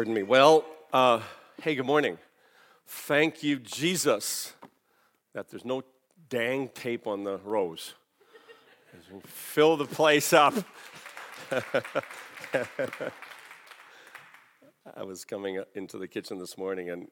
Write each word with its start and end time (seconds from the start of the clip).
Pardon 0.00 0.14
me. 0.14 0.22
Well, 0.22 0.64
uh, 0.94 1.20
hey, 1.60 1.74
good 1.74 1.84
morning. 1.84 2.16
Thank 2.86 3.42
you, 3.42 3.58
Jesus, 3.58 4.54
that 5.34 5.50
there's 5.50 5.66
no 5.66 5.82
dang 6.30 6.68
tape 6.68 7.06
on 7.06 7.24
the 7.24 7.36
rows. 7.44 7.92
Fill 9.26 9.76
the 9.76 9.84
place 9.84 10.32
up. 10.32 10.54
I 14.96 15.02
was 15.02 15.26
coming 15.26 15.62
into 15.74 15.98
the 15.98 16.08
kitchen 16.08 16.38
this 16.38 16.56
morning 16.56 16.88
and 16.88 17.08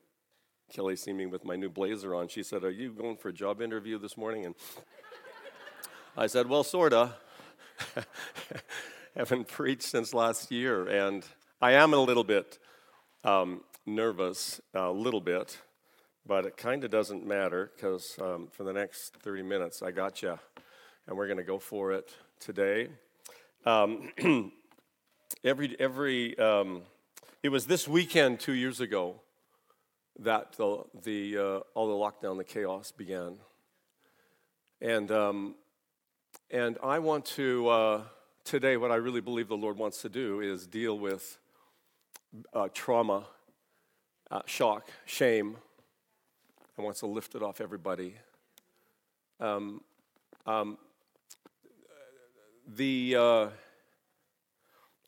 Kelly 0.73 0.96
seen 0.96 1.18
me 1.18 1.27
with 1.27 1.45
my 1.45 1.57
new 1.57 1.68
blazer 1.68 2.15
on. 2.15 2.29
She 2.29 2.43
said, 2.43 2.65
Are 2.65 2.70
you 2.70 2.93
going 2.93 3.18
for 3.18 3.29
a 3.29 3.34
job 3.34 3.60
interview 3.60 3.98
this 3.98 4.16
morning? 4.16 4.46
And 4.46 4.55
I 6.16 6.27
said, 6.27 6.48
Well, 6.48 6.65
sorta. 6.65 7.16
Haven't 9.15 9.46
preached 9.46 9.82
since 9.82 10.15
last 10.15 10.51
year, 10.51 10.88
and 10.88 11.23
I 11.60 11.73
am 11.73 11.93
a 11.93 11.98
little 11.98 12.24
bit 12.24 12.59
um, 13.24 13.63
nervous, 13.87 14.61
a 14.74 14.91
little 14.91 15.21
bit, 15.21 15.59
but 16.27 16.45
it 16.45 16.57
kind 16.57 16.85
of 16.85 16.91
doesn't 16.91 17.27
matter 17.27 17.71
because 17.75 18.19
um, 18.21 18.49
for 18.51 18.65
the 18.65 18.73
next 18.73 19.15
30 19.23 19.43
minutes, 19.43 19.83
I 19.83 19.91
got 19.91 20.23
you, 20.23 20.38
and 21.07 21.16
we're 21.16 21.27
going 21.27 21.38
to 21.38 21.45
go 21.45 21.59
for 21.59 21.93
it 21.93 22.10
today. 22.38 22.88
Um, 23.65 24.13
every 25.45 25.77
every 25.80 26.38
um, 26.38 26.83
it 27.43 27.49
was 27.49 27.66
this 27.66 27.88
weekend 27.88 28.41
two 28.41 28.52
years 28.52 28.80
ago 28.80 29.21
that 30.19 30.53
the, 30.53 30.85
the 31.05 31.38
uh, 31.38 31.60
all 31.75 31.88
the 31.88 31.95
lockdown, 32.27 32.37
the 32.37 32.45
chaos 32.45 32.93
began, 32.93 33.37
and 34.80 35.10
um, 35.10 35.55
and 36.51 36.79
I 36.82 36.99
want 36.99 37.25
to 37.27 37.69
uh, 37.69 38.01
today. 38.45 38.77
What 38.77 38.91
I 38.91 38.97
really 38.97 39.21
believe 39.21 39.49
the 39.49 39.57
Lord 39.57 39.77
wants 39.77 40.03
to 40.03 40.09
do 40.09 40.41
is 40.41 40.66
deal 40.66 40.99
with 40.99 41.38
uh, 42.52 42.68
trauma, 42.73 43.26
uh, 44.30 44.43
shock, 44.46 44.88
shame, 45.07 45.57
and 46.76 46.85
wants 46.85 47.01
to 47.01 47.07
lift 47.07 47.35
it 47.35 47.43
off 47.43 47.60
everybody. 47.60 48.15
Um, 49.40 49.82
um, 50.46 50.79
the 52.66 53.16
uh, 53.16 53.48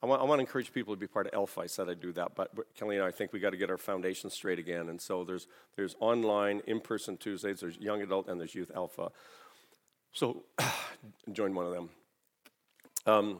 I 0.03 0.07
want, 0.07 0.23
I 0.23 0.25
want 0.25 0.39
to 0.39 0.41
encourage 0.41 0.73
people 0.73 0.95
to 0.95 1.01
be 1.01 1.07
part 1.07 1.27
of 1.27 1.35
Alpha. 1.35 1.61
I 1.61 1.67
said 1.67 1.91
I'd 1.91 2.01
do 2.01 2.13
that, 2.13 2.35
but 2.35 2.51
Kelly 2.75 2.97
and 2.97 3.05
I 3.05 3.11
think 3.11 3.33
we 3.33 3.41
got 3.41 3.51
to 3.51 3.59
get 3.59 3.71
our 3.71 3.77
foundation 3.77 4.31
straight 4.31 4.59
again. 4.59 4.89
And 4.89 5.01
so 5.01 5.25
there's 5.25 5.47
there's 5.77 5.95
online, 6.01 6.63
in-person 6.67 7.19
Tuesdays. 7.19 7.61
There's 7.61 7.77
young 7.77 8.01
adult 8.01 8.29
and 8.29 8.41
there's 8.41 8.55
youth 8.55 8.71
Alpha. 8.75 9.11
So 10.13 10.45
join 11.33 11.55
one 11.55 11.67
of 11.67 11.73
them. 11.73 11.91
Um, 13.07 13.39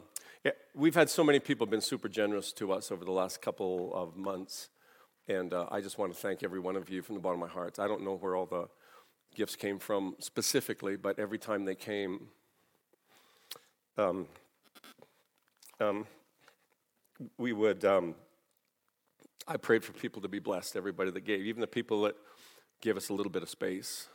we've 0.73 0.95
had 0.95 1.09
so 1.09 1.23
many 1.23 1.39
people 1.39 1.67
been 1.67 1.81
super 1.81 2.09
generous 2.09 2.51
to 2.53 2.71
us 2.71 2.91
over 2.91 3.05
the 3.05 3.11
last 3.11 3.41
couple 3.41 3.93
of 3.93 4.15
months, 4.15 4.69
and 5.27 5.53
uh, 5.53 5.67
I 5.69 5.81
just 5.81 5.97
want 5.97 6.13
to 6.13 6.19
thank 6.19 6.43
every 6.43 6.59
one 6.59 6.75
of 6.75 6.89
you 6.89 7.01
from 7.01 7.15
the 7.15 7.21
bottom 7.21 7.41
of 7.41 7.49
my 7.49 7.53
heart. 7.53 7.79
I 7.79 7.87
don't 7.87 8.03
know 8.03 8.15
where 8.15 8.35
all 8.35 8.45
the 8.45 8.67
gifts 9.35 9.55
came 9.55 9.79
from 9.79 10.15
specifically, 10.19 10.95
but 10.95 11.19
every 11.19 11.37
time 11.37 11.65
they 11.65 11.75
came, 11.75 12.27
um, 13.97 14.27
um, 15.79 16.07
we 17.37 17.53
would. 17.53 17.85
Um, 17.85 18.15
I 19.47 19.57
prayed 19.57 19.83
for 19.83 19.93
people 19.93 20.21
to 20.21 20.27
be 20.27 20.39
blessed. 20.39 20.75
Everybody 20.75 21.11
that 21.11 21.21
gave, 21.21 21.45
even 21.45 21.61
the 21.61 21.67
people 21.67 22.03
that 22.03 22.15
give 22.81 22.97
us 22.97 23.09
a 23.09 23.13
little 23.13 23.31
bit 23.31 23.43
of 23.43 23.49
space, 23.49 24.07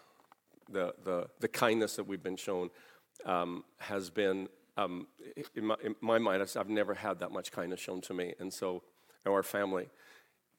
the 0.69 0.95
the 1.05 1.29
the 1.41 1.49
kindness 1.49 1.97
that 1.97 2.05
we've 2.05 2.23
been 2.23 2.37
shown 2.37 2.71
um, 3.25 3.65
has 3.79 4.11
been 4.11 4.49
um, 4.77 5.07
in, 5.55 5.67
my, 5.67 5.77
in, 5.83 5.95
my, 6.01 6.19
mind, 6.19 6.47
I've 6.57 6.69
never 6.69 6.95
had 6.95 7.21
that 7.21 7.33
much 7.33 7.51
kindness 7.51 7.81
shown 7.81 8.01
to 8.03 8.15
me, 8.15 8.35
and 8.39 8.53
so, 8.53 8.83
and 9.25 9.33
our 9.33 9.43
family. 9.43 9.89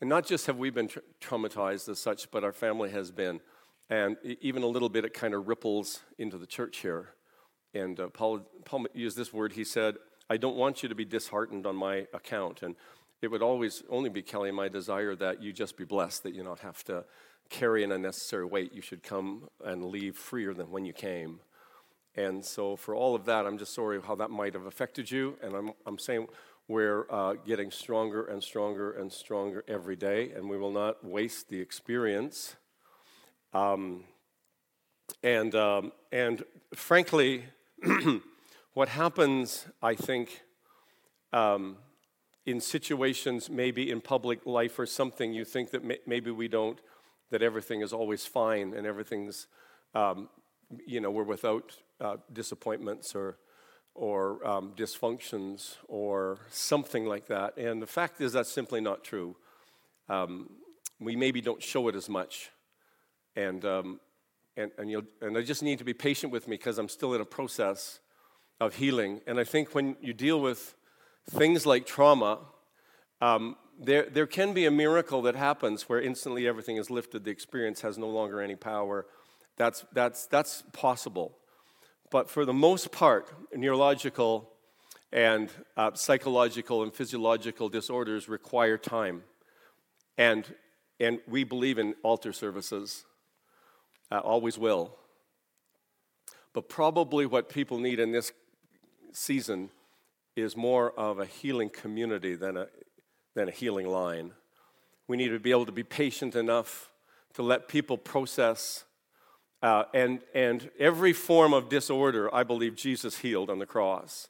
And 0.02 0.10
not 0.10 0.26
just 0.26 0.48
have 0.48 0.58
we 0.58 0.70
been 0.70 0.88
tra- 0.88 1.02
traumatized 1.22 1.90
as 1.90 2.00
such, 2.00 2.30
but 2.32 2.44
our 2.44 2.54
family 2.54 2.90
has 2.92 3.12
been. 3.12 3.42
And 3.90 4.18
even 4.42 4.64
a 4.64 4.68
little 4.68 4.90
bit, 4.90 5.06
it 5.06 5.14
kind 5.14 5.34
of 5.34 5.48
ripples 5.48 6.02
into 6.18 6.38
the 6.38 6.46
church 6.46 6.78
here. 6.78 7.10
And 7.74 8.00
uh, 8.00 8.08
Paul, 8.10 8.42
Paul 8.66 8.86
used 8.94 9.18
this 9.18 9.32
word. 9.32 9.54
He 9.54 9.64
said, 9.64 9.96
I 10.30 10.38
don't 10.38 10.58
want 10.58 10.84
you 10.84 10.90
to 10.90 10.96
be 10.96 11.06
disheartened 11.06 11.66
on 11.66 11.76
my 11.76 12.08
account. 12.14 12.64
And 12.64 12.76
it 13.22 13.30
would 13.30 13.42
always 13.42 13.84
only 13.90 14.10
be, 14.10 14.22
Kelly, 14.22 14.52
my 14.52 14.68
desire 14.68 15.16
that 15.16 15.42
you 15.42 15.54
just 15.54 15.78
be 15.78 15.86
blessed, 15.86 16.24
that 16.24 16.36
you 16.36 16.44
not 16.44 16.60
have 16.60 16.84
to 16.86 17.06
carry 17.50 17.84
an 17.84 17.92
unnecessary 17.92 18.46
weight. 18.46 18.74
You 18.74 18.82
should 18.82 19.04
come 19.04 19.48
and 19.64 19.86
leave 19.86 20.16
freer 20.18 20.54
than 20.54 20.70
when 20.70 20.86
you 20.86 20.94
came. 20.94 21.40
And 22.18 22.44
so, 22.44 22.76
for 22.76 22.96
all 22.96 23.14
of 23.14 23.26
that, 23.26 23.46
I'm 23.46 23.60
just 23.60 23.76
sorry 23.76 24.02
how 24.02 24.16
that 24.16 24.32
might 24.32 24.56
have 24.56 24.66
affected 24.66 25.12
you. 25.12 25.38
And 25.44 25.56
I'm, 25.56 25.72
I'm 25.86 26.00
saying 26.00 26.28
we're 26.68 27.06
uh, 27.12 27.36
getting 27.46 27.70
stronger 27.70 28.26
and 28.26 28.44
stronger 28.44 28.92
and 28.92 29.14
stronger 29.14 29.64
every 29.68 29.96
day, 29.96 30.32
and 30.32 30.50
we 30.50 30.58
will 30.58 30.72
not 30.72 31.06
waste 31.06 31.50
the 31.50 31.62
experience. 31.62 32.56
Um, 33.54 34.06
and, 35.22 35.54
um, 35.54 35.92
and 36.12 36.44
frankly, 36.74 37.44
what 38.74 38.90
happens, 38.90 39.68
I 39.84 39.94
think, 39.94 40.42
um, 41.32 41.78
in 42.48 42.60
situations, 42.60 43.48
maybe 43.48 43.92
in 43.92 44.02
public 44.02 44.46
life 44.46 44.80
or 44.80 44.88
something, 44.88 45.34
you 45.34 45.46
think 45.46 45.70
that 45.70 45.84
may- 45.84 46.00
maybe 46.08 46.32
we 46.32 46.48
don't, 46.48 46.80
that 47.30 47.44
everything 47.44 47.82
is 47.82 47.94
always 47.94 48.26
fine 48.26 48.74
and 48.74 48.88
everything's, 48.88 49.48
um, 49.94 50.30
you 50.86 51.00
know, 51.00 51.12
we're 51.12 51.24
without 51.24 51.76
uh, 52.00 52.18
disappointments 52.32 53.16
or, 53.16 53.38
or 53.96 54.46
um, 54.48 54.74
dysfunctions 54.76 55.76
or 55.88 56.38
something 56.50 57.06
like 57.06 57.28
that. 57.28 57.58
And 57.58 57.82
the 57.82 57.88
fact 57.88 58.22
is, 58.22 58.34
that's 58.34 58.52
simply 58.52 58.82
not 58.82 59.04
true. 59.04 59.36
Um, 60.10 60.50
we 61.00 61.16
maybe 61.16 61.42
don't 61.42 61.62
show 61.62 61.88
it 61.88 61.96
as 61.96 62.10
much. 62.10 62.52
And, 63.36 63.64
um, 63.66 64.00
and, 64.56 64.72
and, 64.78 64.90
you 64.90 65.06
and 65.22 65.38
I 65.38 65.42
just 65.42 65.62
need 65.62 65.78
to 65.80 65.84
be 65.84 65.94
patient 65.94 66.32
with 66.32 66.48
me 66.48 66.58
because 66.58 66.78
I'm 66.78 66.90
still 66.90 67.14
in 67.14 67.22
a 67.22 67.26
process 67.26 68.00
of 68.60 68.76
healing. 68.76 69.22
And 69.28 69.40
I 69.40 69.44
think 69.44 69.76
when 69.76 69.96
you 70.02 70.14
deal 70.14 70.40
with 70.42 70.76
things 71.30 71.66
like 71.66 71.86
trauma, 71.86 72.40
um, 73.22 73.56
there, 73.80 74.08
there 74.10 74.26
can 74.26 74.54
be 74.54 74.66
a 74.66 74.72
miracle 74.72 75.22
that 75.24 75.36
happens 75.36 75.88
where 75.88 76.02
instantly 76.02 76.48
everything 76.48 76.78
is 76.78 76.90
lifted, 76.90 77.26
the 77.26 77.32
experience 77.32 77.82
has 77.82 77.98
no 77.98 78.08
longer 78.10 78.42
any 78.42 78.56
power. 78.56 79.06
That's, 79.58 79.86
that's, 79.94 80.26
that's 80.26 80.64
possible. 80.74 81.38
But 82.10 82.30
for 82.30 82.46
the 82.46 82.54
most 82.54 82.92
part, 82.92 83.34
neurological 83.56 84.50
and 85.12 85.50
uh, 85.76 85.92
psychological 85.94 86.84
and 86.84 86.94
physiological 86.94 87.70
disorders 87.70 88.28
require 88.28 88.78
time. 88.78 89.24
And, 90.18 90.46
and 91.00 91.20
we 91.28 91.44
believe 91.44 91.78
in 91.78 91.96
altar 92.04 92.34
services, 92.34 93.06
uh, 94.12 94.20
always 94.20 94.58
will. 94.58 94.96
But 96.54 96.70
probably 96.70 97.26
what 97.26 97.50
people 97.50 97.78
need 97.78 98.00
in 98.00 98.12
this 98.12 98.32
season 99.14 99.70
is 100.36 100.56
more 100.56 100.92
of 100.98 101.20
a 101.20 101.26
healing 101.26 101.70
community 101.70 102.36
than 102.36 102.58
a, 102.58 102.68
than 103.36 103.48
a 103.48 103.52
healing 103.52 103.88
line. 103.88 104.32
We 105.08 105.18
need 105.18 105.30
to 105.30 105.40
be 105.40 105.52
able 105.52 105.66
to 105.66 105.72
be 105.72 105.84
patient 105.84 106.36
enough 106.36 106.92
to 107.34 107.44
let 107.44 107.68
people 107.68 107.98
process 107.98 108.86
uh, 109.62 109.86
and, 109.94 110.20
and 110.34 110.70
every 110.80 111.14
form 111.14 111.54
of 111.54 111.70
disorder, 111.70 112.34
I 112.34 112.44
believe 112.44 112.76
Jesus 112.76 113.18
healed 113.18 113.50
on 113.50 113.60
the 113.60 113.66
cross. 113.66 114.30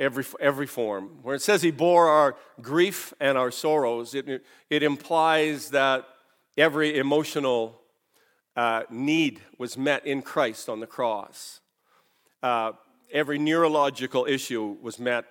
Every, 0.00 0.24
every 0.40 0.66
form. 0.66 1.18
Where 1.22 1.34
it 1.34 1.42
says 1.42 1.62
he 1.62 1.70
bore 1.70 2.08
our 2.08 2.36
grief 2.60 3.14
and 3.20 3.38
our 3.38 3.50
sorrows, 3.50 4.14
it, 4.14 4.44
it 4.68 4.82
implies 4.82 5.70
that 5.70 6.06
every 6.56 6.98
emotional 6.98 7.80
uh, 8.56 8.82
need 8.90 9.40
was 9.58 9.78
met 9.78 10.06
in 10.06 10.22
Christ 10.22 10.68
on 10.68 10.80
the 10.80 10.86
cross. 10.86 11.60
Uh, 12.42 12.72
every 13.12 13.38
neurological 13.38 14.26
issue 14.26 14.76
was 14.82 14.98
met, 14.98 15.24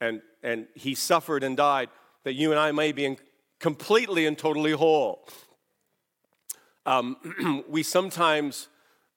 and, 0.00 0.22
and 0.42 0.66
he 0.74 0.94
suffered 0.94 1.44
and 1.44 1.56
died 1.56 1.90
that 2.24 2.34
you 2.34 2.50
and 2.50 2.58
I 2.58 2.72
may 2.72 2.92
be 2.92 3.16
completely 3.60 4.26
and 4.26 4.36
totally 4.36 4.72
whole. 4.72 5.28
Um, 6.86 7.64
we 7.68 7.82
sometimes 7.82 8.68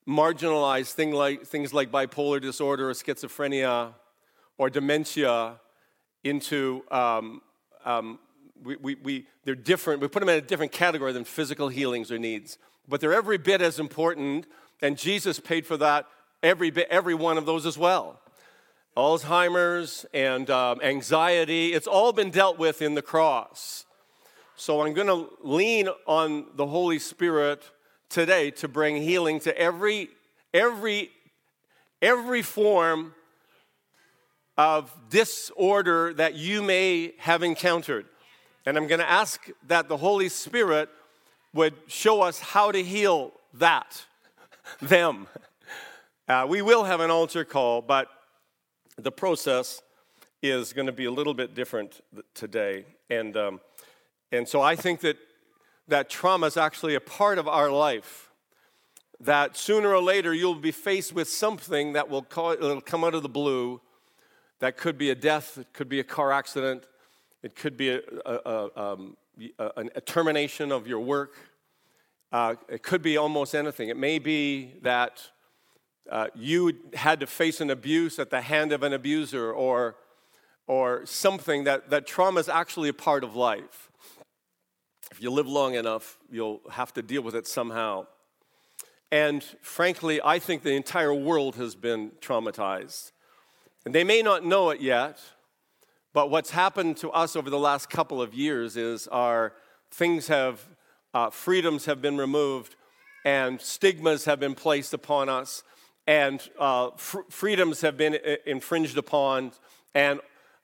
marginalize 0.07 0.93
thing 0.93 1.11
like, 1.11 1.45
things 1.45 1.73
like 1.73 1.91
bipolar 1.91 2.41
disorder 2.41 2.89
or 2.89 2.93
schizophrenia 2.93 3.93
or 4.57 4.69
dementia 4.69 5.59
into, 6.23 6.83
um, 6.91 7.41
um, 7.85 8.19
we, 8.63 8.75
we, 8.77 8.95
we, 8.95 9.27
they're 9.43 9.55
different. 9.55 10.01
We 10.01 10.07
put 10.07 10.19
them 10.19 10.29
in 10.29 10.37
a 10.37 10.41
different 10.41 10.71
category 10.71 11.11
than 11.11 11.25
physical 11.25 11.67
healings 11.67 12.11
or 12.11 12.17
needs. 12.17 12.57
But 12.87 13.01
they're 13.01 13.13
every 13.13 13.37
bit 13.37 13.61
as 13.61 13.79
important, 13.79 14.47
and 14.81 14.97
Jesus 14.97 15.39
paid 15.39 15.65
for 15.65 15.75
that, 15.77 16.05
every, 16.41 16.71
bit, 16.71 16.87
every 16.89 17.13
one 17.13 17.37
of 17.37 17.45
those 17.45 17.65
as 17.65 17.77
well. 17.77 18.21
Alzheimer's 18.95 20.05
and 20.13 20.49
um, 20.49 20.79
anxiety, 20.81 21.73
it's 21.73 21.85
all 21.85 22.13
been 22.13 22.31
dealt 22.31 22.57
with 22.57 22.81
in 22.81 22.95
the 22.95 23.01
cross. 23.01 23.85
So 24.59 24.81
I'm 24.81 24.95
going 24.95 25.05
to 25.05 25.29
lean 25.43 25.87
on 26.07 26.47
the 26.55 26.65
Holy 26.65 26.97
Spirit 26.97 27.61
today 28.09 28.49
to 28.49 28.67
bring 28.67 28.99
healing 28.99 29.39
to 29.41 29.55
every 29.55 30.09
every 30.51 31.11
every 32.01 32.41
form 32.41 33.13
of 34.57 34.91
disorder 35.11 36.11
that 36.15 36.33
you 36.33 36.63
may 36.63 37.13
have 37.19 37.43
encountered. 37.43 38.07
And 38.65 38.77
I'm 38.77 38.87
going 38.87 38.99
to 38.99 39.07
ask 39.07 39.47
that 39.67 39.89
the 39.89 39.97
Holy 39.97 40.27
Spirit 40.27 40.89
would 41.53 41.75
show 41.85 42.23
us 42.23 42.39
how 42.39 42.71
to 42.71 42.81
heal 42.81 43.33
that, 43.53 44.03
them. 44.81 45.27
Uh, 46.27 46.47
we 46.49 46.63
will 46.63 46.83
have 46.83 46.99
an 46.99 47.11
altar 47.11 47.45
call, 47.45 47.83
but 47.83 48.07
the 48.97 49.11
process 49.11 49.83
is 50.41 50.73
going 50.73 50.87
to 50.87 50.91
be 50.91 51.05
a 51.05 51.11
little 51.11 51.35
bit 51.35 51.53
different 51.53 52.01
today. 52.33 52.85
And, 53.11 53.37
um, 53.37 53.61
and 54.31 54.47
so 54.47 54.61
I 54.61 54.75
think 54.75 55.01
that, 55.01 55.17
that 55.87 56.09
trauma 56.09 56.47
is 56.47 56.57
actually 56.57 56.95
a 56.95 56.99
part 56.99 57.37
of 57.37 57.47
our 57.47 57.71
life 57.71 58.27
that 59.19 59.57
sooner 59.57 59.93
or 59.93 60.01
later 60.01 60.33
you'll 60.33 60.55
be 60.55 60.71
faced 60.71 61.13
with 61.13 61.27
something 61.27 61.93
that 61.93 62.09
will 62.09 62.21
call, 62.21 62.55
come 62.81 63.03
out 63.03 63.15
of 63.15 63.23
the 63.23 63.29
blue. 63.29 63.81
That 64.59 64.77
could 64.77 64.97
be 64.97 65.09
a 65.09 65.15
death, 65.15 65.57
it 65.57 65.67
could 65.73 65.89
be 65.89 65.99
a 65.99 66.03
car 66.03 66.31
accident, 66.31 66.85
it 67.43 67.55
could 67.55 67.77
be 67.77 67.89
a, 67.89 68.01
a, 68.25 68.33
a, 68.45 68.93
um, 68.93 69.17
a 69.59 70.01
termination 70.01 70.71
of 70.71 70.87
your 70.87 70.99
work. 70.99 71.35
Uh, 72.31 72.55
it 72.67 72.83
could 72.83 73.01
be 73.01 73.17
almost 73.17 73.55
anything. 73.55 73.89
It 73.89 73.97
may 73.97 74.19
be 74.19 74.73
that 74.81 75.21
uh, 76.11 76.27
you 76.35 76.73
had 76.93 77.19
to 77.19 77.27
face 77.27 77.61
an 77.61 77.69
abuse 77.69 78.19
at 78.19 78.29
the 78.29 78.41
hand 78.41 78.71
of 78.71 78.83
an 78.83 78.93
abuser 78.93 79.51
or, 79.51 79.95
or 80.65 81.05
something 81.05 81.63
that, 81.65 81.89
that 81.89 82.05
trauma 82.05 82.39
is 82.39 82.49
actually 82.49 82.89
a 82.89 82.93
part 82.93 83.23
of 83.23 83.35
life. 83.35 83.86
If 85.11 85.21
you 85.21 85.31
live 85.31 85.47
long 85.47 85.75
enough, 85.75 86.17
you'll 86.29 86.61
have 86.69 86.93
to 86.93 87.01
deal 87.01 87.21
with 87.21 87.35
it 87.35 87.47
somehow. 87.47 88.07
And 89.11 89.43
frankly, 89.61 90.19
I 90.23 90.37
think 90.39 90.63
the 90.63 90.75
entire 90.75 91.13
world 91.13 91.55
has 91.55 91.75
been 91.75 92.11
traumatized. 92.19 93.11
And 93.85 93.95
they 93.95 94.03
may 94.03 94.21
not 94.21 94.45
know 94.45 94.69
it 94.69 94.81
yet, 94.81 95.19
but 96.13 96.29
what's 96.29 96.51
happened 96.51 96.97
to 96.97 97.09
us 97.11 97.35
over 97.35 97.49
the 97.49 97.59
last 97.59 97.89
couple 97.89 98.21
of 98.21 98.33
years 98.33 98.75
is 98.75 99.07
our 99.07 99.53
things 99.91 100.27
have, 100.27 100.67
uh, 101.13 101.29
freedoms 101.29 101.85
have 101.85 102.01
been 102.01 102.17
removed, 102.17 102.75
and 103.23 103.61
stigmas 103.61 104.25
have 104.25 104.39
been 104.39 104.55
placed 104.55 104.93
upon 104.93 105.29
us, 105.29 105.63
and 106.05 106.49
uh, 106.59 106.89
fr- 106.97 107.21
freedoms 107.29 107.81
have 107.81 107.95
been 107.95 108.15
uh, 108.15 108.35
infringed 108.45 108.97
upon, 108.97 109.51
and, 109.93 110.19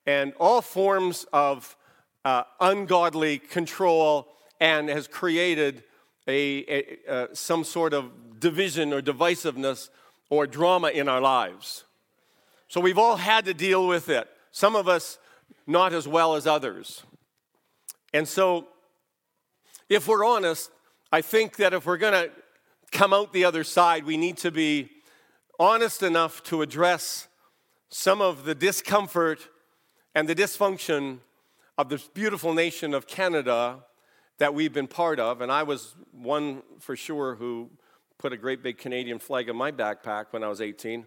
and 0.05 0.33
all 0.39 0.61
forms 0.61 1.25
of 1.31 1.77
uh, 2.25 2.43
ungodly 2.59 3.39
control, 3.39 4.27
and 4.59 4.89
has 4.89 5.07
created 5.07 5.83
a, 6.27 6.65
a 6.67 7.11
uh, 7.11 7.27
some 7.33 7.63
sort 7.63 7.93
of 7.93 8.39
division 8.39 8.93
or 8.93 9.01
divisiveness 9.01 9.89
or 10.29 10.47
drama 10.47 10.89
in 10.89 11.07
our 11.09 11.21
lives. 11.21 11.83
So 12.67 12.81
we've 12.81 12.97
all 12.97 13.17
had 13.17 13.45
to 13.45 13.53
deal 13.53 13.87
with 13.87 14.09
it. 14.09 14.27
Some 14.51 14.75
of 14.75 14.87
us 14.87 15.17
not 15.67 15.93
as 15.93 16.07
well 16.07 16.35
as 16.35 16.47
others. 16.47 17.03
And 18.13 18.27
so, 18.27 18.67
if 19.89 20.07
we're 20.07 20.25
honest, 20.25 20.71
I 21.11 21.21
think 21.21 21.57
that 21.57 21.73
if 21.73 21.85
we're 21.85 21.97
going 21.97 22.13
to 22.13 22.31
come 22.91 23.13
out 23.13 23.33
the 23.33 23.45
other 23.45 23.63
side, 23.63 24.05
we 24.05 24.17
need 24.17 24.37
to 24.37 24.51
be 24.51 24.89
honest 25.59 26.03
enough 26.03 26.43
to 26.43 26.61
address 26.61 27.27
some 27.89 28.21
of 28.21 28.45
the 28.45 28.55
discomfort 28.55 29.47
and 30.15 30.27
the 30.27 30.35
dysfunction 30.35 31.19
of 31.77 31.89
this 31.89 32.07
beautiful 32.07 32.53
nation 32.53 32.93
of 32.93 33.07
Canada 33.07 33.83
that 34.37 34.53
we've 34.53 34.73
been 34.73 34.87
part 34.87 35.19
of. 35.19 35.41
And 35.41 35.51
I 35.51 35.63
was 35.63 35.95
one 36.11 36.61
for 36.79 36.95
sure 36.95 37.35
who 37.35 37.69
put 38.17 38.33
a 38.33 38.37
great 38.37 38.63
big 38.63 38.77
Canadian 38.77 39.19
flag 39.19 39.49
in 39.49 39.55
my 39.55 39.71
backpack 39.71 40.27
when 40.31 40.43
I 40.43 40.47
was 40.47 40.61
18. 40.61 41.05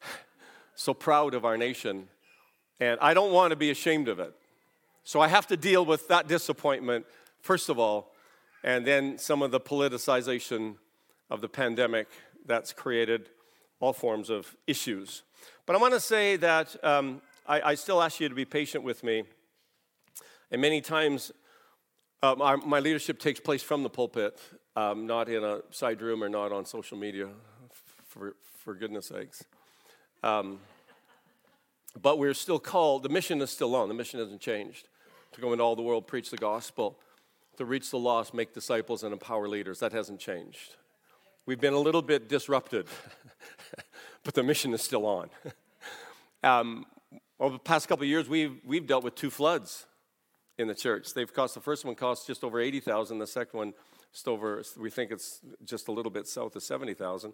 so 0.74 0.94
proud 0.94 1.34
of 1.34 1.44
our 1.44 1.56
nation. 1.56 2.08
And 2.80 2.98
I 3.00 3.14
don't 3.14 3.32
want 3.32 3.50
to 3.50 3.56
be 3.56 3.70
ashamed 3.70 4.08
of 4.08 4.18
it. 4.18 4.34
So 5.04 5.20
I 5.20 5.28
have 5.28 5.46
to 5.48 5.56
deal 5.56 5.84
with 5.84 6.08
that 6.08 6.26
disappointment, 6.26 7.06
first 7.40 7.68
of 7.68 7.78
all, 7.78 8.12
and 8.64 8.86
then 8.86 9.18
some 9.18 9.42
of 9.42 9.50
the 9.50 9.60
politicization 9.60 10.76
of 11.30 11.40
the 11.40 11.48
pandemic 11.48 12.08
that's 12.44 12.72
created 12.72 13.28
all 13.80 13.92
forms 13.92 14.30
of 14.30 14.56
issues. 14.66 15.22
But 15.64 15.76
I 15.76 15.78
want 15.78 15.94
to 15.94 16.00
say 16.00 16.36
that 16.36 16.76
um, 16.84 17.20
I, 17.46 17.60
I, 17.60 17.74
still 17.74 18.02
ask 18.02 18.20
you 18.20 18.28
to 18.28 18.34
be 18.34 18.44
patient 18.44 18.82
with 18.82 19.04
me. 19.04 19.24
And 20.50 20.60
many 20.60 20.80
times, 20.80 21.32
uh, 22.22 22.34
my, 22.36 22.56
my 22.56 22.78
leadership 22.78 23.18
takes 23.18 23.40
place 23.40 23.62
from 23.62 23.82
the 23.82 23.90
pulpit, 23.90 24.38
um, 24.76 25.06
not 25.06 25.28
in 25.28 25.42
a 25.42 25.60
side 25.70 26.00
room 26.00 26.22
or 26.22 26.28
not 26.28 26.52
on 26.52 26.64
social 26.64 26.96
media, 26.96 27.28
for, 28.06 28.36
for 28.58 28.74
goodness 28.74 29.06
sakes. 29.06 29.44
Um, 30.22 30.60
but 32.00 32.18
we're 32.18 32.34
still 32.34 32.58
called, 32.58 33.02
the 33.02 33.08
mission 33.08 33.40
is 33.40 33.50
still 33.50 33.74
on, 33.74 33.88
the 33.88 33.94
mission 33.94 34.20
hasn't 34.20 34.40
changed 34.40 34.88
to 35.32 35.40
go 35.40 35.52
into 35.52 35.64
all 35.64 35.76
the 35.76 35.82
world, 35.82 36.06
preach 36.06 36.30
the 36.30 36.36
gospel, 36.36 36.98
to 37.56 37.64
reach 37.64 37.90
the 37.90 37.98
lost, 37.98 38.32
make 38.32 38.54
disciples, 38.54 39.02
and 39.02 39.12
empower 39.12 39.48
leaders. 39.48 39.80
That 39.80 39.92
hasn't 39.92 40.20
changed. 40.20 40.76
We've 41.44 41.60
been 41.60 41.74
a 41.74 41.78
little 41.78 42.02
bit 42.02 42.28
disrupted, 42.28 42.86
but 44.24 44.34
the 44.34 44.42
mission 44.42 44.72
is 44.74 44.82
still 44.82 45.06
on. 45.06 45.30
um, 46.42 46.86
over 47.40 47.54
the 47.54 47.62
past 47.62 47.88
couple 47.88 48.04
of 48.04 48.08
years, 48.08 48.28
we've, 48.28 48.60
we've 48.64 48.86
dealt 48.86 49.04
with 49.04 49.14
two 49.14 49.30
floods 49.30 49.86
in 50.58 50.68
the 50.68 50.74
church. 50.74 51.14
They've 51.14 51.32
cost, 51.32 51.54
the 51.54 51.60
first 51.60 51.84
one 51.84 51.94
cost 51.94 52.26
just 52.26 52.44
over 52.44 52.60
80,000, 52.60 53.18
the 53.18 53.26
second 53.26 53.58
one 53.58 53.74
just 54.12 54.28
over, 54.28 54.62
we 54.78 54.90
think 54.90 55.10
it's 55.10 55.40
just 55.64 55.88
a 55.88 55.92
little 55.92 56.10
bit 56.10 56.26
south 56.26 56.56
of 56.56 56.62
70,000. 56.62 57.32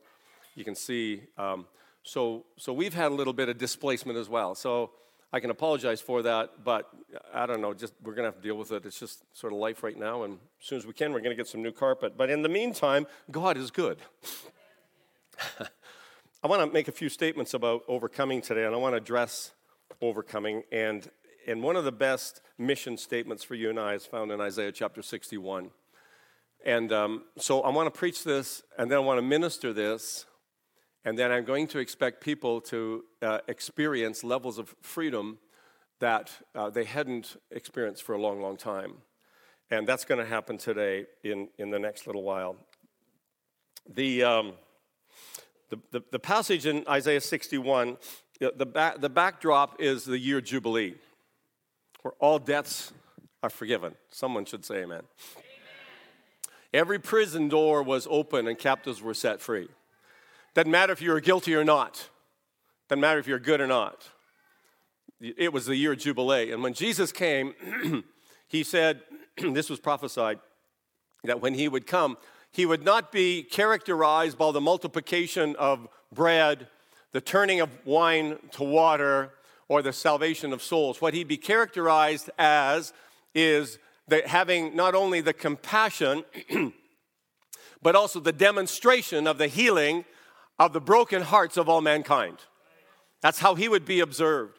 You 0.55 0.65
can 0.65 0.75
see, 0.75 1.23
um, 1.39 1.67
so, 2.03 2.45
so 2.57 2.73
we've 2.73 2.95
had 2.95 3.13
a 3.13 3.15
little 3.15 3.33
bit 3.33 3.49
of 3.49 3.59
displacement 3.59 4.19
as 4.19 4.29
well. 4.29 4.55
So 4.55 4.91
I 5.33 5.41
can 5.41 5.51
apologize 5.51 6.01
for 6.01 6.23
that, 6.23 6.63
but 6.63 6.91
I 7.33 7.47
don't 7.47 7.63
know, 7.63 7.73
just 7.73 7.95
we're 8.03 8.15
to 8.15 8.25
have 8.25 8.37
to 8.37 8.43
deal 8.43 8.57
with 8.57 8.71
it. 8.73 8.85
It's 8.85 8.99
just 8.99 9.23
sort 9.33 9.53
of 9.53 9.59
life 9.59 9.83
right 9.83 9.99
now, 9.99 10.25
and 10.25 10.35
as 10.61 10.67
soon 10.67 10.79
as 10.79 10.87
we 10.87 10.93
can, 10.93 11.13
we're 11.13 11.21
to 11.21 11.35
get 11.35 11.47
some 11.47 11.63
new 11.63 11.73
carpet. 11.73 12.19
But 12.19 12.29
in 12.29 12.43
the 12.43 12.51
meantime, 12.51 13.07
God 13.31 13.57
is 13.57 13.71
good. 13.71 13.99
I 16.45 16.49
want 16.49 16.61
to 16.61 16.67
make 16.71 16.89
a 16.89 16.93
few 16.93 17.09
statements 17.09 17.55
about 17.55 17.83
overcoming 17.89 18.43
today, 18.43 18.67
and 18.67 18.75
I 18.75 18.79
want 18.79 18.93
to 18.93 18.99
address 18.99 19.53
overcoming. 20.03 20.65
And, 20.71 21.09
and 21.47 21.63
one 21.63 21.77
of 21.77 21.85
the 21.85 21.93
best 21.93 22.41
mission 22.59 22.97
statements 22.97 23.43
for 23.43 23.55
you 23.55 23.71
and 23.71 23.79
I 23.79 23.95
is 23.95 24.07
found 24.07 24.31
in 24.31 24.41
Isaiah 24.41 24.73
chapter 24.73 25.03
61. 25.03 25.71
And 26.65 26.93
um, 26.93 27.25
so 27.39 27.63
I 27.63 27.71
want 27.71 27.93
to 27.93 27.99
preach 27.99 28.23
this, 28.23 28.63
and 28.79 28.91
then 28.91 28.99
I 28.99 29.01
want 29.01 29.19
to 29.19 29.23
minister 29.23 29.73
this, 29.73 30.27
and 31.05 31.19
then 31.19 31.33
I'm 31.33 31.45
going 31.45 31.67
to 31.69 31.79
expect 31.79 32.23
people 32.23 32.61
to 32.63 33.05
uh, 33.21 33.39
experience 33.49 34.23
levels 34.23 34.59
of 34.59 34.75
freedom 34.81 35.39
that 35.99 36.31
uh, 36.55 36.71
they 36.71 36.85
hadn't 36.85 37.37
experienced 37.51 38.03
for 38.05 38.15
a 38.15 38.21
long, 38.21 38.41
long 38.41 38.57
time. 38.57 38.95
And 39.71 39.89
that's 39.89 40.05
going 40.05 40.21
to 40.21 40.27
happen 40.27 40.59
today 40.59 41.07
in, 41.25 41.49
in 41.59 41.71
the 41.71 41.79
next 41.79 42.07
little 42.07 42.23
while. 42.23 42.57
The, 43.93 44.23
um, 44.23 44.53
the, 45.71 45.79
the, 45.91 46.03
the, 46.13 46.19
passage 46.19 46.67
in 46.67 46.85
Isaiah 46.89 47.21
61, 47.21 47.97
the, 48.39 48.67
back, 48.67 49.01
the 49.01 49.09
backdrop 49.09 49.81
is 49.81 50.05
the 50.05 50.19
year 50.19 50.41
Jubilee, 50.41 50.95
where 52.03 52.15
all 52.19 52.39
debts 52.39 52.93
are 53.43 53.51
forgiven. 53.51 53.95
Someone 54.11 54.45
should 54.45 54.65
say 54.65 54.83
amen. 54.83 55.03
Every 56.73 56.99
prison 56.99 57.49
door 57.49 57.83
was 57.83 58.07
open 58.11 58.47
and 58.47 58.59
captives 58.59 59.03
were 59.03 59.15
set 59.15 59.41
free. 59.41 59.69
Doesn't 60.55 60.71
matter 60.71 60.93
if 60.93 61.03
you 61.03 61.11
were 61.11 61.21
guilty 61.21 61.55
or 61.55 61.65
not. 61.65 62.09
Doesn't 62.89 63.01
matter 63.01 63.19
if 63.19 63.27
you're 63.27 63.39
good 63.39 63.61
or 63.61 63.67
not. 63.67 64.09
It 65.21 65.53
was 65.53 65.67
the 65.67 65.77
year 65.77 65.93
of 65.93 65.99
Jubilee. 65.99 66.51
And 66.51 66.63
when 66.63 66.75
Jesus 66.75 67.13
came, 67.13 67.55
he 68.49 68.63
said, 68.63 69.03
this 69.37 69.71
was 69.71 69.79
prophesied, 69.79 70.41
that 71.25 71.41
when 71.41 71.55
he 71.55 71.69
would 71.69 71.87
come, 71.87 72.17
he 72.51 72.67
would 72.67 72.85
not 72.85 73.13
be 73.13 73.43
characterized 73.43 74.37
by 74.37 74.51
the 74.51 74.61
multiplication 74.61 75.57
of 75.57 75.89
bread, 76.13 76.69
the 77.13 77.21
turning 77.21 77.61
of 77.61 77.71
wine 77.87 78.39
to 78.53 78.65
water, 78.65 79.33
or 79.69 79.83
the 79.83 79.93
salvation 79.93 80.53
of 80.53 80.63
souls. 80.63 81.01
What 81.01 81.15
he'd 81.15 81.29
be 81.29 81.37
characterized 81.37 82.31
as 82.39 82.93
is 83.35 83.79
the, 84.09 84.23
having 84.27 84.77
not 84.77 84.95
only 84.95 85.21
the 85.21 85.33
compassion, 85.33 86.25
but 87.83 87.97
also 87.97 88.21
the 88.21 88.33
demonstration 88.33 89.27
of 89.27 89.39
the 89.39 89.49
healing 89.49 90.05
of 90.59 90.73
the 90.73 90.81
broken 90.81 91.23
hearts 91.23 91.57
of 91.57 91.69
all 91.69 91.81
mankind. 91.81 92.39
That's 93.21 93.39
how 93.39 93.55
he 93.55 93.69
would 93.69 93.85
be 93.85 94.01
observed. 94.01 94.59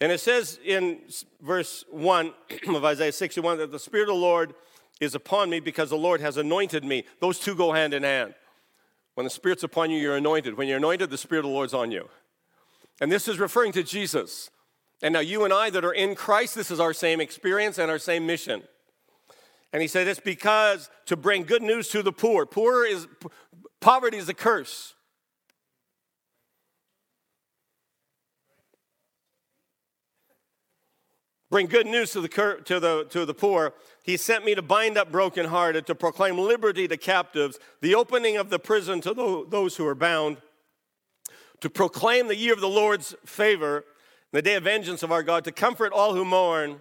And 0.00 0.10
it 0.10 0.20
says 0.20 0.58
in 0.64 1.00
verse 1.40 1.84
1 1.90 2.32
of 2.68 2.84
Isaiah 2.84 3.12
61 3.12 3.58
that 3.58 3.70
the 3.70 3.78
Spirit 3.78 4.04
of 4.08 4.14
the 4.14 4.20
Lord 4.20 4.54
is 5.00 5.14
upon 5.14 5.50
me 5.50 5.60
because 5.60 5.90
the 5.90 5.96
Lord 5.96 6.20
has 6.20 6.36
anointed 6.36 6.84
me. 6.84 7.04
Those 7.20 7.38
two 7.38 7.54
go 7.54 7.72
hand 7.72 7.94
in 7.94 8.02
hand. 8.02 8.34
When 9.14 9.24
the 9.24 9.30
Spirit's 9.30 9.62
upon 9.62 9.90
you, 9.90 9.98
you're 9.98 10.16
anointed. 10.16 10.56
When 10.56 10.68
you're 10.68 10.78
anointed, 10.78 11.10
the 11.10 11.18
Spirit 11.18 11.40
of 11.40 11.50
the 11.50 11.54
Lord's 11.54 11.74
on 11.74 11.90
you. 11.90 12.08
And 13.00 13.10
this 13.10 13.28
is 13.28 13.38
referring 13.38 13.72
to 13.72 13.82
Jesus. 13.82 14.50
And 15.02 15.14
now, 15.14 15.20
you 15.20 15.44
and 15.44 15.52
I 15.52 15.70
that 15.70 15.84
are 15.84 15.92
in 15.92 16.14
Christ, 16.14 16.54
this 16.54 16.70
is 16.70 16.78
our 16.78 16.92
same 16.92 17.20
experience 17.20 17.78
and 17.78 17.90
our 17.90 17.98
same 17.98 18.26
mission. 18.26 18.62
And 19.72 19.80
he 19.80 19.88
said 19.88 20.06
it's 20.06 20.20
because 20.20 20.90
to 21.06 21.16
bring 21.16 21.44
good 21.44 21.62
news 21.62 21.88
to 21.88 22.02
the 22.02 22.12
poor. 22.12 22.44
Poor 22.44 22.84
is 22.84 23.06
poverty 23.80 24.18
is 24.18 24.28
a 24.28 24.34
curse. 24.34 24.94
Bring 31.50 31.66
good 31.66 31.86
news 31.86 32.12
to 32.12 32.20
the, 32.20 32.28
to, 32.64 32.78
the, 32.78 33.06
to 33.10 33.26
the 33.26 33.34
poor. 33.34 33.74
He 34.04 34.16
sent 34.16 34.44
me 34.44 34.54
to 34.54 34.62
bind 34.62 34.96
up 34.96 35.10
brokenhearted, 35.10 35.84
to 35.86 35.96
proclaim 35.96 36.38
liberty 36.38 36.86
to 36.86 36.96
captives, 36.96 37.58
the 37.80 37.94
opening 37.96 38.36
of 38.36 38.50
the 38.50 38.60
prison 38.60 39.00
to 39.00 39.46
those 39.48 39.76
who 39.76 39.84
are 39.84 39.96
bound, 39.96 40.36
to 41.60 41.70
proclaim 41.70 42.28
the 42.28 42.36
year 42.36 42.52
of 42.52 42.60
the 42.60 42.68
Lord's 42.68 43.14
favor, 43.24 43.84
the 44.32 44.42
day 44.42 44.54
of 44.54 44.64
vengeance 44.64 45.02
of 45.02 45.12
our 45.12 45.22
God, 45.22 45.44
to 45.44 45.52
comfort 45.52 45.92
all 45.92 46.14
who 46.14 46.24
mourn, 46.24 46.80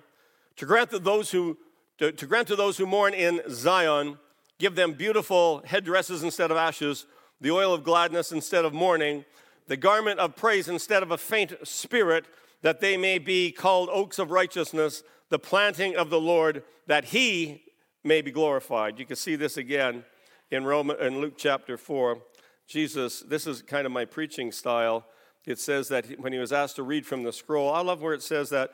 to 0.55 0.65
grant 0.65 0.91
to 0.91 0.99
those 0.99 1.31
who 1.31 1.57
to, 1.99 2.13
to 2.13 2.25
grant 2.25 2.47
to 2.47 2.55
those 2.55 2.77
who 2.77 2.85
mourn 2.85 3.13
in 3.13 3.41
Zion, 3.49 4.17
give 4.57 4.75
them 4.75 4.93
beautiful 4.93 5.61
headdresses 5.65 6.23
instead 6.23 6.49
of 6.49 6.55
ashes, 6.55 7.05
the 7.41 7.51
oil 7.51 7.73
of 7.73 7.83
gladness 7.83 8.31
instead 8.31 8.63
of 8.63 8.73
mourning, 8.73 9.25
the 9.67 9.77
garment 9.77 10.19
of 10.19 10.35
praise 10.35 10.69
instead 10.69 11.03
of 11.03 11.11
a 11.11 11.17
faint 11.17 11.53
spirit, 11.63 12.25
that 12.61 12.79
they 12.79 12.95
may 12.95 13.19
be 13.19 13.51
called 13.51 13.89
oaks 13.91 14.17
of 14.17 14.31
righteousness, 14.31 15.03
the 15.27 15.39
planting 15.39 15.95
of 15.95 16.09
the 16.09 16.19
Lord, 16.19 16.63
that 16.87 17.05
he 17.05 17.63
may 18.03 18.21
be 18.21 18.31
glorified. 18.31 18.97
You 18.97 19.05
can 19.05 19.17
see 19.17 19.35
this 19.35 19.57
again 19.57 20.05
in 20.51 20.63
Roman 20.63 20.97
in 21.01 21.19
Luke 21.19 21.35
chapter 21.37 21.77
4. 21.77 22.17
Jesus, 22.69 23.21
this 23.21 23.47
is 23.47 23.63
kind 23.63 23.87
of 23.87 23.91
my 23.91 24.05
preaching 24.05 24.51
style. 24.51 25.07
It 25.43 25.57
says 25.57 25.87
that 25.87 26.19
when 26.19 26.31
he 26.31 26.37
was 26.37 26.53
asked 26.53 26.75
to 26.75 26.83
read 26.83 27.03
from 27.03 27.23
the 27.23 27.33
scroll, 27.33 27.73
I 27.73 27.81
love 27.81 27.99
where 27.99 28.13
it 28.13 28.21
says 28.21 28.51
that 28.51 28.73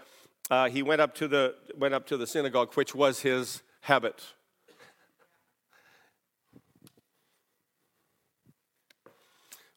uh, 0.51 0.67
he 0.67 0.83
went 0.83 0.99
up, 0.99 1.15
to 1.15 1.29
the, 1.29 1.55
went 1.77 1.93
up 1.93 2.05
to 2.07 2.17
the 2.17 2.27
synagogue, 2.27 2.73
which 2.73 2.93
was 2.93 3.21
his 3.21 3.63
habit. 3.79 4.21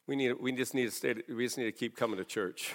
We, 0.05 0.17
need, 0.17 0.33
we 0.33 0.51
just 0.51 0.73
need 0.73 0.85
to 0.85 0.91
stay, 0.91 1.15
we 1.29 1.45
just 1.45 1.57
need 1.57 1.65
to 1.65 1.71
keep 1.71 1.95
coming 1.95 2.17
to 2.17 2.25
church. 2.25 2.73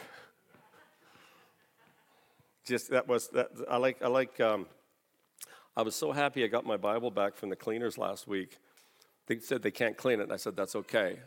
Just 2.65 2.89
that 2.89 3.07
was 3.07 3.29
that 3.29 3.51
I 3.69 3.77
like 3.77 4.01
I 4.01 4.07
like 4.07 4.41
um, 4.41 4.65
I 5.77 5.83
was 5.83 5.95
so 5.95 6.13
happy 6.13 6.45
I 6.45 6.47
got 6.47 6.65
my 6.65 6.79
Bible 6.79 7.11
back 7.11 7.37
from 7.37 7.51
the 7.51 7.57
cleaners 7.57 7.99
last 7.99 8.27
week. 8.27 8.59
They 9.27 9.39
said 9.39 9.63
they 9.63 9.71
can't 9.71 9.97
clean 9.97 10.21
it, 10.21 10.31
I 10.31 10.37
said 10.37 10.57
that's 10.57 10.77
okay. 10.77 11.19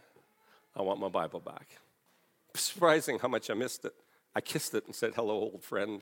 I 0.75 0.81
want 0.81 0.99
my 0.99 1.09
Bible 1.09 1.39
back. 1.39 1.67
Surprising 2.53 3.19
how 3.19 3.27
much 3.27 3.49
I 3.49 3.53
missed 3.53 3.85
it. 3.85 3.93
I 4.35 4.41
kissed 4.41 4.73
it 4.75 4.85
and 4.85 4.95
said, 4.95 5.13
"Hello, 5.15 5.35
old 5.35 5.63
friend." 5.63 6.01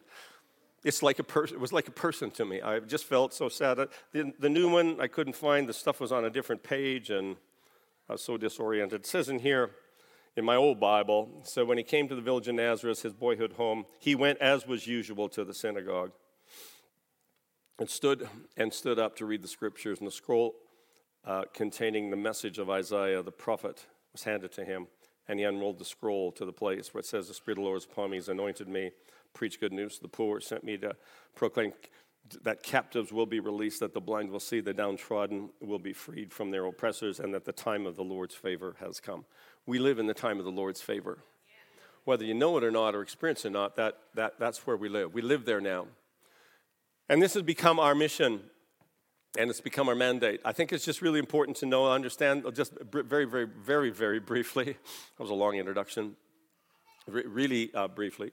it's 0.85 1.01
like 1.01 1.17
a 1.17 1.23
person. 1.23 1.57
It 1.57 1.59
was 1.59 1.73
like 1.73 1.87
a 1.87 1.91
person 1.91 2.29
to 2.31 2.45
me. 2.45 2.61
I 2.61 2.79
just 2.79 3.05
felt 3.05 3.33
so 3.33 3.49
sad. 3.49 3.77
The, 4.13 4.31
the 4.39 4.49
new 4.49 4.69
one 4.69 5.01
I 5.01 5.07
couldn't 5.07 5.35
find. 5.35 5.67
The 5.67 5.73
stuff 5.73 5.99
was 5.99 6.11
on 6.11 6.23
a 6.25 6.29
different 6.29 6.61
page, 6.61 7.09
and 7.09 7.35
I 8.07 8.13
was 8.13 8.21
so 8.21 8.37
disoriented. 8.37 9.01
It 9.01 9.07
says 9.07 9.27
in 9.27 9.39
here, 9.39 9.71
in 10.37 10.45
my 10.45 10.55
old 10.55 10.79
Bible, 10.79 11.41
so 11.43 11.65
when 11.65 11.79
he 11.79 11.83
came 11.83 12.07
to 12.07 12.15
the 12.15 12.21
village 12.21 12.47
of 12.47 12.55
Nazareth, 12.55 13.01
his 13.01 13.13
boyhood 13.13 13.53
home, 13.53 13.85
he 13.99 14.13
went 14.13 14.39
as 14.39 14.67
was 14.67 14.85
usual 14.85 15.27
to 15.29 15.43
the 15.43 15.55
synagogue, 15.55 16.11
and 17.79 17.89
stood 17.89 18.29
and 18.55 18.71
stood 18.71 18.99
up 18.99 19.15
to 19.15 19.25
read 19.25 19.41
the 19.41 19.47
scriptures. 19.47 19.97
And 19.97 20.07
the 20.07 20.11
scroll 20.11 20.53
uh, 21.25 21.43
containing 21.53 22.09
the 22.09 22.17
message 22.17 22.59
of 22.59 22.69
Isaiah 22.69 23.23
the 23.23 23.31
prophet 23.31 23.85
was 24.11 24.23
handed 24.23 24.51
to 24.53 24.65
him, 24.65 24.87
and 25.27 25.39
he 25.39 25.45
unrolled 25.45 25.79
the 25.79 25.85
scroll 25.85 26.31
to 26.33 26.45
the 26.45 26.53
place 26.53 26.93
where 26.93 26.99
it 26.99 27.05
says, 27.05 27.27
"The 27.27 27.33
Spirit 27.33 27.57
of 27.57 27.63
the 27.63 27.67
Lord 27.67 27.77
is 27.77 27.85
upon 27.85 28.11
me; 28.11 28.17
He's 28.17 28.29
anointed 28.29 28.67
me." 28.67 28.91
preach 29.35 29.59
good 29.59 29.73
news 29.73 29.97
to 29.97 30.01
the 30.01 30.07
poor, 30.07 30.39
sent 30.39 30.63
me 30.63 30.77
to 30.77 30.95
proclaim 31.35 31.73
that 32.41 32.63
captives 32.63 33.11
will 33.11 33.27
be 33.27 33.39
released, 33.39 33.81
that 33.81 33.93
the 33.93 34.01
blind 34.01 34.31
will 34.31 34.39
see, 34.39 34.59
the 34.59 34.73
downtrodden 34.73 35.49
will 35.61 35.77
be 35.77 35.93
freed 35.93 36.33
from 36.33 36.49
their 36.49 36.65
oppressors, 36.65 37.19
and 37.19 37.31
that 37.35 37.45
the 37.45 37.51
time 37.51 37.85
of 37.85 37.95
the 37.95 38.03
Lord's 38.03 38.33
favor 38.33 38.75
has 38.79 38.99
come. 38.99 39.25
We 39.67 39.77
live 39.77 39.99
in 39.99 40.07
the 40.07 40.13
time 40.15 40.39
of 40.39 40.45
the 40.45 40.51
Lord's 40.51 40.81
favor. 40.81 41.19
Whether 42.03 42.25
you 42.25 42.33
know 42.33 42.57
it 42.57 42.63
or 42.63 42.71
not, 42.71 42.95
or 42.95 43.03
experience 43.03 43.45
it 43.45 43.49
or 43.49 43.51
not, 43.51 43.75
that, 43.75 43.97
that, 44.15 44.39
that's 44.39 44.65
where 44.65 44.77
we 44.77 44.89
live. 44.89 45.13
We 45.13 45.21
live 45.21 45.45
there 45.45 45.61
now. 45.61 45.85
And 47.09 47.21
this 47.21 47.35
has 47.35 47.43
become 47.43 47.79
our 47.79 47.93
mission, 47.93 48.41
and 49.37 49.49
it's 49.49 49.61
become 49.61 49.89
our 49.89 49.95
mandate. 49.95 50.41
I 50.45 50.51
think 50.51 50.71
it's 50.73 50.85
just 50.85 51.01
really 51.01 51.19
important 51.19 51.57
to 51.57 51.65
know, 51.65 51.85
and 51.85 51.93
understand, 51.93 52.45
just 52.53 52.73
very, 52.91 53.25
very, 53.25 53.45
very, 53.45 53.89
very 53.89 54.19
briefly. 54.19 54.65
That 55.17 55.23
was 55.23 55.29
a 55.29 55.35
long 55.35 55.55
introduction. 55.55 56.15
Re- 57.07 57.25
really 57.25 57.71
uh, 57.73 57.87
briefly 57.87 58.31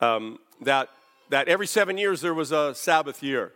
um, 0.00 0.38
that, 0.62 0.88
that 1.30 1.48
every 1.48 1.66
seven 1.66 1.98
years 1.98 2.20
there 2.20 2.34
was 2.34 2.52
a 2.52 2.74
Sabbath 2.74 3.22
year. 3.22 3.52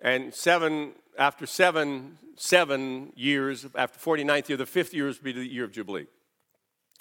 And 0.00 0.34
seven, 0.34 0.92
after 1.18 1.46
seven, 1.46 2.18
seven 2.36 3.12
years, 3.16 3.66
after 3.74 3.98
49th 3.98 4.48
year, 4.48 4.58
the 4.58 4.66
fifth 4.66 4.94
year 4.94 5.06
would 5.06 5.22
be 5.22 5.32
the 5.32 5.46
year 5.46 5.64
of 5.64 5.72
Jubilee. 5.72 6.06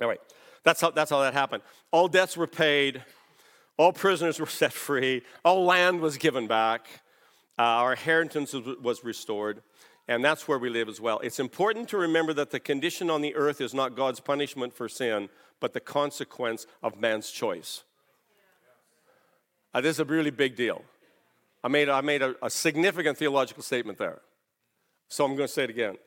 All 0.01 0.07
right, 0.07 0.21
that's 0.63 0.81
how, 0.81 0.91
that's 0.91 1.11
how 1.11 1.21
that 1.21 1.33
happened. 1.33 1.63
All 1.91 2.07
debts 2.07 2.35
were 2.35 2.47
paid, 2.47 3.03
all 3.77 3.93
prisoners 3.93 4.39
were 4.39 4.47
set 4.47 4.73
free, 4.73 5.21
all 5.43 5.65
land 5.65 6.01
was 6.01 6.17
given 6.17 6.47
back, 6.47 6.87
uh, 6.87 7.02
our 7.63 7.91
inheritance 7.91 8.53
was 8.53 9.03
restored, 9.03 9.61
and 10.07 10.23
that's 10.23 10.47
where 10.47 10.59
we 10.59 10.69
live 10.69 10.89
as 10.89 10.99
well. 10.99 11.19
It's 11.19 11.39
important 11.39 11.89
to 11.89 11.97
remember 11.97 12.33
that 12.33 12.51
the 12.51 12.59
condition 12.59 13.09
on 13.09 13.21
the 13.21 13.35
earth 13.35 13.61
is 13.61 13.73
not 13.73 13.95
God's 13.95 14.19
punishment 14.19 14.73
for 14.73 14.89
sin, 14.89 15.29
but 15.59 15.73
the 15.73 15.79
consequence 15.79 16.65
of 16.81 16.99
man's 16.99 17.31
choice. 17.31 17.83
Uh, 19.73 19.81
this 19.81 19.95
is 19.95 19.99
a 19.99 20.05
really 20.05 20.31
big 20.31 20.55
deal. 20.55 20.83
I 21.63 21.67
made, 21.67 21.89
I 21.89 22.01
made 22.01 22.21
a, 22.21 22.35
a 22.41 22.49
significant 22.49 23.17
theological 23.17 23.63
statement 23.63 23.97
there. 23.97 24.21
So 25.07 25.23
I'm 25.23 25.35
going 25.35 25.47
to 25.47 25.53
say 25.53 25.63
it 25.63 25.69
again. 25.69 25.97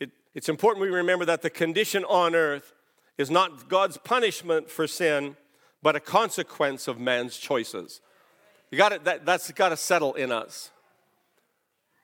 It, 0.00 0.10
it's 0.34 0.48
important 0.48 0.80
we 0.80 0.88
remember 0.88 1.24
that 1.26 1.42
the 1.42 1.50
condition 1.50 2.04
on 2.04 2.34
earth 2.34 2.72
is 3.18 3.30
not 3.30 3.68
God's 3.68 3.98
punishment 3.98 4.70
for 4.70 4.86
sin, 4.86 5.36
but 5.82 5.94
a 5.94 6.00
consequence 6.00 6.88
of 6.88 6.98
man's 6.98 7.36
choices. 7.36 8.00
You 8.70 8.78
got 8.78 9.04
that, 9.04 9.26
that's 9.26 9.50
got 9.52 9.68
to 9.68 9.76
settle 9.76 10.14
in 10.14 10.32
us. 10.32 10.70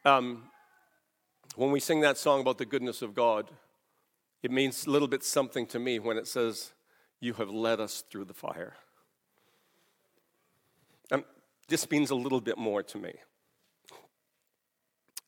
Um, 0.04 0.44
when 1.56 1.70
we 1.72 1.80
sing 1.80 2.00
that 2.00 2.16
song 2.16 2.40
about 2.40 2.56
the 2.56 2.64
goodness 2.64 3.02
of 3.02 3.14
God, 3.14 3.50
it 4.42 4.50
means 4.50 4.86
a 4.86 4.90
little 4.90 5.08
bit 5.08 5.22
something 5.22 5.66
to 5.66 5.78
me 5.78 5.98
when 5.98 6.16
it 6.16 6.26
says, 6.26 6.72
You 7.20 7.34
have 7.34 7.50
led 7.50 7.80
us 7.80 8.02
through 8.10 8.24
the 8.24 8.34
fire. 8.34 8.74
Um, 11.12 11.24
this 11.68 11.90
means 11.90 12.10
a 12.10 12.14
little 12.14 12.40
bit 12.40 12.56
more 12.56 12.82
to 12.82 12.98
me. 12.98 13.12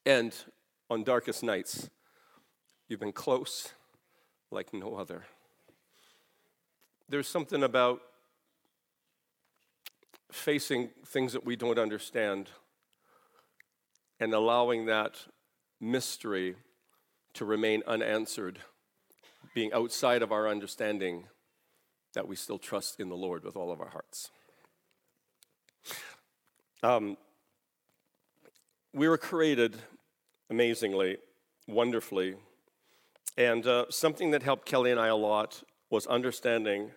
And 0.07 0.35
on 0.89 1.05
darkest 1.05 1.43
nights, 1.43 1.91
you've 2.89 3.01
been 3.01 3.13
close 3.13 3.73
like 4.51 4.73
no 4.73 4.95
other. 4.95 5.25
There's 7.11 7.29
something 7.29 7.63
about 7.63 8.01
facing 10.31 10.89
things 11.05 11.35
that 11.35 11.45
we 11.45 11.57
don't 11.57 11.79
understand 11.79 12.49
and 14.23 14.35
allowing 14.35 14.87
that 14.87 15.17
mystery 15.81 16.55
to 17.35 17.45
remain 17.45 17.83
unanswered, 17.89 18.61
being 19.53 19.73
outside 19.73 20.23
of 20.23 20.31
our 20.31 20.47
understanding, 20.47 21.25
that 22.15 22.29
we 22.29 22.37
still 22.37 22.57
trust 22.57 23.01
in 23.01 23.09
the 23.09 23.17
Lord 23.17 23.43
with 23.43 23.57
all 23.57 23.73
of 23.73 23.81
our 23.81 23.89
hearts. 23.89 24.31
Um, 26.85 27.17
we 28.95 29.09
were 29.09 29.19
created 29.19 29.75
amazingly, 30.49 31.17
wonderfully, 31.67 32.37
and 33.37 33.67
uh, 33.67 33.87
something 33.91 34.31
that 34.31 34.45
helped 34.45 34.67
Kelly 34.67 34.93
and 34.93 35.01
I 35.01 35.09
a 35.09 35.17
lot 35.17 35.65
was 35.91 36.07
understanding 36.07 36.93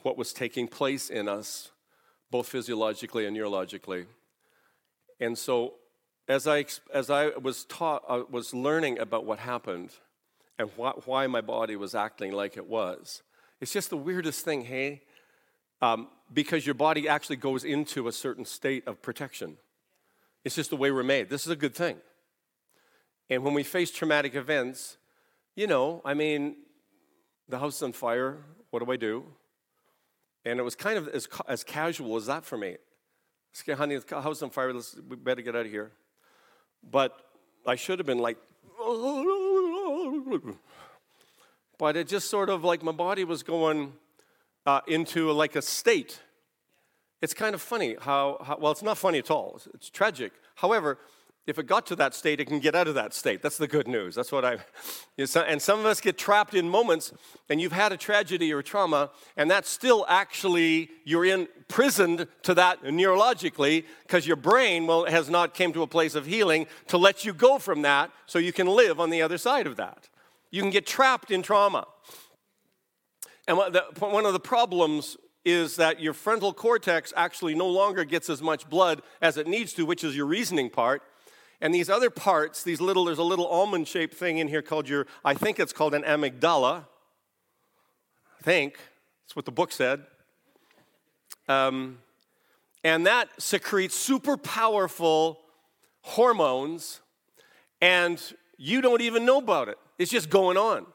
what 0.00 0.16
was 0.16 0.32
taking 0.32 0.66
place 0.66 1.10
in 1.10 1.28
us, 1.28 1.72
both 2.30 2.48
physiologically 2.48 3.26
and 3.26 3.36
neurologically. 3.36 4.06
And 5.20 5.36
so, 5.36 5.74
as 6.28 6.46
I, 6.46 6.66
as 6.92 7.08
I 7.10 7.28
was 7.40 7.64
taught, 7.64 8.04
I 8.08 8.22
was 8.30 8.52
learning 8.52 8.98
about 8.98 9.24
what 9.24 9.38
happened 9.38 9.90
and 10.58 10.68
wh- 10.70 11.06
why 11.06 11.26
my 11.26 11.40
body 11.40 11.74
was 11.74 11.94
acting 11.94 12.32
like 12.32 12.56
it 12.56 12.66
was. 12.66 13.22
It's 13.60 13.72
just 13.72 13.90
the 13.90 13.96
weirdest 13.96 14.44
thing, 14.44 14.64
hey? 14.64 15.02
Um, 15.80 16.08
because 16.32 16.66
your 16.66 16.74
body 16.74 17.08
actually 17.08 17.36
goes 17.36 17.64
into 17.64 18.08
a 18.08 18.12
certain 18.12 18.44
state 18.44 18.86
of 18.86 19.00
protection. 19.00 19.56
It's 20.44 20.54
just 20.54 20.70
the 20.70 20.76
way 20.76 20.90
we're 20.90 21.02
made. 21.02 21.30
This 21.30 21.46
is 21.46 21.50
a 21.50 21.56
good 21.56 21.74
thing. 21.74 21.96
And 23.30 23.42
when 23.42 23.54
we 23.54 23.62
face 23.62 23.90
traumatic 23.90 24.34
events, 24.34 24.98
you 25.56 25.66
know, 25.66 26.02
I 26.04 26.14
mean, 26.14 26.56
the 27.48 27.58
house 27.58 27.76
is 27.76 27.82
on 27.82 27.92
fire. 27.92 28.38
What 28.70 28.84
do 28.84 28.92
I 28.92 28.96
do? 28.96 29.24
And 30.44 30.60
it 30.60 30.62
was 30.62 30.74
kind 30.74 30.98
of 30.98 31.08
as, 31.08 31.26
as 31.46 31.64
casual 31.64 32.16
as 32.16 32.26
that 32.26 32.44
for 32.44 32.58
me. 32.58 32.76
Honey, 33.66 33.96
the 33.96 34.20
house 34.20 34.42
on 34.42 34.50
fire. 34.50 34.72
Let's, 34.72 34.94
we 35.08 35.16
better 35.16 35.42
get 35.42 35.56
out 35.56 35.66
of 35.66 35.72
here. 35.72 35.90
But 36.82 37.18
I 37.66 37.76
should 37.76 37.98
have 37.98 38.06
been 38.06 38.18
like, 38.18 38.38
but 41.78 41.96
it 41.96 42.08
just 42.08 42.30
sort 42.30 42.50
of 42.50 42.64
like 42.64 42.82
my 42.82 42.92
body 42.92 43.24
was 43.24 43.42
going 43.42 43.92
uh, 44.66 44.80
into 44.86 45.30
like 45.32 45.56
a 45.56 45.62
state. 45.62 46.20
It's 47.20 47.34
kind 47.34 47.54
of 47.54 47.62
funny 47.62 47.96
how, 48.00 48.38
how, 48.44 48.58
well, 48.60 48.72
it's 48.72 48.82
not 48.82 48.98
funny 48.98 49.18
at 49.18 49.30
all. 49.30 49.54
It's, 49.56 49.66
it's 49.74 49.90
tragic. 49.90 50.32
However, 50.54 50.98
if 51.48 51.58
it 51.58 51.66
got 51.66 51.86
to 51.86 51.96
that 51.96 52.14
state, 52.14 52.40
it 52.40 52.44
can 52.44 52.60
get 52.60 52.74
out 52.74 52.86
of 52.88 52.94
that 52.94 53.14
state. 53.14 53.42
That's 53.42 53.56
the 53.56 53.66
good 53.66 53.88
news. 53.88 54.14
That's 54.14 54.30
what 54.30 54.44
I. 54.44 54.58
And 55.16 55.62
some 55.62 55.80
of 55.80 55.86
us 55.86 56.00
get 56.00 56.18
trapped 56.18 56.54
in 56.54 56.68
moments, 56.68 57.12
and 57.48 57.60
you've 57.60 57.72
had 57.72 57.90
a 57.90 57.96
tragedy 57.96 58.52
or 58.52 58.62
trauma, 58.62 59.10
and 59.36 59.50
that's 59.50 59.68
still 59.68 60.04
actually 60.08 60.90
you're 61.04 61.24
imprisoned 61.24 62.26
to 62.42 62.54
that 62.54 62.82
neurologically 62.82 63.84
because 64.02 64.26
your 64.26 64.36
brain 64.36 64.86
well 64.86 65.06
has 65.06 65.30
not 65.30 65.54
came 65.54 65.72
to 65.72 65.82
a 65.82 65.86
place 65.86 66.14
of 66.14 66.26
healing 66.26 66.66
to 66.88 66.98
let 66.98 67.24
you 67.24 67.32
go 67.32 67.58
from 67.58 67.82
that, 67.82 68.10
so 68.26 68.38
you 68.38 68.52
can 68.52 68.66
live 68.66 69.00
on 69.00 69.10
the 69.10 69.22
other 69.22 69.38
side 69.38 69.66
of 69.66 69.76
that. 69.76 70.08
You 70.50 70.62
can 70.62 70.70
get 70.70 70.86
trapped 70.86 71.30
in 71.30 71.42
trauma. 71.42 71.86
And 73.46 73.56
one 73.56 74.26
of 74.26 74.32
the 74.34 74.40
problems 74.40 75.16
is 75.44 75.76
that 75.76 75.98
your 76.00 76.12
frontal 76.12 76.52
cortex 76.52 77.12
actually 77.16 77.54
no 77.54 77.68
longer 77.68 78.04
gets 78.04 78.28
as 78.28 78.42
much 78.42 78.68
blood 78.68 79.00
as 79.22 79.38
it 79.38 79.46
needs 79.46 79.72
to, 79.72 79.86
which 79.86 80.04
is 80.04 80.14
your 80.14 80.26
reasoning 80.26 80.68
part. 80.68 81.02
And 81.60 81.74
these 81.74 81.90
other 81.90 82.10
parts, 82.10 82.62
these 82.62 82.80
little, 82.80 83.04
there's 83.04 83.18
a 83.18 83.24
little 83.24 83.46
almond 83.46 83.88
shaped 83.88 84.14
thing 84.14 84.38
in 84.38 84.48
here 84.48 84.62
called 84.62 84.88
your, 84.88 85.06
I 85.24 85.34
think 85.34 85.58
it's 85.58 85.72
called 85.72 85.94
an 85.94 86.02
amygdala. 86.02 86.84
I 88.38 88.42
think. 88.42 88.78
That's 89.24 89.34
what 89.34 89.44
the 89.44 89.52
book 89.52 89.72
said. 89.72 90.04
Um, 91.48 91.98
and 92.84 93.06
that 93.06 93.28
secretes 93.38 93.96
super 93.96 94.36
powerful 94.36 95.40
hormones, 96.02 97.00
and 97.80 98.22
you 98.56 98.80
don't 98.80 99.02
even 99.02 99.26
know 99.26 99.38
about 99.38 99.68
it. 99.68 99.78
It's 99.98 100.10
just 100.10 100.30
going 100.30 100.56
on. 100.56 100.86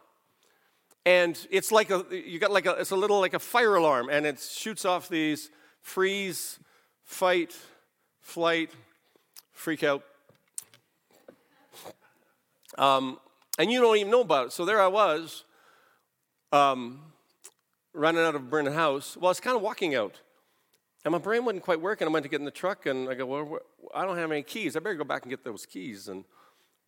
And 1.05 1.38
it's 1.51 1.72
like 1.72 1.91
a, 1.91 2.05
you 2.10 2.39
got 2.39 2.51
like 2.51 2.65
a, 2.65 2.72
it's 2.72 2.91
a 2.91 2.96
little 2.96 3.20
like 3.20 3.34
a 3.34 3.39
fire 3.39 3.75
alarm, 3.75 4.10
and 4.10 4.25
it 4.25 4.39
shoots 4.39 4.86
off 4.86 5.10
these 5.10 5.51
freeze, 5.82 6.60
fight, 7.03 7.53
flight, 8.22 8.72
freak 9.51 9.84
out 9.84 10.03
um, 12.77 13.20
and 13.58 13.72
you 13.72 13.82
don't 13.82 13.98
even 13.98 14.12
know 14.12 14.22
about 14.22 14.48
it. 14.48 14.51
So 14.53 14.65
there 14.65 14.82
I 14.82 14.88
was, 14.88 15.44
um, 16.51 17.01
running 17.94 18.22
out 18.22 18.36
of 18.36 18.42
a 18.42 18.46
burning 18.46 18.74
house. 18.74 19.15
Well, 19.15 19.27
I 19.27 19.32
was 19.32 19.39
kind 19.39 19.56
of 19.56 19.62
walking 19.62 19.96
out. 19.96 20.20
And 21.06 21.12
my 21.12 21.18
brain 21.18 21.44
wasn't 21.44 21.63
quite 21.63 21.82
working. 21.82 22.08
I 22.08 22.12
went 22.12 22.24
to 22.24 22.30
get 22.30 22.39
in 22.39 22.46
the 22.46 22.51
truck, 22.51 22.86
and 22.86 23.10
I 23.10 23.13
go, 23.13 23.25
well, 23.25 23.60
I 23.94 24.06
don't 24.06 24.18
have 24.18 24.32
any 24.32 24.42
keys. 24.42 24.75
I 24.75 24.80
better 24.80 24.96
go 24.96 25.03
back 25.03 25.24
and 25.24 25.30
get 25.30 25.44
those 25.44 25.65
keys. 25.65 26.08
And 26.08 26.24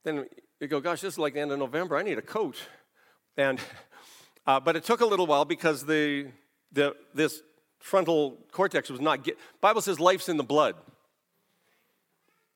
then 0.04 0.26
you 0.60 0.68
go, 0.68 0.80
gosh, 0.80 1.02
this 1.02 1.14
is 1.14 1.20
like 1.20 1.34
the 1.34 1.42
end 1.42 1.52
of 1.52 1.60
November. 1.60 1.98
I 1.98 2.04
need 2.04 2.18
a 2.18 2.24
coat. 2.24 2.56
And, 3.38 3.60
uh, 4.48 4.60
but 4.60 4.76
it 4.76 4.84
took 4.84 5.02
a 5.02 5.06
little 5.06 5.28
while 5.28 5.46
because 5.46 5.86
the, 5.86 6.28
the, 6.72 6.96
this 7.14 7.42
frontal 7.80 8.38
cortex 8.52 8.90
was 8.90 9.02
not 9.02 9.24
get. 9.24 9.38
Bible 9.62 9.82
says 9.82 10.00
life's 10.00 10.30
in 10.30 10.38
the 10.38 10.44
blood. 10.44 10.76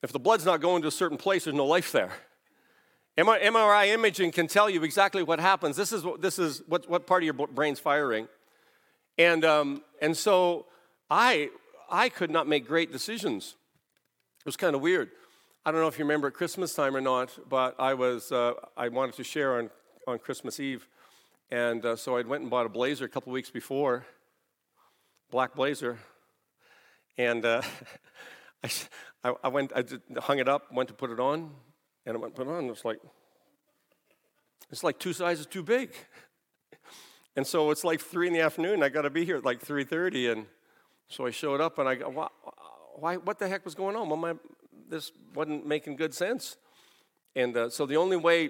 If 0.01 0.13
the 0.13 0.19
blood's 0.19 0.45
not 0.45 0.61
going 0.61 0.81
to 0.83 0.87
a 0.87 0.91
certain 0.91 1.17
place, 1.17 1.43
there's 1.43 1.55
no 1.55 1.65
life 1.65 1.91
there. 1.91 2.11
MRI 3.25 3.87
imaging 3.87 4.31
can 4.31 4.47
tell 4.47 4.69
you 4.69 4.83
exactly 4.83 5.23
what 5.23 5.39
happens. 5.39 5.75
This 5.75 5.91
is 5.91 6.03
what, 6.03 6.21
this 6.21 6.37
is 6.37 6.61
what, 6.67 6.89
what 6.89 7.07
part 7.07 7.23
of 7.23 7.25
your 7.25 7.47
brain's 7.47 7.79
firing. 7.79 8.27
And, 9.17 9.43
um, 9.43 9.83
and 10.01 10.15
so 10.15 10.67
I, 11.09 11.49
I 11.89 12.09
could 12.09 12.31
not 12.31 12.47
make 12.47 12.67
great 12.67 12.91
decisions. 12.91 13.55
It 14.39 14.45
was 14.45 14.55
kind 14.55 14.75
of 14.75 14.81
weird. 14.81 15.09
I 15.65 15.71
don't 15.71 15.81
know 15.81 15.87
if 15.87 15.99
you 15.99 16.05
remember 16.05 16.27
at 16.27 16.33
Christmas 16.33 16.73
time 16.73 16.95
or 16.95 17.01
not, 17.01 17.37
but 17.49 17.75
I, 17.79 17.93
was, 17.93 18.31
uh, 18.31 18.53
I 18.77 18.87
wanted 18.87 19.15
to 19.15 19.23
share 19.23 19.57
on, 19.57 19.69
on 20.07 20.19
Christmas 20.19 20.59
Eve. 20.59 20.87
And 21.51 21.83
uh, 21.83 21.95
so 21.95 22.15
I 22.15 22.21
went 22.21 22.43
and 22.43 22.49
bought 22.49 22.65
a 22.65 22.69
blazer 22.69 23.05
a 23.05 23.09
couple 23.09 23.33
weeks 23.33 23.49
before, 23.49 24.05
black 25.31 25.55
blazer. 25.55 25.97
And 27.17 27.43
uh, 27.43 27.61
I, 29.23 29.33
I, 29.43 29.47
went, 29.47 29.73
I 29.75 29.83
hung 30.21 30.39
it 30.39 30.47
up, 30.47 30.71
went 30.71 30.89
to 30.89 30.95
put 30.95 31.09
it 31.09 31.19
on, 31.19 31.51
and 32.09 32.15
it 32.15 32.19
went, 32.19 32.33
put 32.33 32.47
on. 32.47 32.65
It's 32.65 32.83
like, 32.83 32.99
it's 34.71 34.83
like 34.83 34.97
two 34.97 35.13
sizes 35.13 35.45
too 35.45 35.63
big. 35.63 35.93
And 37.35 37.47
so 37.47 37.71
it's 37.71 37.85
like 37.85 38.01
three 38.01 38.27
in 38.27 38.33
the 38.33 38.41
afternoon. 38.41 38.83
I 38.83 38.89
got 38.89 39.03
to 39.03 39.09
be 39.09 39.23
here 39.23 39.37
at 39.37 39.45
like 39.45 39.65
3:30, 39.65 40.31
and 40.31 40.45
so 41.07 41.25
I 41.25 41.29
showed 41.29 41.61
up, 41.61 41.77
and 41.77 41.87
I 41.87 41.95
go, 41.95 42.09
why, 42.09 42.27
why, 42.95 43.15
what 43.15 43.39
the 43.39 43.47
heck 43.47 43.63
was 43.63 43.75
going 43.75 43.95
on? 43.95 44.09
Well, 44.09 44.17
my, 44.17 44.33
this 44.89 45.13
wasn't 45.33 45.65
making 45.65 45.95
good 45.95 46.13
sense. 46.13 46.57
And 47.37 47.55
uh, 47.55 47.69
so 47.69 47.85
the 47.85 47.95
only 47.95 48.17
way 48.17 48.49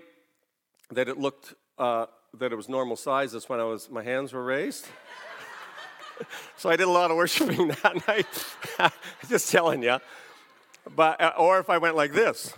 that 0.90 1.08
it 1.08 1.20
looked 1.20 1.54
uh, 1.78 2.08
that 2.40 2.52
it 2.52 2.56
was 2.56 2.68
normal 2.68 2.96
size 2.96 3.36
is 3.36 3.48
when 3.48 3.60
I 3.60 3.64
was 3.66 3.92
my 3.92 4.02
hands 4.02 4.34
were 4.34 4.44
raised. 4.44 4.88
so 6.58 6.70
I 6.70 6.76
did 6.76 6.88
a 6.88 6.92
lot 6.92 7.12
of 7.12 7.18
worshiping 7.18 7.68
that 7.84 8.08
night. 8.08 8.92
Just 9.30 9.52
telling 9.52 9.84
you. 9.84 10.00
But 10.96 11.22
uh, 11.22 11.34
or 11.38 11.60
if 11.60 11.70
I 11.70 11.78
went 11.78 11.96
like 11.96 12.14
this. 12.14 12.56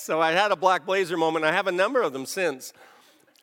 So 0.00 0.20
I 0.20 0.32
had 0.32 0.50
a 0.50 0.56
black 0.56 0.86
blazer 0.86 1.16
moment. 1.16 1.44
I 1.44 1.52
have 1.52 1.66
a 1.66 1.72
number 1.72 2.00
of 2.02 2.12
them 2.12 2.26
since. 2.26 2.72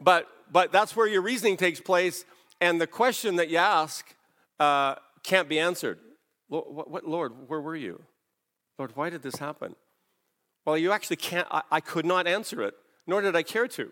But, 0.02 0.28
but 0.52 0.72
that's 0.72 0.96
where 0.96 1.08
your 1.08 1.22
reasoning 1.22 1.58
takes 1.58 1.80
place. 1.80 2.26
And 2.60 2.82
the 2.82 2.88
question 2.88 3.36
that 3.36 3.50
you 3.50 3.58
ask 3.58 4.16
uh, 4.60 4.96
can't 5.24 5.48
be 5.48 5.60
answered. 5.60 6.00
What, 6.48 6.90
what, 6.90 7.06
Lord, 7.06 7.34
where 7.48 7.62
were 7.62 7.76
you? 7.76 8.04
Lord, 8.80 8.96
why 8.96 9.10
did 9.10 9.22
this 9.22 9.36
happen? 9.36 9.76
Well, 10.66 10.78
you 10.78 10.92
actually 10.92 11.18
can't, 11.18 11.48
I, 11.52 11.62
I 11.72 11.80
could 11.80 12.06
not 12.06 12.28
answer 12.28 12.62
it, 12.64 12.74
nor 13.06 13.22
did 13.22 13.36
I 13.36 13.44
care 13.44 13.68
to. 13.70 13.90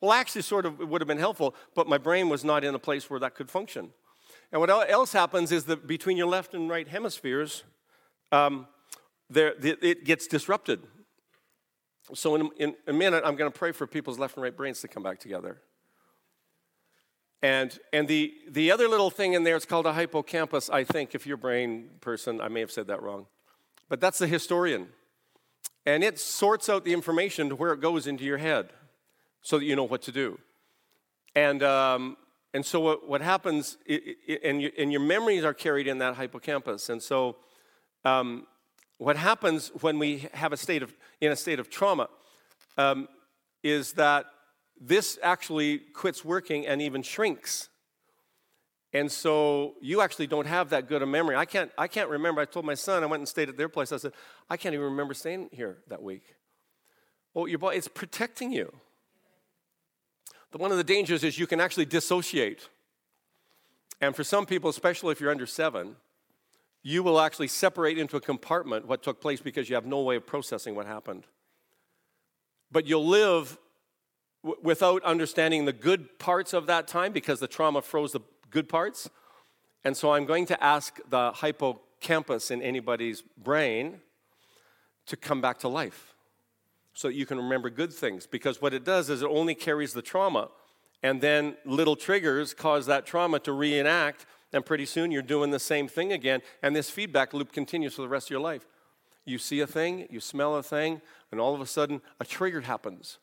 Well, 0.00 0.12
actually, 0.12 0.42
sort 0.42 0.66
of, 0.66 0.80
it 0.80 0.88
would 0.88 1.00
have 1.00 1.08
been 1.08 1.18
helpful, 1.18 1.54
but 1.74 1.88
my 1.88 1.98
brain 1.98 2.28
was 2.28 2.44
not 2.44 2.64
in 2.64 2.74
a 2.74 2.78
place 2.78 3.08
where 3.08 3.20
that 3.20 3.34
could 3.34 3.50
function. 3.50 3.90
And 4.52 4.60
what 4.60 4.70
else 4.70 5.12
happens 5.12 5.52
is 5.52 5.64
that 5.64 5.86
between 5.86 6.16
your 6.16 6.26
left 6.26 6.54
and 6.54 6.68
right 6.68 6.86
hemispheres, 6.86 7.64
um, 8.30 8.66
there, 9.30 9.54
it 9.60 10.04
gets 10.04 10.26
disrupted. 10.26 10.80
So, 12.14 12.36
in, 12.36 12.50
in 12.56 12.74
a 12.86 12.92
minute, 12.92 13.22
I'm 13.24 13.36
going 13.36 13.50
to 13.50 13.58
pray 13.58 13.72
for 13.72 13.86
people's 13.86 14.18
left 14.18 14.36
and 14.36 14.42
right 14.42 14.56
brains 14.56 14.80
to 14.82 14.88
come 14.88 15.02
back 15.02 15.18
together. 15.18 15.60
And, 17.42 17.78
and 17.92 18.08
the, 18.08 18.34
the 18.48 18.70
other 18.70 18.88
little 18.88 19.10
thing 19.10 19.34
in 19.34 19.44
there, 19.44 19.56
it's 19.56 19.66
called 19.66 19.86
a 19.86 19.92
hippocampus, 19.92 20.70
I 20.70 20.84
think, 20.84 21.14
if 21.14 21.26
you're 21.26 21.34
a 21.34 21.38
brain 21.38 21.90
person, 22.00 22.40
I 22.40 22.48
may 22.48 22.60
have 22.60 22.70
said 22.70 22.86
that 22.86 23.02
wrong. 23.02 23.26
But 23.88 24.00
that's 24.00 24.18
the 24.18 24.26
historian. 24.26 24.88
And 25.84 26.02
it 26.02 26.18
sorts 26.18 26.68
out 26.68 26.84
the 26.84 26.92
information 26.92 27.48
to 27.50 27.56
where 27.56 27.72
it 27.72 27.80
goes 27.80 28.06
into 28.06 28.24
your 28.24 28.38
head 28.38 28.70
so 29.42 29.58
that 29.58 29.64
you 29.64 29.76
know 29.76 29.84
what 29.84 30.02
to 30.02 30.12
do. 30.12 30.38
And, 31.36 31.62
um, 31.62 32.16
and 32.54 32.64
so 32.64 32.80
what, 32.80 33.08
what 33.08 33.20
happens, 33.20 33.76
it, 33.86 34.16
it, 34.26 34.40
and, 34.42 34.60
you, 34.60 34.72
and 34.78 34.90
your 34.90 35.02
memories 35.02 35.44
are 35.44 35.54
carried 35.54 35.86
in 35.86 35.98
that 35.98 36.16
hippocampus. 36.16 36.88
And 36.88 37.02
so 37.02 37.36
um, 38.04 38.46
what 38.98 39.16
happens 39.16 39.68
when 39.80 39.98
we 39.98 40.28
have 40.32 40.52
a 40.52 40.56
state 40.56 40.82
of, 40.82 40.94
in 41.20 41.32
a 41.32 41.36
state 41.36 41.58
of 41.58 41.68
trauma 41.68 42.08
um, 42.78 43.08
is 43.62 43.92
that 43.94 44.26
this 44.80 45.18
actually 45.22 45.78
quits 45.78 46.24
working 46.24 46.66
and 46.66 46.80
even 46.80 47.02
shrinks. 47.02 47.68
And 48.92 49.10
so 49.10 49.74
you 49.82 50.00
actually 50.00 50.26
don't 50.26 50.46
have 50.46 50.70
that 50.70 50.88
good 50.88 51.02
a 51.02 51.06
memory. 51.06 51.36
I 51.36 51.44
can't, 51.44 51.70
I 51.76 51.88
can't 51.88 52.08
remember. 52.08 52.40
I 52.40 52.46
told 52.46 52.64
my 52.64 52.74
son, 52.74 53.02
I 53.02 53.06
went 53.06 53.20
and 53.20 53.28
stayed 53.28 53.48
at 53.48 53.56
their 53.56 53.68
place. 53.68 53.92
I 53.92 53.98
said, 53.98 54.12
I 54.48 54.56
can't 54.56 54.74
even 54.74 54.86
remember 54.86 55.12
staying 55.12 55.50
here 55.52 55.78
that 55.88 56.02
week. 56.02 56.22
Well, 57.34 57.48
your 57.48 57.58
body, 57.58 57.76
it's 57.76 57.88
protecting 57.88 58.52
you. 58.52 58.72
One 60.52 60.70
of 60.70 60.78
the 60.78 60.84
dangers 60.84 61.22
is 61.22 61.38
you 61.38 61.46
can 61.46 61.60
actually 61.60 61.84
dissociate. 61.84 62.70
And 64.00 64.16
for 64.16 64.24
some 64.24 64.46
people, 64.46 64.70
especially 64.70 65.12
if 65.12 65.20
you're 65.20 65.30
under 65.30 65.44
seven, 65.44 65.96
you 66.86 67.02
will 67.02 67.18
actually 67.18 67.48
separate 67.48 67.98
into 67.98 68.16
a 68.16 68.20
compartment 68.20 68.86
what 68.86 69.02
took 69.02 69.20
place 69.20 69.40
because 69.40 69.68
you 69.68 69.74
have 69.74 69.86
no 69.86 70.02
way 70.02 70.14
of 70.14 70.24
processing 70.24 70.76
what 70.76 70.86
happened. 70.86 71.24
But 72.70 72.86
you'll 72.86 73.08
live 73.08 73.58
w- 74.44 74.60
without 74.62 75.02
understanding 75.02 75.64
the 75.64 75.72
good 75.72 76.20
parts 76.20 76.52
of 76.52 76.68
that 76.68 76.86
time 76.86 77.12
because 77.12 77.40
the 77.40 77.48
trauma 77.48 77.82
froze 77.82 78.12
the 78.12 78.20
good 78.50 78.68
parts. 78.68 79.10
And 79.82 79.96
so 79.96 80.12
I'm 80.12 80.26
going 80.26 80.46
to 80.46 80.62
ask 80.62 81.00
the 81.10 81.32
hippocampus 81.32 82.52
in 82.52 82.62
anybody's 82.62 83.20
brain 83.20 84.00
to 85.06 85.16
come 85.16 85.40
back 85.40 85.58
to 85.58 85.68
life 85.68 86.14
so 86.94 87.08
that 87.08 87.14
you 87.14 87.26
can 87.26 87.38
remember 87.38 87.68
good 87.68 87.92
things. 87.92 88.28
Because 88.28 88.62
what 88.62 88.72
it 88.72 88.84
does 88.84 89.10
is 89.10 89.22
it 89.22 89.28
only 89.28 89.56
carries 89.56 89.92
the 89.92 90.02
trauma, 90.02 90.50
and 91.02 91.20
then 91.20 91.56
little 91.64 91.96
triggers 91.96 92.54
cause 92.54 92.86
that 92.86 93.06
trauma 93.06 93.40
to 93.40 93.50
reenact 93.50 94.24
and 94.52 94.64
pretty 94.64 94.86
soon 94.86 95.10
you're 95.10 95.22
doing 95.22 95.50
the 95.50 95.58
same 95.58 95.88
thing 95.88 96.12
again, 96.12 96.40
and 96.62 96.74
this 96.74 96.90
feedback 96.90 97.34
loop 97.34 97.52
continues 97.52 97.94
for 97.94 98.02
the 98.02 98.08
rest 98.08 98.26
of 98.28 98.30
your 98.30 98.40
life. 98.40 98.66
You 99.24 99.38
see 99.38 99.60
a 99.60 99.66
thing, 99.66 100.06
you 100.10 100.20
smell 100.20 100.54
a 100.54 100.62
thing, 100.62 101.02
and 101.32 101.40
all 101.40 101.54
of 101.54 101.60
a 101.60 101.66
sudden 101.66 102.00
a 102.20 102.24
trigger 102.24 102.60
happens. 102.60 103.18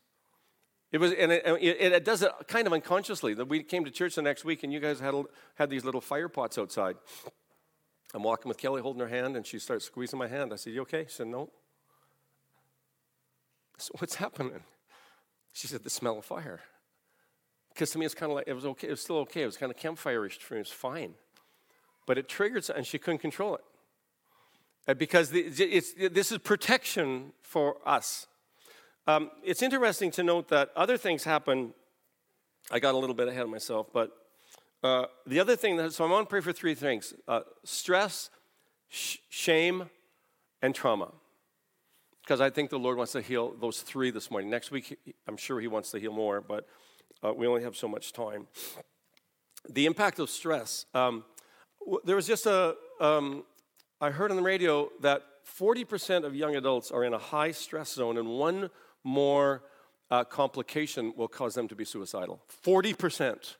It 0.92 1.00
was, 1.00 1.12
and 1.14 1.32
it, 1.32 1.44
it, 1.46 1.94
it, 1.94 2.06
does 2.06 2.22
it 2.22 2.32
kind 2.48 2.68
of 2.68 2.74
unconsciously. 2.74 3.34
That 3.34 3.46
We 3.46 3.64
came 3.64 3.84
to 3.84 3.90
church 3.90 4.14
the 4.16 4.22
next 4.22 4.46
week, 4.46 4.64
and 4.64 4.72
you 4.72 4.80
guys 4.80 5.00
had, 5.00 5.16
had 5.56 5.70
these 5.72 5.84
little 5.84 6.02
fire 6.02 6.30
pots 6.30 6.58
outside. 6.60 6.98
I'm 8.14 8.22
walking 8.22 8.48
with 8.48 8.60
Kelly, 8.60 8.82
holding 8.82 9.02
her 9.02 9.08
hand, 9.08 9.36
and 9.36 9.46
she 9.46 9.58
starts 9.58 9.86
squeezing 9.86 10.20
my 10.20 10.28
hand. 10.28 10.54
I 10.54 10.56
said, 10.56 10.74
"You 10.74 10.82
okay?" 10.82 11.06
She 11.08 11.16
said, 11.16 11.28
"No." 11.28 11.50
So 13.80 13.92
what's 13.98 14.16
happening? 14.16 14.62
She 15.52 15.66
said, 15.66 15.84
"The 15.84 15.90
smell 15.90 16.20
of 16.20 16.26
fire." 16.26 16.62
Because 17.74 17.92
to 17.92 17.98
me, 17.98 18.06
it's 18.06 18.16
kind 18.16 18.32
of 18.32 18.36
like 18.36 18.48
it 18.48 18.54
was 18.54 18.66
okay. 18.66 18.88
It 18.88 18.92
was 18.92 19.02
still 19.02 19.18
okay. 19.20 19.42
It 19.42 19.46
was 19.46 19.58
kind 19.58 19.72
of 19.72 19.78
campfire-ish 19.78 20.38
for 20.40 20.54
me. 20.54 20.60
It 20.60 20.68
was 20.68 20.72
fine, 20.72 21.14
but 22.06 22.18
it 22.18 22.30
triggered, 22.30 22.70
and 22.70 22.86
she 22.86 23.00
couldn't 23.00 23.20
control 23.20 23.56
it. 23.56 24.98
Because 24.98 25.30
the, 25.30 25.50
this 26.12 26.32
is 26.32 26.38
protection 26.40 27.32
for 27.42 27.78
us. 27.86 28.28
Um, 29.08 29.32
it's 29.44 29.62
interesting 29.62 30.12
to 30.12 30.24
note 30.24 30.50
that 30.50 30.72
other 30.76 30.98
things 30.98 31.24
happen. 31.24 31.74
I 32.70 32.80
got 32.80 32.94
a 32.94 32.98
little 32.98 33.16
bit 33.16 33.28
ahead 33.28 33.44
of 33.44 33.50
myself, 33.50 33.88
but 33.94 34.12
uh, 34.84 35.06
the 35.26 35.40
other 35.40 35.56
thing 35.56 35.78
that, 35.78 35.94
so 35.94 36.06
I 36.06 36.10
want 36.10 36.28
to 36.28 36.30
pray 36.30 36.42
for 36.42 36.54
three 36.54 36.76
things 36.76 37.14
uh, 37.28 37.42
stress, 37.64 38.30
sh- 38.90 39.18
shame, 39.30 39.90
and 40.62 40.76
trauma. 40.76 41.12
Because 42.22 42.40
I 42.40 42.50
think 42.50 42.70
the 42.70 42.80
Lord 42.80 42.98
wants 42.98 43.14
to 43.14 43.22
heal 43.22 43.54
those 43.60 43.82
three 43.82 44.12
this 44.12 44.30
morning. 44.30 44.50
Next 44.50 44.72
week, 44.72 44.98
I'm 45.28 45.38
sure 45.38 45.60
He 45.60 45.68
wants 45.68 45.92
to 45.92 46.00
heal 46.00 46.14
more, 46.14 46.40
but 46.40 46.68
uh, 47.24 47.34
we 47.34 47.48
only 47.48 47.64
have 47.64 47.76
so 47.76 47.88
much 47.88 48.14
time. 48.14 48.48
The 49.70 49.86
impact 49.86 50.20
of 50.20 50.30
stress. 50.30 50.86
Um, 50.94 51.24
there 52.04 52.16
was 52.16 52.28
just 52.28 52.46
a. 52.46 52.76
Um, 53.00 53.44
I 54.02 54.10
heard 54.10 54.32
on 54.32 54.38
the 54.38 54.44
radio 54.44 54.90
that 55.02 55.24
40% 55.58 56.26
of 56.26 56.36
young 56.36 56.56
adults 56.56 56.92
are 56.92 57.04
in 57.04 57.14
a 57.14 57.18
high 57.18 57.52
stress 57.52 57.94
zone, 57.94 58.18
and 58.18 58.28
one 58.28 58.70
more 59.04 59.64
uh, 60.12 60.24
complication 60.24 61.14
will 61.16 61.28
cause 61.28 61.56
them 61.56 61.68
to 61.70 61.76
be 61.76 61.86
suicidal. 61.86 62.42
40%. 62.66 63.56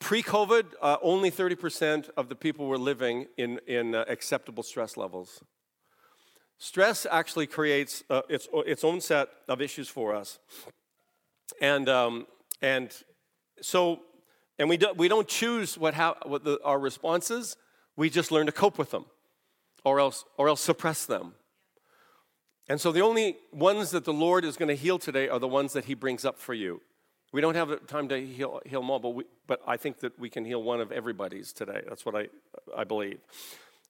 Pre 0.00 0.22
COVID, 0.22 0.64
uh, 0.80 0.96
only 1.02 1.30
30% 1.30 2.10
of 2.16 2.28
the 2.28 2.34
people 2.34 2.66
were 2.66 2.78
living 2.78 3.26
in, 3.36 3.60
in 3.66 3.94
uh, 3.94 4.04
acceptable 4.08 4.62
stress 4.62 4.96
levels. 4.96 5.42
Stress 6.58 7.06
actually 7.10 7.46
creates 7.46 8.02
uh, 8.08 8.22
its, 8.28 8.48
its 8.52 8.84
own 8.84 9.00
set 9.00 9.28
of 9.48 9.60
issues 9.60 9.88
for 9.88 10.14
us. 10.14 10.38
And, 11.60 11.88
um, 11.88 12.26
and 12.60 12.94
so, 13.60 14.00
and 14.58 14.68
we, 14.68 14.76
do, 14.76 14.92
we 14.96 15.08
don't 15.08 15.28
choose 15.28 15.76
what, 15.76 15.94
ha- 15.94 16.16
what 16.24 16.44
the, 16.44 16.60
our 16.64 16.78
responses, 16.78 17.56
we 17.96 18.10
just 18.10 18.30
learn 18.30 18.46
to 18.46 18.52
cope 18.52 18.78
with 18.78 18.90
them 18.90 19.06
or 19.84 20.00
else, 20.00 20.24
or 20.36 20.48
else 20.48 20.60
suppress 20.60 21.04
them. 21.04 21.34
And 22.68 22.80
so 22.80 22.92
the 22.92 23.00
only 23.00 23.36
ones 23.52 23.90
that 23.90 24.04
the 24.04 24.12
Lord 24.12 24.44
is 24.44 24.56
going 24.56 24.68
to 24.68 24.76
heal 24.76 24.98
today 24.98 25.28
are 25.28 25.38
the 25.38 25.48
ones 25.48 25.72
that 25.72 25.86
He 25.86 25.94
brings 25.94 26.24
up 26.24 26.38
for 26.38 26.54
you. 26.54 26.80
We 27.32 27.40
don't 27.40 27.54
have 27.54 27.86
time 27.86 28.08
to 28.08 28.24
heal, 28.24 28.60
heal 28.66 28.80
them 28.80 28.90
all, 28.90 28.98
but, 28.98 29.10
we, 29.10 29.24
but 29.46 29.60
I 29.66 29.76
think 29.76 30.00
that 30.00 30.18
we 30.18 30.28
can 30.28 30.44
heal 30.44 30.62
one 30.62 30.80
of 30.80 30.92
everybody's 30.92 31.52
today. 31.52 31.82
That's 31.88 32.04
what 32.04 32.14
I, 32.14 32.28
I 32.76 32.84
believe. 32.84 33.18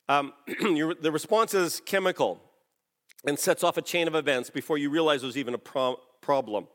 Um, 0.09 0.33
the 0.47 1.11
response 1.13 1.53
is 1.53 1.81
chemical 1.85 2.41
and 3.27 3.39
sets 3.39 3.63
off 3.63 3.77
a 3.77 3.83
chain 3.83 4.09
of 4.09 4.15
events 4.15 4.49
before 4.49 4.79
you 4.79 4.91
realize 4.91 5.23
there's 5.23 5.37
even 5.37 5.55
a 5.55 5.59
pro- 5.59 5.99
problem. 6.21 6.67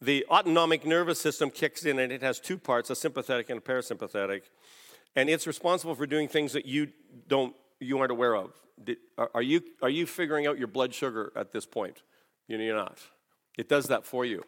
The 0.00 0.24
autonomic 0.30 0.86
nervous 0.86 1.20
system 1.20 1.50
kicks 1.50 1.84
in 1.84 1.98
and 1.98 2.10
it 2.12 2.22
has 2.22 2.40
two 2.40 2.56
parts 2.56 2.90
a 2.90 2.96
sympathetic 2.96 3.50
and 3.50 3.58
a 3.58 3.62
parasympathetic. 3.62 4.42
And 5.16 5.28
it's 5.28 5.46
responsible 5.46 5.94
for 5.94 6.06
doing 6.06 6.28
things 6.28 6.52
that 6.52 6.66
you 6.66 6.88
don't 7.28 7.54
you 7.80 7.98
aren't 7.98 8.12
aware 8.12 8.36
of. 8.36 8.52
Did, 8.82 8.98
are, 9.18 9.42
you, 9.42 9.62
are 9.82 9.90
you 9.90 10.06
figuring 10.06 10.46
out 10.46 10.58
your 10.58 10.68
blood 10.68 10.94
sugar 10.94 11.32
at 11.34 11.52
this 11.52 11.66
point? 11.66 12.02
You 12.46 12.58
know, 12.58 12.64
you're 12.64 12.76
not. 12.76 12.98
It 13.58 13.68
does 13.68 13.86
that 13.88 14.06
for 14.06 14.24
you. 14.24 14.44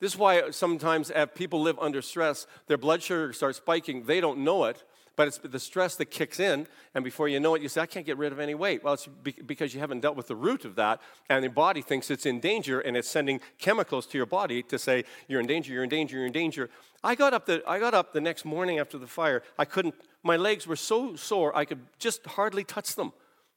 This 0.00 0.12
is 0.12 0.18
why 0.18 0.50
sometimes 0.50 1.10
if 1.14 1.34
people 1.34 1.62
live 1.62 1.78
under 1.78 2.02
stress, 2.02 2.46
their 2.66 2.76
blood 2.76 3.02
sugar 3.02 3.32
starts 3.32 3.58
spiking. 3.58 4.04
They 4.04 4.20
don't 4.20 4.40
know 4.40 4.64
it, 4.64 4.84
but 5.16 5.28
it's 5.28 5.38
the 5.38 5.60
stress 5.60 5.94
that 5.96 6.06
kicks 6.06 6.40
in, 6.40 6.66
and 6.94 7.04
before 7.04 7.28
you 7.28 7.38
know 7.38 7.54
it, 7.54 7.62
you 7.62 7.68
say, 7.68 7.80
I 7.80 7.86
can't 7.86 8.04
get 8.04 8.18
rid 8.18 8.32
of 8.32 8.40
any 8.40 8.54
weight. 8.54 8.82
Well, 8.82 8.94
it's 8.94 9.08
because 9.46 9.72
you 9.72 9.80
haven't 9.80 10.00
dealt 10.00 10.16
with 10.16 10.26
the 10.26 10.34
root 10.34 10.64
of 10.64 10.74
that, 10.74 11.00
and 11.28 11.44
your 11.44 11.52
body 11.52 11.82
thinks 11.82 12.10
it's 12.10 12.26
in 12.26 12.40
danger, 12.40 12.80
and 12.80 12.96
it's 12.96 13.08
sending 13.08 13.40
chemicals 13.58 14.06
to 14.08 14.18
your 14.18 14.26
body 14.26 14.62
to 14.64 14.78
say, 14.78 15.04
You're 15.28 15.40
in 15.40 15.46
danger, 15.46 15.72
you're 15.72 15.84
in 15.84 15.88
danger, 15.88 16.16
you're 16.16 16.26
in 16.26 16.32
danger. 16.32 16.68
I 17.04 17.14
got 17.14 17.32
up 17.32 17.46
the, 17.46 17.62
I 17.66 17.78
got 17.78 17.94
up 17.94 18.12
the 18.12 18.20
next 18.20 18.44
morning 18.44 18.78
after 18.78 18.98
the 18.98 19.06
fire. 19.06 19.42
I 19.58 19.64
couldn't, 19.64 19.94
my 20.22 20.36
legs 20.36 20.66
were 20.66 20.76
so 20.76 21.16
sore, 21.16 21.56
I 21.56 21.64
could 21.64 21.80
just 21.98 22.26
hardly 22.26 22.64
touch 22.64 22.96
them. 22.96 23.12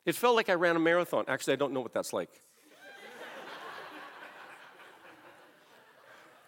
It 0.05 0.15
felt 0.15 0.35
like 0.35 0.49
I 0.49 0.53
ran 0.53 0.75
a 0.75 0.79
marathon. 0.79 1.25
Actually, 1.27 1.53
I 1.53 1.57
don't 1.57 1.73
know 1.73 1.81
what 1.81 1.93
that's 1.93 2.13
like. 2.13 2.29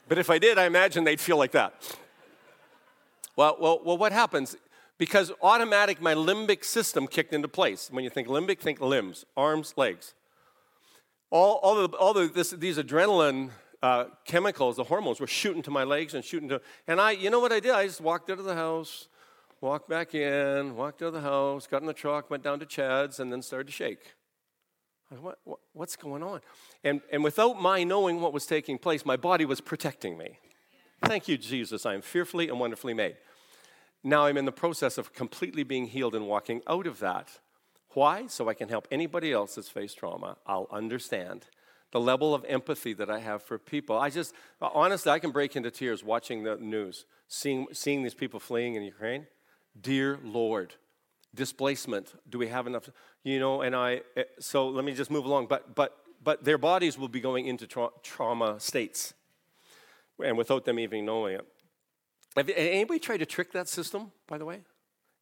but 0.08 0.18
if 0.18 0.30
I 0.30 0.38
did, 0.38 0.58
I 0.58 0.66
imagine 0.66 1.04
they'd 1.04 1.20
feel 1.20 1.38
like 1.38 1.52
that. 1.52 1.74
Well, 3.36 3.58
well, 3.60 3.82
well, 3.84 3.98
what 3.98 4.12
happens? 4.12 4.56
Because 5.00 5.32
automatic, 5.42 6.02
my 6.02 6.14
limbic 6.14 6.64
system 6.64 7.08
kicked 7.08 7.34
into 7.34 7.48
place. 7.48 7.90
When 7.90 8.04
you 8.04 8.10
think 8.12 8.28
limbic, 8.28 8.60
think 8.60 8.82
limbs, 8.82 9.26
arms, 9.36 9.74
legs. 9.78 10.14
All, 11.32 11.56
all, 11.64 11.88
the, 11.88 11.98
all 11.98 12.14
the, 12.14 12.28
this, 12.28 12.52
these 12.52 12.78
adrenaline 12.78 13.52
uh, 13.82 14.06
chemicals, 14.26 14.76
the 14.76 14.84
hormones, 14.84 15.22
were 15.22 15.28
shooting 15.28 15.62
to 15.64 15.72
my 15.72 15.86
legs 15.86 16.14
and 16.14 16.24
shooting 16.24 16.50
to. 16.50 16.62
And 16.86 17.00
I, 17.00 17.12
you 17.12 17.30
know 17.30 17.40
what 17.40 17.54
I 17.54 17.62
did? 17.62 17.72
I 17.72 17.88
just 17.88 18.02
walked 18.02 18.30
out 18.30 18.40
of 18.40 18.46
the 18.46 18.56
house, 18.56 19.08
walked 19.62 19.90
back 19.90 20.14
in, 20.14 20.76
walked 20.76 21.02
out 21.02 21.08
of 21.08 21.14
the 21.14 21.22
house, 21.22 21.66
got 21.66 21.82
in 21.82 21.88
the 21.88 21.94
truck, 21.94 22.30
went 22.30 22.44
down 22.44 22.60
to 22.60 22.66
Chad's, 22.66 23.22
and 23.22 23.32
then 23.32 23.42
started 23.42 23.68
to 23.68 23.74
shake. 23.74 24.16
What, 25.22 25.40
what, 25.46 25.60
what's 25.72 25.96
going 25.96 26.24
on? 26.24 26.42
And, 26.84 27.00
and 27.10 27.24
without 27.24 27.62
my 27.62 27.86
knowing 27.86 28.20
what 28.20 28.34
was 28.34 28.46
taking 28.46 28.78
place, 28.78 29.06
my 29.06 29.16
body 29.16 29.46
was 29.46 29.62
protecting 29.62 30.18
me. 30.18 30.40
Thank 31.06 31.30
you, 31.30 31.38
Jesus. 31.38 31.86
I 31.86 31.94
am 31.94 32.02
fearfully 32.02 32.50
and 32.50 32.60
wonderfully 32.60 32.94
made. 32.94 33.16
Now 34.04 34.26
I'm 34.26 34.38
in 34.38 34.46
the 34.46 34.52
process 34.52 34.98
of 34.98 35.14
completely 35.14 35.64
being 35.64 35.88
healed 35.88 36.16
and 36.16 36.28
walking 36.28 36.62
out 36.68 36.88
of 36.88 37.00
that. 37.00 37.40
Why? 37.94 38.28
So 38.28 38.48
I 38.48 38.54
can 38.54 38.70
help 38.70 38.88
anybody 38.92 39.32
else 39.32 39.56
that's 39.56 39.70
faced 39.70 39.98
trauma. 39.98 40.38
I'll 40.46 40.68
understand 40.72 41.48
the 41.92 42.00
level 42.00 42.36
of 42.36 42.46
empathy 42.46 42.94
that 42.94 43.10
I 43.10 43.20
have 43.20 43.42
for 43.42 43.58
people. 43.58 43.98
I 43.98 44.10
just, 44.10 44.34
honestly, 44.62 45.12
I 45.12 45.20
can 45.20 45.32
break 45.32 45.56
into 45.56 45.72
tears 45.72 46.04
watching 46.04 46.44
the 46.44 46.56
news, 46.58 47.06
seeing, 47.28 47.68
seeing 47.74 48.04
these 48.04 48.14
people 48.14 48.40
fleeing 48.40 48.76
in 48.76 48.84
Ukraine. 48.84 49.26
Dear 49.80 50.20
Lord, 50.24 50.76
displacement. 51.34 52.14
Do 52.30 52.38
we 52.38 52.48
have 52.48 52.68
enough? 52.68 52.90
You 53.24 53.40
know, 53.40 53.62
and 53.62 53.76
I, 53.76 54.02
eh, 54.16 54.24
so 54.40 54.68
let 54.68 54.86
me 54.86 54.94
just 54.94 55.10
move 55.10 55.26
along. 55.26 55.48
But, 55.48 55.74
but, 55.76 55.98
but 56.24 56.44
their 56.44 56.58
bodies 56.58 56.98
will 56.98 57.08
be 57.08 57.20
going 57.20 57.48
into 57.48 57.66
tra- 57.66 57.90
trauma 58.04 58.60
states, 58.60 59.14
and 60.24 60.38
without 60.38 60.66
them 60.66 60.80
even 60.80 61.06
knowing 61.06 61.36
it. 61.36 61.48
Have 62.36 62.50
anybody 62.56 63.00
tried 63.00 63.18
to 63.18 63.26
trick 63.26 63.52
that 63.54 63.68
system, 63.68 64.12
by 64.28 64.38
the 64.38 64.46
way? 64.46 64.62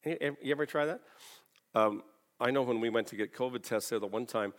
You 0.04 0.52
ever 0.52 0.66
try 0.66 0.86
that? 0.86 1.02
Um, 1.74 2.04
I 2.40 2.52
know 2.52 2.62
when 2.62 2.80
we 2.80 2.90
went 2.90 3.08
to 3.08 3.16
get 3.16 3.34
COVID 3.34 3.64
tests 3.64 3.90
there 3.90 4.00
the 4.00 4.08
one 4.08 4.26
time, 4.26 4.54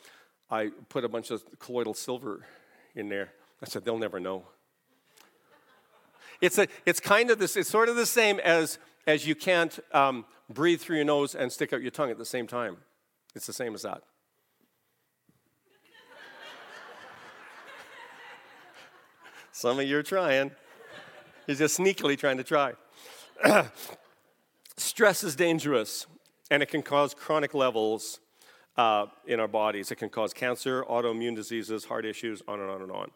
I 0.50 0.70
put 0.88 1.04
a 1.04 1.08
bunch 1.08 1.30
of 1.30 1.42
colloidal 1.58 1.94
silver 1.94 2.46
in 2.94 3.08
there. 3.08 3.32
I 3.62 3.66
said, 3.66 3.84
they'll 3.84 3.98
never 3.98 4.18
know. 4.18 4.44
It's, 6.40 6.58
a, 6.58 6.68
it's 6.87 7.00
kind 7.00 7.30
of 7.30 7.38
this, 7.38 7.56
it's 7.56 7.68
sort 7.68 7.88
of 7.88 7.96
the 7.96 8.06
same 8.06 8.38
as, 8.40 8.78
as 9.06 9.26
you 9.26 9.34
can't 9.34 9.78
um, 9.92 10.24
breathe 10.48 10.80
through 10.80 10.96
your 10.96 11.04
nose 11.04 11.34
and 11.34 11.50
stick 11.50 11.72
out 11.72 11.82
your 11.82 11.90
tongue 11.90 12.11
at 12.11 12.18
the 12.18 12.24
same 12.24 12.46
time. 12.46 12.78
It's 13.34 13.46
the 13.46 13.52
same 13.52 13.74
as 13.74 13.82
that. 13.82 14.02
Some 19.52 19.80
of 19.80 19.87
you 19.87 19.98
are 19.98 20.02
trying. 20.04 20.52
You're 21.48 21.56
just 21.56 21.78
sneakily 21.78 22.18
trying 22.18 22.37
to 22.37 22.44
try. 22.44 22.74
Stress 24.76 25.24
is 25.24 25.34
dangerous, 25.34 26.06
and 26.50 26.62
it 26.62 26.66
can 26.66 26.82
cause 26.82 27.14
chronic 27.14 27.54
levels 27.54 28.20
uh, 28.76 29.06
in 29.26 29.40
our 29.40 29.48
bodies. 29.48 29.90
It 29.90 29.96
can 29.96 30.11
cause 30.11 30.34
cancer, 30.34 30.84
autoimmune 30.84 31.34
diseases, 31.34 31.87
heart 31.87 32.04
issues, 32.04 32.42
on 32.46 32.61
and 32.61 32.68
on 32.70 32.82
and 32.82 32.92
on. 32.92 33.11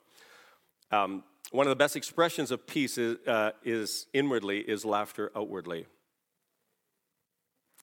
Um, 0.91 1.25
one 1.51 1.67
of 1.67 1.71
the 1.71 1.77
best 1.77 1.95
expressions 1.95 2.51
of 2.51 2.67
peace 2.67 2.97
is, 2.97 3.19
uh, 3.27 3.51
is 3.63 4.07
inwardly 4.15 4.61
is 4.61 4.87
laughter 4.87 5.31
outwardly. 5.37 5.85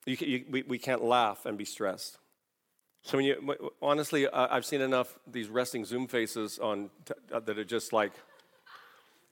You, 0.08 0.18
you, 0.20 0.46
we, 0.50 0.64
we 0.64 0.80
can't 0.80 1.04
laugh 1.04 1.46
and 1.46 1.60
be 1.60 1.66
stressed. 1.66 2.18
So 3.04 3.20
when 3.20 3.26
you 3.28 3.70
honestly, 3.84 4.28
uh, 4.28 4.48
I've 4.50 4.66
seen 4.66 4.82
enough 4.82 5.20
these 5.32 5.48
resting 5.48 5.86
Zoom 5.86 6.08
faces 6.08 6.58
on 6.58 6.90
t- 7.06 7.14
uh, 7.32 7.40
that 7.42 7.60
are 7.60 7.64
just 7.64 7.94
like 7.94 8.14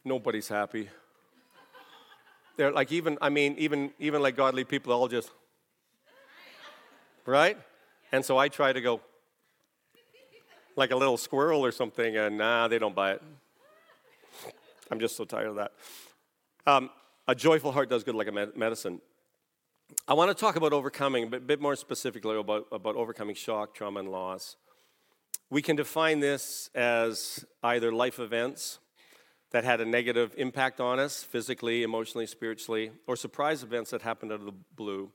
nobody's 0.05 0.47
happy. 0.47 0.89
They're 2.57 2.71
like 2.71 2.91
even 2.91 3.17
I 3.21 3.29
mean 3.29 3.55
even 3.57 3.91
even 3.99 4.21
like 4.21 4.35
godly 4.35 4.63
people 4.63 4.91
all 4.91 5.07
just 5.07 5.31
right. 7.25 7.57
And 8.11 8.25
so 8.25 8.37
I 8.37 8.49
try 8.49 8.73
to 8.73 8.81
go 8.81 9.01
like 10.75 10.91
a 10.91 10.95
little 10.95 11.17
squirrel 11.17 11.63
or 11.63 11.71
something, 11.71 12.17
and 12.17 12.37
nah, 12.37 12.67
they 12.67 12.79
don't 12.79 12.95
buy 12.95 13.13
it. 13.13 13.21
I'm 14.89 14.99
just 14.99 15.15
so 15.15 15.25
tired 15.25 15.47
of 15.47 15.55
that. 15.55 15.71
Um, 16.65 16.89
a 17.27 17.35
joyful 17.35 17.71
heart 17.71 17.89
does 17.89 18.03
good 18.03 18.15
like 18.15 18.27
a 18.27 18.31
medicine. 18.31 19.01
I 20.07 20.13
want 20.13 20.29
to 20.29 20.35
talk 20.35 20.55
about 20.55 20.73
overcoming, 20.73 21.33
a 21.33 21.39
bit 21.39 21.61
more 21.61 21.75
specifically 21.75 22.37
about, 22.37 22.67
about 22.71 22.95
overcoming 22.95 23.35
shock, 23.35 23.73
trauma, 23.73 23.99
and 24.01 24.09
loss. 24.09 24.55
We 25.49 25.61
can 25.61 25.75
define 25.75 26.19
this 26.19 26.69
as 26.75 27.45
either 27.63 27.91
life 27.91 28.19
events 28.19 28.79
that 29.51 29.63
had 29.63 29.79
a 29.79 29.85
negative 29.85 30.33
impact 30.37 30.79
on 30.79 30.99
us 30.99 31.23
physically, 31.23 31.83
emotionally, 31.83 32.27
spiritually, 32.27 32.91
or 33.07 33.15
surprise 33.15 33.63
events 33.63 33.91
that 33.91 34.01
happened 34.01 34.31
out 34.31 34.39
of 34.39 34.45
the 34.45 34.53
blue 34.75 35.11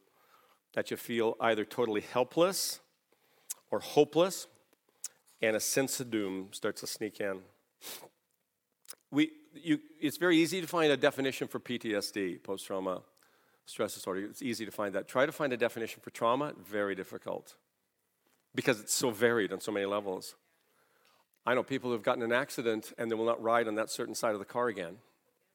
that 0.74 0.90
you 0.90 0.96
feel 0.96 1.36
either 1.40 1.64
totally 1.64 2.00
helpless 2.00 2.80
or 3.70 3.80
hopeless, 3.80 4.46
and 5.40 5.56
a 5.56 5.60
sense 5.60 6.00
of 6.00 6.10
doom 6.10 6.48
starts 6.52 6.80
to 6.80 6.86
sneak 6.86 7.20
in. 7.20 7.40
We, 9.10 9.32
you, 9.54 9.80
it's 10.00 10.16
very 10.16 10.38
easy 10.38 10.60
to 10.60 10.66
find 10.66 10.90
a 10.90 10.96
definition 10.96 11.48
for 11.48 11.60
PTSD, 11.60 12.42
post 12.42 12.66
trauma 12.66 13.02
stress 13.66 13.94
disorder. 13.94 14.24
It's 14.24 14.42
easy 14.42 14.64
to 14.64 14.72
find 14.72 14.94
that. 14.94 15.08
Try 15.08 15.26
to 15.26 15.32
find 15.32 15.52
a 15.52 15.56
definition 15.56 16.00
for 16.02 16.10
trauma, 16.10 16.52
very 16.58 16.94
difficult 16.94 17.54
because 18.54 18.80
it's 18.80 18.94
so 18.94 19.10
varied 19.10 19.52
on 19.52 19.60
so 19.60 19.72
many 19.72 19.86
levels. 19.86 20.34
I 21.44 21.54
know 21.54 21.62
people 21.62 21.90
who 21.90 21.94
have 21.94 22.02
gotten 22.02 22.22
an 22.22 22.32
accident 22.32 22.92
and 22.98 23.10
they 23.10 23.14
will 23.14 23.26
not 23.26 23.42
ride 23.42 23.68
on 23.68 23.74
that 23.76 23.90
certain 23.90 24.14
side 24.14 24.32
of 24.32 24.38
the 24.38 24.44
car 24.44 24.68
again. 24.68 24.98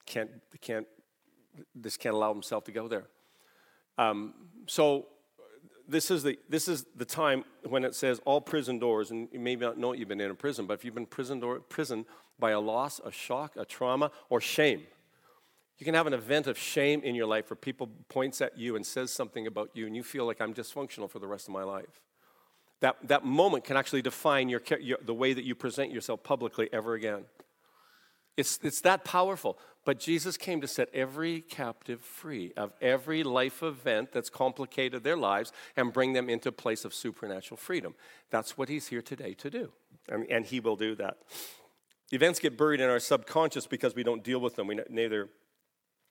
Can't, 0.05 0.29
can't, 0.61 0.87
this 1.75 1.97
can't 1.97 2.15
allow 2.15 2.33
themselves 2.33 2.65
to 2.65 2.71
go 2.71 2.87
there. 2.87 3.07
Um, 3.97 4.33
so 4.67 5.07
this 5.87 6.11
is 6.11 6.23
the 6.23 6.37
this 6.49 6.67
is 6.67 6.85
the 6.95 7.05
time 7.05 7.45
when 7.63 7.83
it 7.83 7.95
says 7.95 8.19
all 8.25 8.41
prison 8.41 8.77
doors, 8.77 9.11
and 9.11 9.29
you 9.31 9.39
may 9.39 9.55
not 9.55 9.77
know 9.77 9.93
you've 9.93 10.09
been 10.09 10.21
in 10.21 10.31
a 10.31 10.35
prison, 10.35 10.67
but 10.67 10.73
if 10.73 10.85
you've 10.85 10.93
been 10.93 11.05
prison 11.05 11.39
door, 11.39 11.59
prison 11.59 12.05
by 12.37 12.51
a 12.51 12.59
loss, 12.59 12.99
a 13.03 13.11
shock, 13.11 13.55
a 13.55 13.65
trauma, 13.65 14.11
or 14.29 14.41
shame, 14.41 14.83
you 15.77 15.85
can 15.85 15.95
have 15.95 16.07
an 16.07 16.13
event 16.13 16.47
of 16.47 16.57
shame 16.57 17.01
in 17.03 17.15
your 17.15 17.25
life 17.25 17.49
where 17.49 17.57
people 17.57 17.89
points 18.09 18.41
at 18.41 18.57
you 18.57 18.75
and 18.75 18.85
says 18.85 19.11
something 19.11 19.47
about 19.47 19.69
you, 19.73 19.87
and 19.87 19.95
you 19.95 20.03
feel 20.03 20.25
like 20.25 20.41
I'm 20.41 20.53
dysfunctional 20.53 21.09
for 21.09 21.19
the 21.19 21.27
rest 21.27 21.47
of 21.47 21.53
my 21.53 21.63
life. 21.63 22.01
That, 22.81 22.95
that 23.07 23.25
moment 23.25 23.63
can 23.63 23.75
actually 23.75 24.01
define 24.01 24.49
your, 24.49 24.61
your, 24.79 24.99
the 25.03 25.13
way 25.13 25.33
that 25.33 25.43
you 25.43 25.55
present 25.55 25.91
yourself 25.91 26.23
publicly 26.23 26.69
ever 26.71 26.93
again. 26.93 27.25
It's, 28.35 28.59
it's 28.61 28.81
that 28.81 29.03
powerful. 29.03 29.57
But 29.83 29.99
Jesus 29.99 30.37
came 30.37 30.61
to 30.61 30.67
set 30.67 30.89
every 30.93 31.41
captive 31.41 32.01
free 32.01 32.53
of 32.55 32.73
every 32.81 33.23
life 33.23 33.63
event 33.63 34.11
that's 34.11 34.29
complicated 34.29 35.03
their 35.03 35.17
lives 35.17 35.51
and 35.75 35.91
bring 35.91 36.13
them 36.13 36.29
into 36.29 36.49
a 36.49 36.51
place 36.51 36.85
of 36.85 36.93
supernatural 36.93 37.57
freedom. 37.57 37.95
That's 38.29 38.57
what 38.57 38.69
he's 38.69 38.87
here 38.87 39.01
today 39.01 39.33
to 39.35 39.49
do. 39.49 39.71
And, 40.09 40.29
and 40.29 40.45
he 40.45 40.59
will 40.59 40.75
do 40.75 40.93
that. 40.95 41.17
Events 42.11 42.39
get 42.39 42.57
buried 42.57 42.79
in 42.79 42.89
our 42.89 42.99
subconscious 42.99 43.65
because 43.65 43.95
we 43.95 44.03
don't 44.03 44.23
deal 44.23 44.39
with 44.39 44.55
them. 44.55 44.67
We 44.67 44.79
neither 44.89 45.29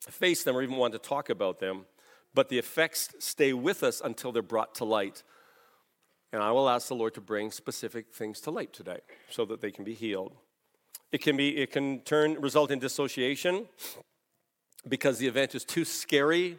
face 0.00 0.42
them 0.42 0.56
or 0.56 0.62
even 0.62 0.76
want 0.76 0.92
to 0.94 0.98
talk 0.98 1.30
about 1.30 1.58
them. 1.58 1.86
But 2.34 2.48
the 2.48 2.58
effects 2.58 3.14
stay 3.18 3.52
with 3.52 3.82
us 3.82 4.02
until 4.04 4.32
they're 4.32 4.42
brought 4.42 4.74
to 4.76 4.84
light. 4.84 5.22
And 6.36 6.44
I 6.44 6.52
will 6.52 6.68
ask 6.68 6.88
the 6.88 6.94
Lord 6.94 7.14
to 7.14 7.22
bring 7.22 7.50
specific 7.50 8.12
things 8.12 8.42
to 8.42 8.50
light 8.50 8.70
today 8.70 8.98
so 9.30 9.46
that 9.46 9.62
they 9.62 9.70
can 9.70 9.84
be 9.84 9.94
healed. 9.94 10.34
It 11.10 11.22
can, 11.22 11.34
be, 11.34 11.56
it 11.56 11.72
can 11.72 12.00
turn, 12.00 12.34
result 12.34 12.70
in 12.70 12.78
dissociation 12.78 13.64
because 14.86 15.16
the 15.16 15.26
event 15.26 15.54
is 15.54 15.64
too 15.64 15.86
scary 15.86 16.58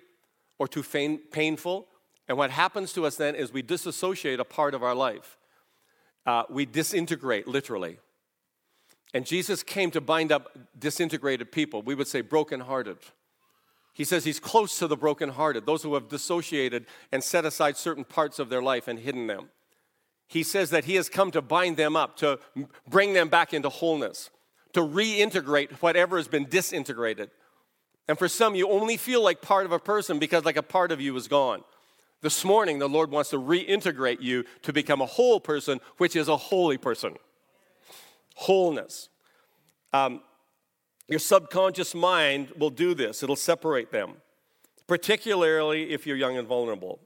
or 0.58 0.68
too 0.68 0.82
fain, 0.82 1.20
painful. 1.32 1.86
And 2.28 2.40
what 2.40 2.50
happens 2.50 2.92
to 2.94 3.06
us 3.06 3.18
then 3.18 3.36
is 3.36 3.54
we 3.54 3.62
disassociate 3.62 4.40
a 4.40 4.44
part 4.44 4.74
of 4.74 4.82
our 4.82 4.96
life. 4.96 5.38
Uh, 6.26 6.42
we 6.50 6.66
disintegrate, 6.66 7.48
literally. 7.48 8.00
And 9.14 9.28
Jesus 9.28 9.62
came 9.62 9.92
to 9.92 10.02
bind 10.02 10.32
up 10.32 10.58
disintegrated 10.80 11.52
people. 11.52 11.84
We 11.84 11.94
would 11.94 12.08
say 12.08 12.22
brokenhearted. 12.22 12.98
He 13.94 14.06
says 14.06 14.24
he's 14.24 14.40
close 14.40 14.80
to 14.80 14.88
the 14.88 14.98
brokenhearted, 14.98 15.68
those 15.68 15.84
who 15.84 15.94
have 15.94 16.10
dissociated 16.10 16.88
and 17.12 17.24
set 17.24 17.46
aside 17.46 17.78
certain 17.78 18.06
parts 18.06 18.40
of 18.40 18.50
their 18.50 18.64
life 18.64 18.88
and 18.88 18.98
hidden 18.98 19.28
them. 19.28 19.50
He 20.28 20.44
says 20.44 20.70
that 20.72 20.86
he 20.86 20.96
has 20.96 21.10
come 21.10 21.32
to 21.32 21.42
bind 21.42 21.78
them 21.78 21.96
up, 21.96 22.18
to 22.18 22.40
bring 22.88 23.14
them 23.14 23.30
back 23.30 23.54
into 23.54 23.70
wholeness 23.70 24.30
to 24.78 24.84
reintegrate 24.84 25.72
whatever 25.82 26.18
has 26.18 26.28
been 26.28 26.46
disintegrated. 26.46 27.32
And 28.08 28.16
for 28.16 28.28
some, 28.28 28.54
you 28.54 28.70
only 28.70 28.96
feel 28.96 29.24
like 29.24 29.42
part 29.42 29.66
of 29.66 29.72
a 29.72 29.80
person 29.80 30.20
because, 30.20 30.46
like, 30.46 30.56
a 30.56 30.62
part 30.62 30.92
of 30.92 31.02
you 31.02 31.16
is 31.16 31.28
gone. 31.28 31.64
This 32.22 32.46
morning, 32.46 32.78
the 32.78 32.88
Lord 32.88 33.10
wants 33.10 33.32
to 33.32 33.38
reintegrate 33.38 34.22
you 34.22 34.44
to 34.62 34.72
become 34.72 35.02
a 35.02 35.08
whole 35.08 35.40
person, 35.40 35.80
which 35.98 36.16
is 36.16 36.28
a 36.28 36.38
holy 36.38 36.78
person. 36.78 37.16
Wholeness. 38.36 39.10
Um, 39.94 40.22
your 41.08 41.20
subconscious 41.20 41.96
mind 41.96 42.52
will 42.56 42.70
do 42.70 42.94
this, 42.94 43.24
it'll 43.24 43.36
separate 43.36 43.92
them, 43.92 44.18
particularly 44.86 45.90
if 45.90 46.06
you're 46.06 46.18
young 46.18 46.38
and 46.38 46.48
vulnerable 46.48 47.00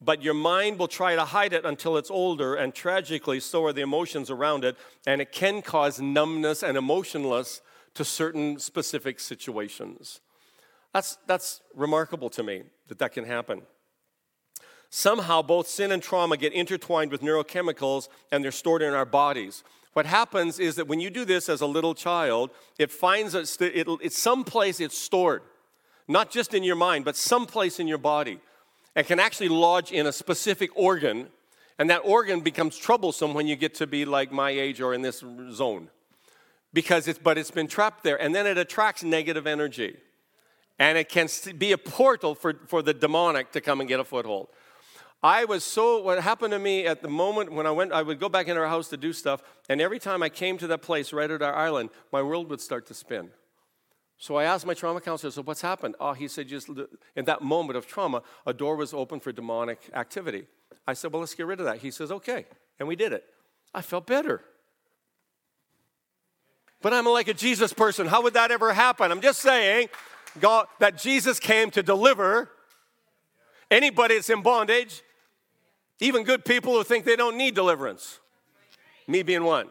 but 0.00 0.22
your 0.22 0.34
mind 0.34 0.78
will 0.78 0.88
try 0.88 1.14
to 1.14 1.24
hide 1.24 1.52
it 1.52 1.64
until 1.64 1.96
it's 1.96 2.10
older, 2.10 2.54
and 2.54 2.74
tragically, 2.74 3.40
so 3.40 3.64
are 3.64 3.72
the 3.72 3.80
emotions 3.80 4.30
around 4.30 4.64
it, 4.64 4.76
and 5.06 5.20
it 5.20 5.32
can 5.32 5.62
cause 5.62 6.00
numbness 6.00 6.62
and 6.62 6.76
emotionless 6.76 7.62
to 7.94 8.04
certain 8.04 8.58
specific 8.58 9.18
situations. 9.18 10.20
That's, 10.92 11.18
that's 11.26 11.60
remarkable 11.74 12.30
to 12.30 12.42
me 12.42 12.64
that 12.88 12.98
that 12.98 13.12
can 13.12 13.24
happen. 13.24 13.62
Somehow, 14.90 15.42
both 15.42 15.66
sin 15.66 15.92
and 15.92 16.02
trauma 16.02 16.36
get 16.36 16.52
intertwined 16.52 17.10
with 17.10 17.22
neurochemicals 17.22 18.08
and 18.30 18.44
they're 18.44 18.52
stored 18.52 18.82
in 18.82 18.94
our 18.94 19.04
bodies. 19.04 19.64
What 19.94 20.06
happens 20.06 20.58
is 20.58 20.76
that 20.76 20.88
when 20.88 21.00
you 21.00 21.10
do 21.10 21.24
this 21.24 21.48
as 21.48 21.60
a 21.60 21.66
little 21.66 21.94
child, 21.94 22.50
it 22.78 22.90
finds 22.90 23.32
that 23.32 23.60
it, 23.60 23.88
it's 24.02 24.18
someplace 24.18 24.78
it's 24.78 24.96
stored, 24.96 25.42
not 26.06 26.30
just 26.30 26.54
in 26.54 26.62
your 26.62 26.76
mind, 26.76 27.04
but 27.04 27.16
someplace 27.16 27.80
in 27.80 27.88
your 27.88 27.98
body 27.98 28.40
and 28.96 29.06
can 29.06 29.20
actually 29.20 29.48
lodge 29.48 29.92
in 29.92 30.06
a 30.06 30.12
specific 30.12 30.70
organ, 30.74 31.28
and 31.78 31.90
that 31.90 31.98
organ 31.98 32.40
becomes 32.40 32.78
troublesome 32.78 33.34
when 33.34 33.46
you 33.46 33.54
get 33.54 33.74
to 33.74 33.86
be 33.86 34.06
like 34.06 34.32
my 34.32 34.50
age 34.50 34.80
or 34.80 34.94
in 34.94 35.02
this 35.02 35.22
zone. 35.52 35.90
Because 36.72 37.06
it's, 37.06 37.18
but 37.18 37.36
it's 37.36 37.50
been 37.50 37.68
trapped 37.68 38.02
there, 38.02 38.20
and 38.20 38.34
then 38.34 38.46
it 38.46 38.56
attracts 38.56 39.04
negative 39.04 39.46
energy. 39.46 39.98
And 40.78 40.96
it 40.96 41.10
can 41.10 41.28
be 41.58 41.72
a 41.72 41.78
portal 41.78 42.34
for, 42.34 42.54
for 42.66 42.82
the 42.82 42.94
demonic 42.94 43.52
to 43.52 43.60
come 43.60 43.80
and 43.80 43.88
get 43.88 44.00
a 44.00 44.04
foothold. 44.04 44.48
I 45.22 45.44
was 45.44 45.64
so, 45.64 46.02
what 46.02 46.22
happened 46.22 46.52
to 46.52 46.58
me 46.58 46.86
at 46.86 47.02
the 47.02 47.08
moment 47.08 47.52
when 47.52 47.66
I 47.66 47.70
went, 47.70 47.92
I 47.92 48.02
would 48.02 48.20
go 48.20 48.28
back 48.28 48.48
into 48.48 48.60
our 48.60 48.68
house 48.68 48.88
to 48.88 48.96
do 48.96 49.12
stuff, 49.12 49.42
and 49.68 49.80
every 49.80 49.98
time 49.98 50.22
I 50.22 50.30
came 50.30 50.56
to 50.58 50.66
that 50.68 50.82
place 50.82 51.12
right 51.12 51.30
at 51.30 51.42
our 51.42 51.54
island, 51.54 51.90
my 52.12 52.22
world 52.22 52.48
would 52.50 52.60
start 52.60 52.86
to 52.86 52.94
spin. 52.94 53.30
So 54.18 54.36
I 54.36 54.44
asked 54.44 54.66
my 54.66 54.74
trauma 54.74 55.00
counselor, 55.00 55.30
so 55.30 55.42
what's 55.42 55.60
happened? 55.60 55.94
Oh, 56.00 56.12
he 56.12 56.26
said, 56.26 56.48
just 56.48 56.70
in 57.14 57.24
that 57.26 57.42
moment 57.42 57.76
of 57.76 57.86
trauma, 57.86 58.22
a 58.46 58.52
door 58.52 58.76
was 58.76 58.94
open 58.94 59.20
for 59.20 59.30
demonic 59.30 59.90
activity. 59.92 60.46
I 60.86 60.94
said, 60.94 61.12
well, 61.12 61.20
let's 61.20 61.34
get 61.34 61.46
rid 61.46 61.60
of 61.60 61.66
that. 61.66 61.78
He 61.78 61.90
says, 61.90 62.10
okay. 62.10 62.46
And 62.78 62.88
we 62.88 62.96
did 62.96 63.12
it. 63.12 63.24
I 63.74 63.82
felt 63.82 64.06
better. 64.06 64.42
But 66.80 66.94
I'm 66.94 67.04
like 67.04 67.28
a 67.28 67.34
Jesus 67.34 67.72
person. 67.72 68.06
How 68.06 68.22
would 68.22 68.34
that 68.34 68.50
ever 68.50 68.72
happen? 68.72 69.10
I'm 69.10 69.20
just 69.20 69.40
saying 69.40 69.88
God, 70.40 70.66
that 70.78 70.98
Jesus 70.98 71.38
came 71.40 71.70
to 71.72 71.82
deliver 71.82 72.50
anybody 73.70 74.14
that's 74.14 74.30
in 74.30 74.42
bondage, 74.42 75.02
even 76.00 76.24
good 76.24 76.44
people 76.44 76.74
who 76.74 76.84
think 76.84 77.04
they 77.04 77.16
don't 77.16 77.36
need 77.36 77.54
deliverance. 77.54 78.20
Me 79.06 79.22
being 79.22 79.44
one 79.44 79.70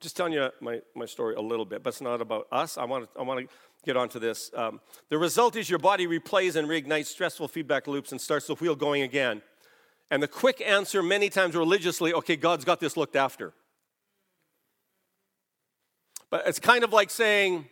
just 0.00 0.16
telling 0.16 0.32
you 0.32 0.50
my, 0.60 0.80
my 0.94 1.04
story 1.04 1.34
a 1.34 1.40
little 1.40 1.66
bit, 1.66 1.82
but 1.82 1.90
it's 1.90 2.00
not 2.00 2.20
about 2.20 2.46
us. 2.50 2.78
I 2.78 2.84
want 2.84 3.12
to, 3.12 3.20
I 3.20 3.22
want 3.22 3.40
to 3.40 3.54
get 3.84 3.96
onto 3.96 4.18
this. 4.18 4.50
Um, 4.54 4.80
the 5.08 5.18
result 5.18 5.56
is 5.56 5.68
your 5.68 5.78
body 5.78 6.06
replays 6.06 6.56
and 6.56 6.68
reignites 6.68 7.06
stressful 7.06 7.48
feedback 7.48 7.86
loops 7.86 8.10
and 8.10 8.20
starts 8.20 8.46
the 8.46 8.54
wheel 8.54 8.74
going 8.74 9.02
again. 9.02 9.42
And 10.10 10.22
the 10.22 10.28
quick 10.28 10.60
answer, 10.60 11.02
many 11.02 11.28
times 11.28 11.54
religiously, 11.54 12.12
okay, 12.14 12.36
God's 12.36 12.64
got 12.64 12.80
this 12.80 12.96
looked 12.96 13.14
after. 13.14 13.52
But 16.30 16.46
it's 16.46 16.60
kind 16.60 16.82
of 16.82 16.92
like 16.92 17.10
saying, 17.10 17.66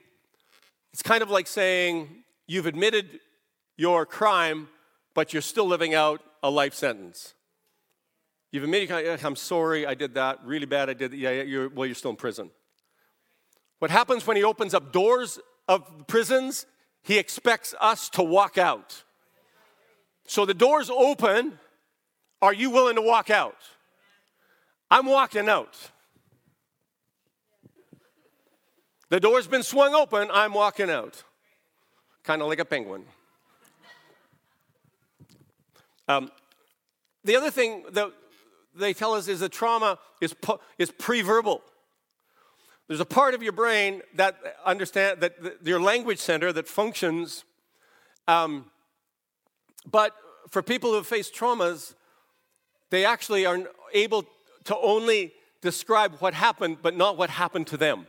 it's 0.93 1.03
kind 1.03 1.23
of 1.23 1.31
like 1.31 1.47
saying 1.47 2.09
you've 2.47 2.67
admitted 2.67 3.21
your 3.77 4.05
crime, 4.05 4.69
but 5.15 5.33
you're 5.33 5.43
still 5.43 5.67
living 5.67 5.95
out 5.95 6.21
a 6.43 6.51
life 6.51 6.75
sentence. 6.75 7.35
You've 8.51 8.65
admitted, 8.65 9.25
I'm 9.25 9.37
sorry, 9.37 9.87
I 9.87 9.95
did 9.95 10.15
that, 10.15 10.45
really 10.45 10.67
bad, 10.67 10.89
I 10.89 10.95
did 10.95 11.11
that. 11.11 11.17
Yeah, 11.17 11.43
you're, 11.43 11.69
well, 11.69 11.87
you're 11.87 11.95
still 11.95 12.11
in 12.11 12.17
prison. 12.17 12.51
What 13.79 13.91
happens 13.91 14.27
when 14.27 14.37
he 14.37 14.45
opens 14.45 14.73
up 14.75 14.93
doors 14.93 15.39
of 15.69 16.07
prisons? 16.07 16.67
He 17.03 17.19
expects 17.19 17.75
us 17.81 18.09
to 18.11 18.23
walk 18.23 18.59
out. 18.59 19.05
So 20.27 20.45
the 20.45 20.55
doors 20.55 20.91
open. 20.91 21.59
Are 22.41 22.55
you 22.55 22.71
willing 22.71 22.97
to 22.97 23.03
walk 23.03 23.31
out? 23.31 23.57
I'm 24.91 25.07
walking 25.07 25.49
out. 25.49 25.77
The 29.11 29.21
door's 29.21 29.47
been 29.47 29.63
swung 29.63 29.95
open, 29.95 30.29
I'm 30.33 30.53
walking 30.53 30.91
out. 30.91 31.23
Kind 32.23 32.43
of 32.43 32.49
like 32.49 32.59
a 32.59 32.65
penguin. 32.65 33.05
Um, 36.07 36.31
the 37.25 37.37
other 37.37 37.51
thing 37.51 37.85
that 37.93 38.13
they 38.79 38.95
tell 38.95 39.15
us 39.15 39.29
is 39.29 39.41
that 39.41 39.53
trauma 39.53 39.99
is, 40.21 40.35
is 40.79 40.91
pre-verbal. 40.91 41.63
There's 42.87 43.01
a 43.01 43.05
part 43.05 43.35
of 43.35 43.43
your 43.43 43.53
brain 43.53 44.03
that 44.15 44.37
understand 44.65 45.21
that 45.21 45.35
your 45.65 45.81
language 45.81 46.19
center 46.19 46.53
that 46.53 46.67
functions, 46.69 47.45
um, 48.27 48.71
but 49.91 50.13
for 50.49 50.63
people 50.63 50.93
who 50.93 51.03
face 51.03 51.31
traumas, 51.31 51.95
they 52.91 53.05
actually 53.05 53.45
are 53.45 53.59
able 53.93 54.25
to 54.65 54.77
only 54.77 55.33
describe 55.61 56.15
what 56.21 56.35
happened, 56.35 56.79
but 56.81 56.97
not 56.97 57.19
what 57.19 57.31
happened 57.31 57.67
to 57.67 57.77
them. 57.77 58.07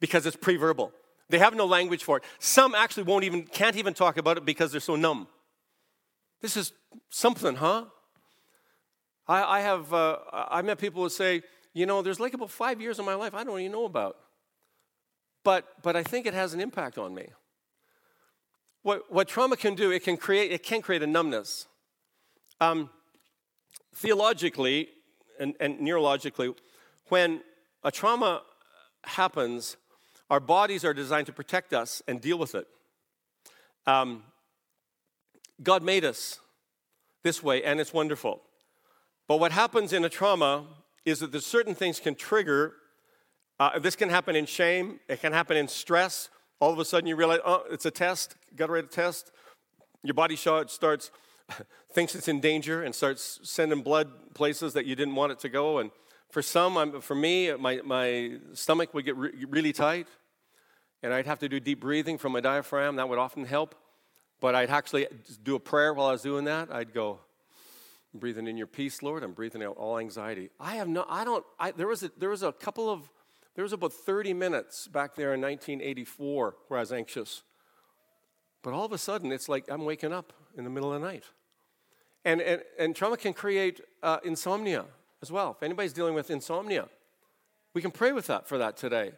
because 0.00 0.26
it's 0.26 0.36
pre-verbal. 0.36 0.92
They 1.28 1.38
have 1.38 1.54
no 1.54 1.66
language 1.66 2.02
for 2.02 2.16
it. 2.16 2.24
Some 2.38 2.74
actually 2.74 3.04
won't 3.04 3.24
even 3.24 3.44
can't 3.44 3.76
even 3.76 3.94
talk 3.94 4.16
about 4.16 4.36
it 4.36 4.44
because 4.44 4.72
they're 4.72 4.80
so 4.80 4.96
numb. 4.96 5.28
This 6.40 6.56
is 6.56 6.72
something, 7.10 7.56
huh? 7.56 7.84
I, 9.30 9.58
I 9.58 9.60
have 9.60 9.94
uh, 9.94 10.18
I 10.32 10.60
met 10.62 10.78
people 10.78 11.04
who 11.04 11.08
say, 11.08 11.42
you 11.72 11.86
know, 11.86 12.02
there's 12.02 12.18
like 12.18 12.34
about 12.34 12.50
five 12.50 12.80
years 12.80 12.98
of 12.98 13.04
my 13.04 13.14
life 13.14 13.32
I 13.32 13.44
don't 13.44 13.60
even 13.60 13.70
know 13.70 13.84
about, 13.84 14.16
but 15.44 15.68
but 15.82 15.94
I 15.94 16.02
think 16.02 16.26
it 16.26 16.34
has 16.34 16.52
an 16.52 16.60
impact 16.60 16.98
on 16.98 17.14
me. 17.14 17.28
What 18.82 19.12
what 19.12 19.28
trauma 19.28 19.56
can 19.56 19.76
do, 19.76 19.92
it 19.92 20.02
can 20.02 20.16
create 20.16 20.50
it 20.50 20.64
can 20.64 20.82
create 20.82 21.02
a 21.04 21.06
numbness. 21.06 21.68
Um, 22.60 22.90
theologically 23.94 24.88
and, 25.38 25.54
and 25.60 25.78
neurologically, 25.78 26.54
when 27.08 27.40
a 27.84 27.92
trauma 27.92 28.42
happens, 29.04 29.76
our 30.28 30.40
bodies 30.40 30.84
are 30.84 30.92
designed 30.92 31.26
to 31.26 31.32
protect 31.32 31.72
us 31.72 32.02
and 32.08 32.20
deal 32.20 32.36
with 32.36 32.56
it. 32.56 32.66
Um, 33.86 34.24
God 35.62 35.84
made 35.84 36.04
us 36.04 36.40
this 37.22 37.42
way, 37.44 37.62
and 37.62 37.78
it's 37.78 37.94
wonderful. 37.94 38.42
But 39.30 39.38
what 39.38 39.52
happens 39.52 39.92
in 39.92 40.04
a 40.04 40.08
trauma 40.08 40.64
is 41.04 41.20
that 41.20 41.30
there's 41.30 41.46
certain 41.46 41.76
things 41.76 42.00
can 42.00 42.16
trigger. 42.16 42.74
Uh, 43.60 43.78
this 43.78 43.94
can 43.94 44.08
happen 44.08 44.34
in 44.34 44.44
shame. 44.44 44.98
It 45.08 45.20
can 45.20 45.32
happen 45.32 45.56
in 45.56 45.68
stress. 45.68 46.30
All 46.58 46.72
of 46.72 46.80
a 46.80 46.84
sudden, 46.84 47.06
you 47.06 47.14
realize, 47.14 47.38
oh, 47.46 47.62
it's 47.70 47.86
a 47.86 47.92
test. 47.92 48.34
Got 48.56 48.66
to 48.66 48.72
write 48.72 48.86
a 48.86 48.88
test. 48.88 49.30
Your 50.02 50.14
body 50.14 50.34
starts 50.34 51.12
thinks 51.92 52.16
it's 52.16 52.26
in 52.26 52.40
danger 52.40 52.82
and 52.82 52.92
starts 52.92 53.38
sending 53.44 53.82
blood 53.82 54.34
places 54.34 54.72
that 54.72 54.84
you 54.84 54.96
didn't 54.96 55.14
want 55.14 55.30
it 55.30 55.38
to 55.38 55.48
go. 55.48 55.78
And 55.78 55.92
for 56.32 56.42
some, 56.42 56.76
I'm, 56.76 57.00
for 57.00 57.14
me, 57.14 57.54
my, 57.54 57.78
my 57.84 58.32
stomach 58.54 58.92
would 58.94 59.04
get 59.04 59.16
re- 59.16 59.44
really 59.48 59.72
tight, 59.72 60.08
and 61.04 61.14
I'd 61.14 61.26
have 61.26 61.38
to 61.38 61.48
do 61.48 61.60
deep 61.60 61.78
breathing 61.78 62.18
from 62.18 62.32
my 62.32 62.40
diaphragm. 62.40 62.96
That 62.96 63.08
would 63.08 63.20
often 63.20 63.44
help. 63.44 63.76
But 64.40 64.56
I'd 64.56 64.70
actually 64.70 65.06
do 65.44 65.54
a 65.54 65.60
prayer 65.60 65.94
while 65.94 66.08
I 66.08 66.12
was 66.12 66.22
doing 66.22 66.46
that. 66.46 66.74
I'd 66.74 66.92
go, 66.92 67.20
I'm 68.12 68.20
breathing 68.20 68.46
in 68.46 68.56
your 68.56 68.66
peace, 68.66 69.02
Lord. 69.02 69.22
I'm 69.22 69.32
breathing 69.32 69.62
out 69.62 69.76
all 69.76 69.98
anxiety. 69.98 70.50
I 70.58 70.76
have 70.76 70.88
no, 70.88 71.04
I 71.08 71.24
don't, 71.24 71.44
I, 71.58 71.70
there, 71.70 71.86
was 71.86 72.02
a, 72.02 72.10
there 72.18 72.30
was 72.30 72.42
a 72.42 72.52
couple 72.52 72.90
of, 72.90 73.08
there 73.54 73.62
was 73.62 73.72
about 73.72 73.92
30 73.92 74.34
minutes 74.34 74.88
back 74.88 75.14
there 75.14 75.34
in 75.34 75.40
1984 75.40 76.56
where 76.68 76.78
I 76.78 76.82
was 76.82 76.92
anxious. 76.92 77.42
But 78.62 78.74
all 78.74 78.84
of 78.84 78.92
a 78.92 78.98
sudden, 78.98 79.32
it's 79.32 79.48
like 79.48 79.70
I'm 79.70 79.84
waking 79.84 80.12
up 80.12 80.32
in 80.56 80.64
the 80.64 80.70
middle 80.70 80.92
of 80.92 81.00
the 81.00 81.06
night. 81.06 81.24
And, 82.24 82.40
and, 82.40 82.62
and 82.78 82.94
trauma 82.94 83.16
can 83.16 83.32
create 83.32 83.80
uh, 84.02 84.18
insomnia 84.24 84.84
as 85.22 85.30
well. 85.30 85.52
If 85.56 85.62
anybody's 85.62 85.92
dealing 85.92 86.14
with 86.14 86.30
insomnia, 86.30 86.88
we 87.74 87.80
can 87.80 87.90
pray 87.90 88.12
with 88.12 88.26
that 88.26 88.48
for 88.48 88.58
that 88.58 88.76
today 88.76 89.12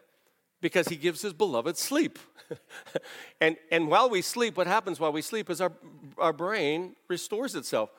because 0.61 0.89
he 0.89 0.97
gives 0.97 1.23
his 1.23 1.33
beloved 1.33 1.77
sleep. 1.77 2.19
and, 3.41 3.57
and 3.71 3.89
while 3.89 4.09
we 4.09 4.23
sleep, 4.23 4.57
what 4.57 4.67
happens 4.67 5.01
while 5.01 5.13
we 5.13 5.23
sleep 5.23 5.51
is 5.51 5.61
our, 5.61 5.73
our 6.19 6.33
brain 6.33 6.95
restores 7.09 7.55
itself. 7.55 7.91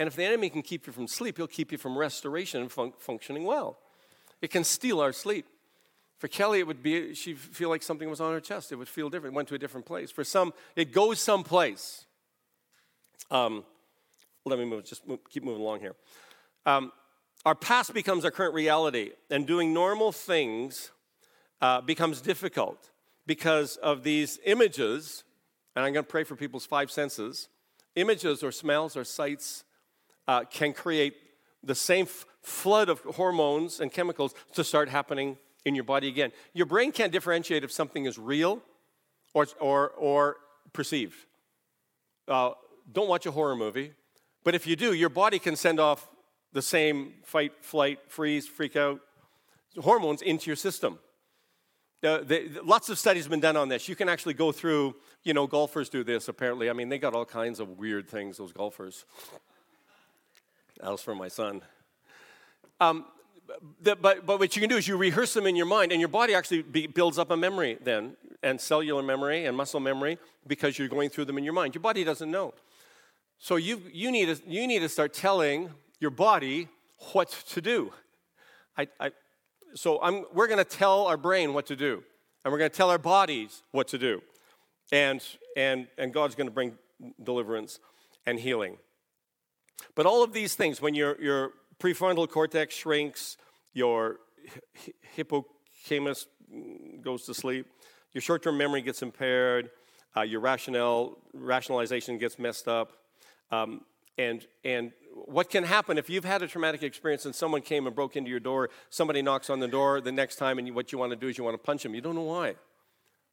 And 0.00 0.06
if 0.06 0.16
the 0.16 0.24
enemy 0.24 0.48
can 0.48 0.62
keep 0.62 0.86
you 0.86 0.94
from 0.94 1.06
sleep, 1.06 1.36
he'll 1.36 1.46
keep 1.46 1.70
you 1.70 1.76
from 1.76 1.98
restoration 1.98 2.62
and 2.62 2.72
fun- 2.72 2.94
functioning 2.96 3.44
well. 3.44 3.76
It 4.40 4.50
can 4.50 4.64
steal 4.64 4.98
our 4.98 5.12
sleep. 5.12 5.44
For 6.16 6.26
Kelly, 6.26 6.58
it 6.58 6.66
would 6.66 6.82
be, 6.82 7.14
she'd 7.14 7.38
feel 7.38 7.68
like 7.68 7.82
something 7.82 8.08
was 8.08 8.18
on 8.18 8.32
her 8.32 8.40
chest. 8.40 8.72
It 8.72 8.76
would 8.76 8.88
feel 8.88 9.10
different, 9.10 9.34
it 9.34 9.36
went 9.36 9.48
to 9.48 9.56
a 9.56 9.58
different 9.58 9.84
place. 9.84 10.10
For 10.10 10.24
some, 10.24 10.54
it 10.74 10.94
goes 10.94 11.20
someplace. 11.20 12.06
Um, 13.30 13.62
let 14.46 14.58
me 14.58 14.64
move, 14.64 14.86
just 14.86 15.06
move, 15.06 15.18
keep 15.28 15.44
moving 15.44 15.60
along 15.60 15.80
here. 15.80 15.94
Um, 16.64 16.92
our 17.44 17.54
past 17.54 17.92
becomes 17.92 18.24
our 18.24 18.30
current 18.30 18.54
reality, 18.54 19.10
and 19.28 19.46
doing 19.46 19.74
normal 19.74 20.12
things 20.12 20.92
uh, 21.60 21.82
becomes 21.82 22.22
difficult 22.22 22.88
because 23.26 23.76
of 23.76 24.02
these 24.02 24.38
images. 24.46 25.24
And 25.76 25.84
I'm 25.84 25.92
going 25.92 26.06
to 26.06 26.10
pray 26.10 26.24
for 26.24 26.36
people's 26.36 26.64
five 26.64 26.90
senses. 26.90 27.50
Images 27.96 28.42
or 28.42 28.50
smells 28.50 28.96
or 28.96 29.04
sights 29.04 29.64
uh, 30.30 30.44
can 30.58 30.72
create 30.72 31.14
the 31.70 31.74
same 31.74 32.06
f- 32.06 32.24
flood 32.42 32.88
of 32.88 33.00
hormones 33.00 33.80
and 33.80 33.88
chemicals 33.92 34.32
to 34.54 34.62
start 34.62 34.88
happening 34.88 35.36
in 35.64 35.74
your 35.74 35.84
body 35.84 36.08
again. 36.08 36.30
Your 36.52 36.66
brain 36.66 36.90
can't 36.92 37.12
differentiate 37.12 37.62
if 37.64 37.72
something 37.72 38.06
is 38.06 38.18
real 38.18 38.62
or, 39.34 39.46
or, 39.58 39.90
or 40.10 40.36
perceived. 40.72 41.18
Uh, 42.26 42.50
don't 42.90 43.08
watch 43.08 43.26
a 43.26 43.30
horror 43.30 43.56
movie 43.56 43.92
but 44.44 44.54
if 44.54 44.66
you 44.66 44.76
do, 44.76 44.92
your 44.92 45.08
body 45.08 45.38
can 45.38 45.56
send 45.56 45.78
off 45.78 46.08
the 46.52 46.62
same 46.62 47.14
fight, 47.24 47.52
flight, 47.60 47.98
freeze, 48.08 48.46
freak 48.46 48.76
out 48.76 49.00
hormones 49.78 50.22
into 50.22 50.46
your 50.46 50.56
system. 50.56 50.98
Uh, 52.02 52.20
lots 52.64 52.88
of 52.88 52.98
studies 52.98 53.24
have 53.24 53.30
been 53.30 53.40
done 53.40 53.56
on 53.56 53.68
this. 53.68 53.88
You 53.88 53.94
can 53.94 54.08
actually 54.08 54.34
go 54.34 54.50
through, 54.50 54.96
you 55.22 55.34
know, 55.34 55.46
golfers 55.46 55.90
do 55.90 56.02
this 56.02 56.28
apparently. 56.28 56.70
I 56.70 56.72
mean, 56.72 56.88
they 56.88 56.98
got 56.98 57.14
all 57.14 57.26
kinds 57.26 57.60
of 57.60 57.78
weird 57.78 58.08
things, 58.08 58.38
those 58.38 58.52
golfers. 58.52 59.04
That 60.80 60.90
was 60.90 61.02
for 61.02 61.14
my 61.14 61.28
son. 61.28 61.62
Um, 62.80 63.04
the, 63.82 63.96
but, 63.96 64.24
but 64.24 64.38
what 64.38 64.56
you 64.56 64.60
can 64.60 64.70
do 64.70 64.76
is 64.76 64.88
you 64.88 64.96
rehearse 64.96 65.34
them 65.34 65.46
in 65.46 65.56
your 65.56 65.66
mind, 65.66 65.92
and 65.92 66.00
your 66.00 66.08
body 66.08 66.34
actually 66.34 66.62
be, 66.62 66.86
builds 66.86 67.18
up 67.18 67.30
a 67.30 67.36
memory 67.36 67.78
then, 67.82 68.16
and 68.42 68.60
cellular 68.60 69.02
memory 69.02 69.44
and 69.44 69.56
muscle 69.56 69.80
memory, 69.80 70.18
because 70.46 70.78
you're 70.78 70.88
going 70.88 71.10
through 71.10 71.26
them 71.26 71.36
in 71.36 71.44
your 71.44 71.52
mind. 71.52 71.74
Your 71.74 71.82
body 71.82 72.04
doesn't 72.04 72.30
know. 72.30 72.54
So 73.38 73.56
you, 73.56 73.82
you, 73.92 74.10
need, 74.10 74.34
to, 74.34 74.40
you 74.46 74.66
need 74.66 74.78
to 74.80 74.88
start 74.88 75.12
telling 75.12 75.70
your 75.98 76.10
body 76.10 76.68
what 77.12 77.30
to 77.48 77.60
do. 77.60 77.92
I, 78.76 78.88
I, 78.98 79.10
so 79.74 80.00
I'm, 80.02 80.24
we're 80.32 80.46
going 80.46 80.58
to 80.58 80.64
tell 80.64 81.06
our 81.06 81.16
brain 81.16 81.52
what 81.52 81.66
to 81.66 81.76
do, 81.76 82.02
and 82.44 82.52
we're 82.52 82.58
going 82.58 82.70
to 82.70 82.76
tell 82.76 82.90
our 82.90 82.98
bodies 82.98 83.62
what 83.72 83.88
to 83.88 83.98
do. 83.98 84.22
And, 84.92 85.22
and, 85.56 85.86
and 85.98 86.12
God's 86.12 86.34
going 86.34 86.46
to 86.48 86.52
bring 86.52 86.76
deliverance 87.22 87.78
and 88.26 88.38
healing. 88.38 88.78
But 89.94 90.06
all 90.06 90.22
of 90.22 90.32
these 90.32 90.54
things, 90.54 90.80
when 90.80 90.94
your, 90.94 91.20
your 91.20 91.52
prefrontal 91.78 92.28
cortex 92.28 92.74
shrinks, 92.74 93.36
your 93.72 94.16
hippocampus 95.14 96.26
goes 97.02 97.24
to 97.26 97.34
sleep, 97.34 97.66
your 98.12 98.22
short 98.22 98.42
term 98.42 98.58
memory 98.58 98.82
gets 98.82 99.02
impaired, 99.02 99.70
uh, 100.16 100.22
your 100.22 100.40
rationale, 100.40 101.18
rationalization 101.32 102.18
gets 102.18 102.38
messed 102.38 102.68
up, 102.68 102.92
um, 103.50 103.82
and, 104.18 104.46
and 104.64 104.92
what 105.12 105.48
can 105.48 105.64
happen 105.64 105.96
if 105.96 106.10
you've 106.10 106.24
had 106.24 106.42
a 106.42 106.48
traumatic 106.48 106.82
experience 106.82 107.24
and 107.24 107.34
someone 107.34 107.62
came 107.62 107.86
and 107.86 107.94
broke 107.94 108.16
into 108.16 108.30
your 108.30 108.40
door, 108.40 108.70
somebody 108.90 109.22
knocks 109.22 109.48
on 109.48 109.60
the 109.60 109.68
door 109.68 110.00
the 110.00 110.12
next 110.12 110.36
time, 110.36 110.58
and 110.58 110.66
you, 110.66 110.74
what 110.74 110.92
you 110.92 110.98
want 110.98 111.10
to 111.10 111.16
do 111.16 111.28
is 111.28 111.38
you 111.38 111.44
want 111.44 111.54
to 111.54 111.64
punch 111.64 111.82
them. 111.82 111.94
You 111.94 112.00
don't 112.00 112.14
know 112.14 112.22
why. 112.22 112.56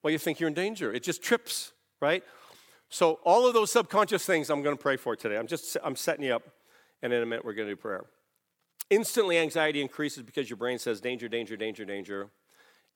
Well, 0.01 0.11
you 0.11 0.17
think 0.17 0.39
you're 0.39 0.47
in 0.47 0.53
danger. 0.53 0.93
It 0.93 1.03
just 1.03 1.21
trips, 1.21 1.73
right? 1.99 2.23
So 2.89 3.19
all 3.23 3.47
of 3.47 3.53
those 3.53 3.71
subconscious 3.71 4.25
things 4.25 4.49
I'm 4.49 4.63
going 4.63 4.75
to 4.75 4.81
pray 4.81 4.97
for 4.97 5.15
today. 5.15 5.37
I'm 5.37 5.47
just 5.47 5.77
I'm 5.83 5.95
setting 5.95 6.25
you 6.25 6.35
up, 6.35 6.43
and 7.01 7.11
in 7.11 7.21
a 7.21 7.25
minute 7.25 7.43
we're 7.43 7.53
going 7.53 7.67
to 7.67 7.75
do 7.75 7.81
prayer. 7.81 8.05
Instantly, 8.89 9.37
anxiety 9.37 9.81
increases 9.81 10.23
because 10.23 10.49
your 10.49 10.57
brain 10.57 10.79
says 10.79 11.01
danger, 11.01 11.27
danger, 11.27 11.57
danger, 11.57 11.83
danger, 11.83 12.29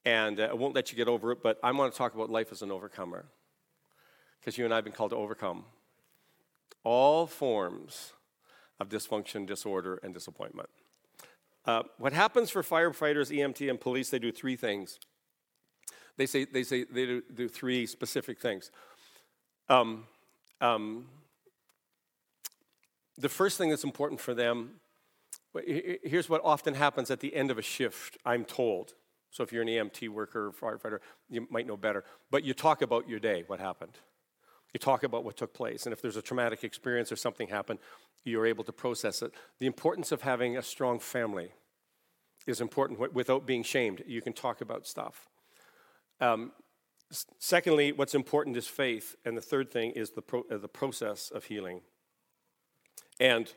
and 0.05 0.39
uh, 0.39 0.43
it 0.43 0.57
won't 0.57 0.73
let 0.73 0.91
you 0.91 0.97
get 0.97 1.09
over 1.09 1.31
it. 1.31 1.43
But 1.43 1.59
I 1.61 1.71
want 1.71 1.91
to 1.91 1.97
talk 1.97 2.15
about 2.15 2.29
life 2.29 2.51
as 2.51 2.61
an 2.61 2.71
overcomer, 2.71 3.25
because 4.39 4.57
you 4.57 4.63
and 4.63 4.73
I 4.73 4.77
have 4.77 4.85
been 4.85 4.93
called 4.93 5.11
to 5.11 5.17
overcome 5.17 5.65
all 6.83 7.27
forms 7.27 8.13
of 8.79 8.89
dysfunction, 8.89 9.45
disorder, 9.45 9.99
and 10.01 10.13
disappointment. 10.13 10.69
Uh, 11.65 11.83
what 11.97 12.13
happens 12.13 12.49
for 12.49 12.63
firefighters, 12.63 13.29
EMT, 13.29 13.69
and 13.69 13.79
police, 13.79 14.09
they 14.09 14.17
do 14.17 14.31
three 14.31 14.55
things. 14.55 14.99
They 16.17 16.25
say 16.25 16.45
they, 16.45 16.63
say 16.63 16.85
they 16.85 17.05
do, 17.05 17.21
do 17.33 17.47
three 17.47 17.85
specific 17.85 18.39
things. 18.39 18.71
Um, 19.69 20.05
um, 20.59 21.05
the 23.17 23.29
first 23.29 23.57
thing 23.57 23.69
that's 23.69 23.83
important 23.83 24.19
for 24.19 24.33
them 24.33 24.81
here's 25.65 26.29
what 26.29 26.41
often 26.43 26.73
happens 26.73 27.11
at 27.11 27.19
the 27.19 27.35
end 27.35 27.51
of 27.51 27.57
a 27.57 27.61
shift, 27.61 28.17
I'm 28.25 28.45
told. 28.45 28.93
So 29.31 29.43
if 29.43 29.51
you're 29.51 29.61
an 29.61 29.67
EMT 29.67 30.09
worker 30.09 30.47
or 30.47 30.51
firefighter, 30.51 30.99
you 31.29 31.47
might 31.49 31.67
know 31.67 31.77
better. 31.77 32.03
But 32.29 32.43
you 32.43 32.53
talk 32.53 32.81
about 32.81 33.07
your 33.07 33.19
day, 33.19 33.43
what 33.47 33.59
happened. 33.59 33.97
You 34.73 34.79
talk 34.79 35.03
about 35.03 35.23
what 35.23 35.37
took 35.37 35.53
place. 35.53 35.85
And 35.85 35.93
if 35.93 36.01
there's 36.01 36.17
a 36.17 36.21
traumatic 36.21 36.63
experience 36.63 37.11
or 37.11 37.15
something 37.15 37.49
happened, 37.49 37.79
you're 38.23 38.45
able 38.45 38.63
to 38.63 38.71
process 38.71 39.21
it. 39.21 39.33
The 39.59 39.67
importance 39.67 40.11
of 40.11 40.21
having 40.21 40.57
a 40.57 40.61
strong 40.61 40.99
family 40.99 41.51
is 42.47 42.61
important 42.61 43.13
without 43.13 43.45
being 43.45 43.63
shamed. 43.63 44.03
You 44.07 44.21
can 44.21 44.33
talk 44.33 44.61
about 44.61 44.87
stuff. 44.87 45.27
Um, 46.19 46.51
secondly, 47.39 47.91
what's 47.91 48.15
important 48.15 48.57
is 48.57 48.67
faith. 48.67 49.15
And 49.25 49.37
the 49.37 49.41
third 49.41 49.71
thing 49.71 49.91
is 49.91 50.11
the, 50.11 50.21
pro- 50.21 50.45
uh, 50.51 50.57
the 50.57 50.67
process 50.67 51.29
of 51.29 51.45
healing. 51.45 51.81
And, 53.19 53.51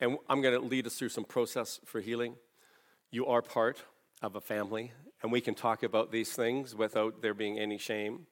and 0.00 0.18
I'm 0.28 0.42
going 0.42 0.54
to 0.54 0.66
lead 0.66 0.86
us 0.86 0.96
through 0.96 1.10
some 1.10 1.24
process 1.24 1.80
for 1.84 2.00
healing. 2.00 2.34
You 3.10 3.26
are 3.26 3.42
part 3.42 3.82
of 4.22 4.36
a 4.36 4.40
family, 4.40 4.92
and 5.22 5.30
we 5.30 5.40
can 5.40 5.54
talk 5.54 5.82
about 5.82 6.10
these 6.10 6.32
things 6.32 6.74
without 6.74 7.22
there 7.22 7.34
being 7.34 7.58
any 7.58 7.78
shame. 7.78 8.26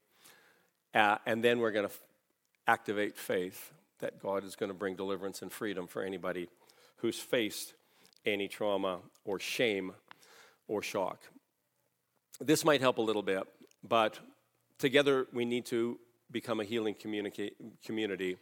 Uh, 0.93 1.19
and 1.27 1.43
then 1.45 1.61
we're 1.61 1.71
going 1.71 1.89
to 1.89 1.95
activate 2.67 3.17
faith 3.17 3.73
that 4.01 4.21
God 4.21 4.45
is 4.45 4.57
going 4.57 4.69
to 4.69 4.75
bring 4.75 4.97
deliverance 4.97 5.43
and 5.43 5.53
freedom 5.53 5.87
for 5.87 6.03
anybody 6.03 6.49
who's 6.97 7.19
faced 7.19 7.75
any 8.25 8.49
trauma 8.49 8.99
or 9.25 9.39
shame 9.39 9.93
or 10.69 10.83
shock. 10.83 11.21
this 12.41 12.65
might 12.65 12.81
help 12.81 12.99
a 12.99 13.03
little 13.03 13.23
bit, 13.23 13.45
but 13.83 14.19
together 14.79 15.27
we 15.33 15.45
need 15.45 15.64
to 15.66 15.99
become 16.31 16.61
a 16.61 16.64
healing 16.64 16.95
community 17.85 18.37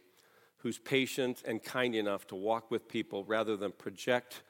who's 0.57 0.77
patient 0.79 1.43
and 1.45 1.63
kind 1.63 1.93
enough 1.95 2.25
to 2.27 2.35
walk 2.35 2.71
with 2.71 2.87
people 2.87 3.23
rather 3.25 3.55
than 3.55 3.71
project 3.71 4.41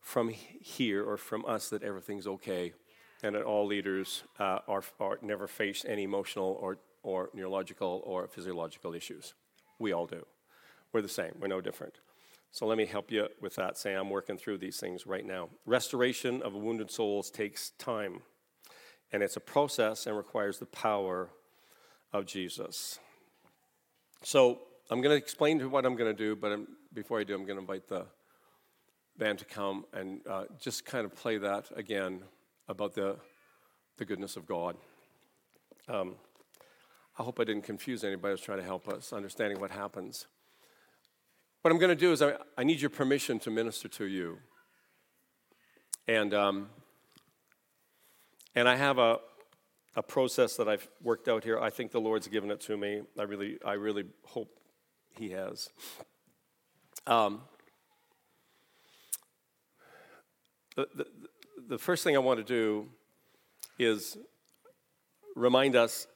from 0.00 0.28
here 0.28 1.04
or 1.04 1.16
from 1.16 1.44
us 1.46 1.68
that 1.68 1.82
everything's 1.82 2.26
okay 2.26 2.72
and 3.22 3.34
that 3.34 3.42
all 3.42 3.66
leaders 3.66 4.24
uh, 4.38 4.58
are, 4.68 4.82
are 5.00 5.18
never 5.22 5.46
face 5.46 5.84
any 5.88 6.04
emotional 6.04 6.58
or, 6.60 6.78
or 7.02 7.30
neurological 7.34 8.02
or 8.04 8.28
physiological 8.28 8.94
issues. 8.94 9.34
We 9.78 9.92
all 9.92 10.06
do. 10.06 10.26
We're 10.92 11.02
the 11.02 11.08
same, 11.08 11.32
we're 11.40 11.48
no 11.48 11.60
different. 11.60 12.00
So 12.52 12.66
let 12.66 12.78
me 12.78 12.86
help 12.86 13.10
you 13.10 13.28
with 13.40 13.56
that. 13.56 13.76
Say, 13.76 13.94
I'm 13.94 14.08
working 14.08 14.38
through 14.38 14.58
these 14.58 14.78
things 14.78 15.06
right 15.06 15.26
now. 15.26 15.50
Restoration 15.66 16.40
of 16.42 16.54
wounded 16.54 16.90
souls 16.90 17.30
takes 17.30 17.70
time, 17.70 18.22
and 19.12 19.22
it's 19.22 19.36
a 19.36 19.40
process 19.40 20.06
and 20.06 20.16
requires 20.16 20.58
the 20.58 20.66
power 20.66 21.30
of 22.12 22.26
Jesus. 22.26 22.98
So 24.22 24.60
I'm 24.90 25.00
going 25.00 25.12
to 25.12 25.16
explain 25.16 25.58
to 25.60 25.68
what 25.68 25.84
I'm 25.86 25.96
going 25.96 26.14
to 26.14 26.16
do, 26.16 26.36
but 26.36 26.52
I'm, 26.52 26.68
before 26.92 27.20
I 27.20 27.24
do, 27.24 27.34
I'm 27.34 27.44
going 27.44 27.56
to 27.56 27.60
invite 27.60 27.88
the 27.88 28.06
band 29.18 29.38
to 29.38 29.44
come 29.44 29.84
and 29.92 30.20
uh, 30.28 30.44
just 30.60 30.84
kind 30.84 31.04
of 31.04 31.14
play 31.14 31.38
that 31.38 31.66
again 31.76 32.22
about 32.68 32.94
the, 32.94 33.16
the 33.96 34.04
goodness 34.04 34.36
of 34.36 34.46
God. 34.46 34.76
Um, 35.88 36.16
I 37.18 37.22
hope 37.22 37.40
I 37.40 37.44
didn't 37.44 37.64
confuse 37.64 38.04
anybody 38.04 38.32
who's 38.32 38.40
trying 38.40 38.58
to 38.58 38.64
help 38.64 38.88
us 38.88 39.12
understanding 39.12 39.60
what 39.60 39.70
happens. 39.70 40.26
What 41.62 41.70
I'm 41.72 41.78
going 41.78 41.90
to 41.90 41.96
do 41.96 42.12
is 42.12 42.20
I, 42.20 42.34
I 42.58 42.64
need 42.64 42.80
your 42.80 42.90
permission 42.90 43.38
to 43.40 43.50
minister 43.50 43.88
to 43.88 44.04
you. 44.06 44.38
And, 46.06 46.34
um, 46.34 46.68
and 48.56 48.66
I 48.66 48.74
have 48.74 48.98
a, 48.98 49.18
a 49.94 50.02
process 50.02 50.56
that 50.56 50.66
I've 50.66 50.88
worked 51.02 51.28
out 51.28 51.44
here. 51.44 51.60
I 51.60 51.68
think 51.68 51.92
the 51.92 52.00
Lord's 52.00 52.26
given 52.26 52.50
it 52.50 52.60
to 52.62 52.76
me. 52.76 53.02
I 53.18 53.22
really, 53.22 53.58
I 53.64 53.74
really 53.74 54.04
hope 54.24 54.58
He 55.16 55.30
has. 55.30 55.68
Um, 57.06 57.42
the, 60.74 60.88
the, 60.94 61.06
the 61.68 61.78
first 61.78 62.02
thing 62.02 62.16
I 62.16 62.18
want 62.18 62.38
to 62.38 62.44
do 62.44 62.88
is 63.78 64.16
remind 65.36 65.76
us 65.76 66.06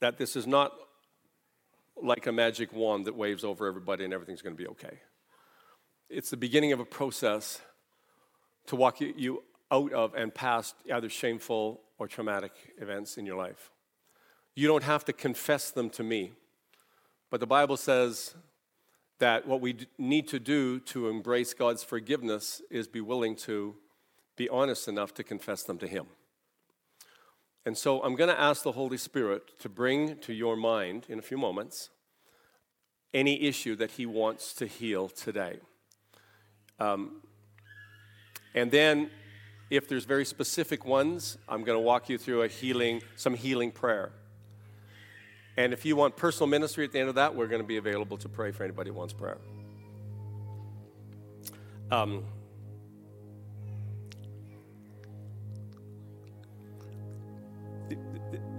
that 0.00 0.18
this 0.18 0.36
is 0.36 0.46
not 0.46 0.72
like 2.00 2.26
a 2.26 2.32
magic 2.32 2.72
wand 2.72 3.06
that 3.06 3.16
waves 3.16 3.44
over 3.44 3.66
everybody 3.66 4.04
and 4.04 4.12
everything's 4.12 4.42
going 4.42 4.54
to 4.54 4.62
be 4.62 4.68
okay. 4.68 5.00
It's 6.10 6.30
the 6.30 6.36
beginning 6.36 6.72
of 6.72 6.80
a 6.80 6.84
process 6.84 7.60
to 8.66 8.76
walk 8.76 9.00
you 9.00 9.42
out 9.70 9.92
of 9.92 10.14
and 10.14 10.34
past 10.34 10.74
either 10.92 11.08
shameful 11.08 11.80
or 11.98 12.08
traumatic 12.08 12.52
events 12.78 13.18
in 13.18 13.26
your 13.26 13.36
life. 13.36 13.70
You 14.54 14.66
don't 14.66 14.84
have 14.84 15.04
to 15.06 15.12
confess 15.12 15.70
them 15.70 15.90
to 15.90 16.02
me, 16.02 16.32
but 17.30 17.40
the 17.40 17.46
Bible 17.46 17.76
says 17.76 18.34
that 19.18 19.46
what 19.46 19.60
we 19.60 19.86
need 19.98 20.28
to 20.28 20.38
do 20.38 20.80
to 20.80 21.08
embrace 21.08 21.54
God's 21.54 21.82
forgiveness 21.82 22.62
is 22.70 22.86
be 22.86 23.00
willing 23.00 23.36
to 23.36 23.74
be 24.36 24.48
honest 24.48 24.88
enough 24.88 25.12
to 25.14 25.24
confess 25.24 25.64
them 25.64 25.78
to 25.78 25.86
Him. 25.86 26.06
And 27.66 27.76
so 27.76 28.00
I'm 28.02 28.14
going 28.14 28.30
to 28.30 28.40
ask 28.40 28.62
the 28.62 28.72
Holy 28.72 28.96
Spirit 28.96 29.58
to 29.58 29.68
bring 29.68 30.16
to 30.18 30.32
your 30.32 30.56
mind 30.56 31.06
in 31.08 31.18
a 31.18 31.22
few 31.22 31.36
moments 31.36 31.90
any 33.12 33.42
issue 33.42 33.74
that 33.76 33.92
He 33.92 34.06
wants 34.06 34.54
to 34.54 34.66
heal 34.66 35.08
today. 35.08 35.58
Um, 36.78 37.22
and 38.54 38.70
then 38.70 39.10
if 39.70 39.88
there's 39.88 40.04
very 40.04 40.24
specific 40.24 40.84
ones, 40.84 41.36
I'm 41.48 41.64
going 41.64 41.76
to 41.76 41.82
walk 41.82 42.08
you 42.08 42.18
through 42.18 42.42
a 42.42 42.48
healing, 42.48 43.02
some 43.16 43.34
healing 43.34 43.70
prayer. 43.70 44.12
And 45.56 45.72
if 45.72 45.84
you 45.84 45.96
want 45.96 46.16
personal 46.16 46.46
ministry 46.46 46.84
at 46.84 46.92
the 46.92 47.00
end 47.00 47.08
of 47.08 47.16
that, 47.16 47.34
we're 47.34 47.48
going 47.48 47.60
to 47.60 47.66
be 47.66 47.76
available 47.76 48.16
to 48.18 48.28
pray 48.28 48.50
for 48.50 48.64
anybody 48.64 48.90
who 48.90 48.96
wants 48.96 49.12
prayer. 49.12 49.38
Um, 51.90 52.24
the, 57.88 57.96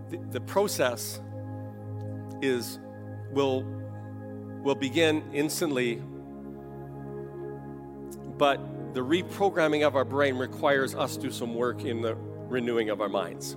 the, 0.10 0.18
the 0.32 0.42
process 0.42 1.22
is 2.42 2.80
will 3.32 3.64
will 4.64 4.76
begin 4.76 5.24
instantly 5.32 6.02
but 8.40 8.60
the 8.94 9.02
reprogramming 9.02 9.86
of 9.86 9.96
our 9.96 10.06
brain 10.06 10.36
requires 10.36 10.96
us 10.96 11.16
to 11.16 11.22
do 11.22 11.32
some 11.32 11.54
work 11.54 11.84
in 11.84 12.02
the 12.02 12.16
renewing 12.16 12.90
of 12.90 13.02
our 13.02 13.10
minds. 13.10 13.56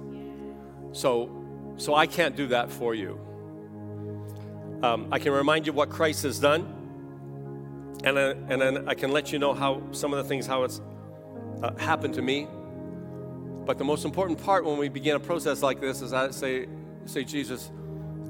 So, 0.93 1.30
so 1.76 1.95
I 1.95 2.07
can't 2.07 2.37
do 2.37 2.49
that 2.49 2.70
for 2.70 2.95
you. 2.95 3.18
Um, 4.83 5.09
I 5.11 5.18
can 5.18 5.33
remind 5.33 5.66
you 5.66 5.72
what 5.72 5.91
Christ 5.91 6.24
has 6.24 6.39
done, 6.39 6.62
and, 8.05 8.18
uh, 8.18 8.35
and 8.49 8.61
then 8.61 8.89
I 8.89 8.95
can 8.95 9.12
let 9.12 9.33
you 9.33 9.39
know 9.39 9.55
how 9.55 9.83
some 9.93 10.12
of 10.12 10.22
the 10.22 10.28
things 10.28 10.47
how 10.47 10.64
it's 10.64 10.80
uh, 11.62 11.74
happened 11.76 12.14
to 12.14 12.22
me. 12.22 12.49
But 13.64 13.78
the 13.78 13.85
most 13.85 14.05
important 14.05 14.43
part 14.43 14.64
when 14.64 14.76
we 14.76 14.89
begin 14.89 15.14
a 15.14 15.20
process 15.20 15.62
like 15.62 15.80
this 15.80 16.03
is 16.03 16.12
I 16.12 16.30
say, 16.30 16.66
say, 17.05 17.22
Jesus, 17.22 17.70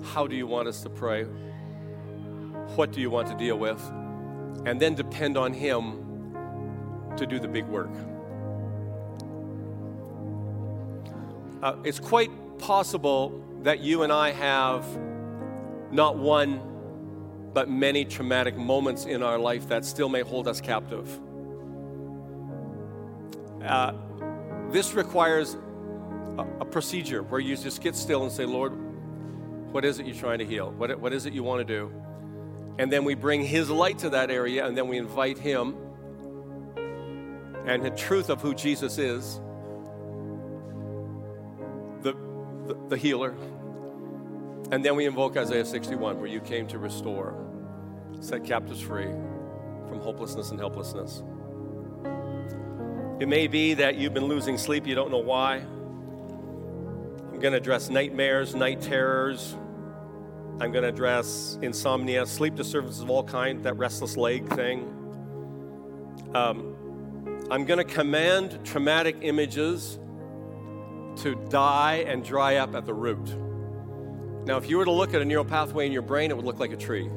how 0.04 0.26
do 0.26 0.36
you 0.36 0.46
want 0.46 0.68
us 0.68 0.82
to 0.82 0.90
pray? 0.90 1.24
What 2.74 2.92
do 2.92 3.00
you 3.00 3.10
want 3.10 3.28
to 3.28 3.36
deal 3.36 3.58
with? 3.58 3.80
And 4.66 4.78
then 4.78 4.94
depend 4.94 5.38
on 5.38 5.54
Him 5.54 6.01
to 7.16 7.26
do 7.26 7.38
the 7.38 7.48
big 7.48 7.64
work. 7.66 7.90
Uh, 11.62 11.76
it's 11.84 12.00
quite 12.00 12.30
possible 12.58 13.40
that 13.62 13.80
you 13.80 14.02
and 14.02 14.12
I 14.12 14.30
have 14.30 14.84
not 15.92 16.16
one, 16.16 16.60
but 17.52 17.70
many 17.70 18.04
traumatic 18.04 18.56
moments 18.56 19.04
in 19.04 19.22
our 19.22 19.38
life 19.38 19.68
that 19.68 19.84
still 19.84 20.08
may 20.08 20.22
hold 20.22 20.48
us 20.48 20.60
captive. 20.60 21.20
Uh, 23.62 23.92
this 24.70 24.94
requires 24.94 25.56
a, 26.38 26.46
a, 26.60 26.64
procedure 26.64 27.22
where 27.22 27.38
you 27.38 27.56
just 27.56 27.80
get 27.80 27.94
still 27.94 28.24
and 28.24 28.32
say, 28.32 28.44
Lord, 28.44 28.72
what 29.72 29.84
is 29.84 30.00
it 30.00 30.06
you're 30.06 30.16
trying 30.16 30.38
to 30.38 30.46
heal? 30.46 30.72
What, 30.72 30.98
what 30.98 31.12
is 31.12 31.26
it 31.26 31.32
you 31.32 31.44
want 31.44 31.60
to 31.60 31.64
do? 31.64 31.92
And 32.78 32.90
then 32.90 33.04
we 33.04 33.14
bring 33.14 33.44
His 33.44 33.70
light 33.70 33.98
to 33.98 34.10
that 34.10 34.30
area, 34.30 34.66
and 34.66 34.76
then 34.76 34.88
we 34.88 34.96
invite 34.96 35.38
Him 35.38 35.76
and 37.66 37.84
the 37.84 37.90
truth 37.90 38.28
of 38.28 38.40
who 38.40 38.54
Jesus 38.54 38.98
is, 38.98 39.40
the, 42.02 42.14
the, 42.66 42.76
the, 42.88 42.96
healer. 42.96 43.34
And 44.72 44.84
then 44.84 44.96
we 44.96 45.06
invoke 45.06 45.36
Isaiah 45.36 45.64
61, 45.64 46.18
where 46.18 46.26
you 46.26 46.40
came 46.40 46.66
to 46.68 46.78
restore, 46.78 47.36
set 48.20 48.44
captives 48.44 48.80
free 48.80 49.10
from 49.88 50.00
hopelessness 50.00 50.50
and 50.50 50.58
helplessness. 50.58 51.22
It 53.20 53.28
may 53.28 53.46
be 53.46 53.74
that 53.74 53.96
you've 53.96 54.14
been 54.14 54.26
losing 54.26 54.58
sleep, 54.58 54.86
you 54.86 54.96
don't 54.96 55.10
know 55.10 55.18
why. 55.18 55.58
I'm 55.58 57.38
going 57.38 57.52
to 57.52 57.58
address 57.58 57.88
nightmares, 57.88 58.54
night 58.54 58.80
terrors. 58.80 59.56
I'm 60.60 60.72
going 60.72 60.82
to 60.82 60.88
address 60.88 61.58
insomnia, 61.62 62.26
sleep 62.26 62.56
disturbances 62.56 63.00
of 63.00 63.10
all 63.10 63.22
kinds, 63.22 63.62
that 63.62 63.74
restless 63.74 64.16
leg 64.16 64.48
thing. 64.48 64.88
Um, 66.34 66.76
I'm 67.52 67.66
going 67.66 67.76
to 67.76 67.84
command 67.84 68.60
traumatic 68.64 69.18
images 69.20 69.98
to 71.16 71.34
die 71.50 71.96
and 72.06 72.24
dry 72.24 72.56
up 72.56 72.74
at 72.74 72.86
the 72.86 72.94
root. 72.94 73.28
Now, 74.46 74.56
if 74.56 74.70
you 74.70 74.78
were 74.78 74.86
to 74.86 74.90
look 74.90 75.12
at 75.12 75.20
a 75.20 75.24
neural 75.26 75.44
pathway 75.44 75.84
in 75.84 75.92
your 75.92 76.00
brain, 76.00 76.30
it 76.30 76.34
would 76.34 76.46
look 76.46 76.58
like 76.58 76.72
a 76.72 76.78
tree. 76.78 77.10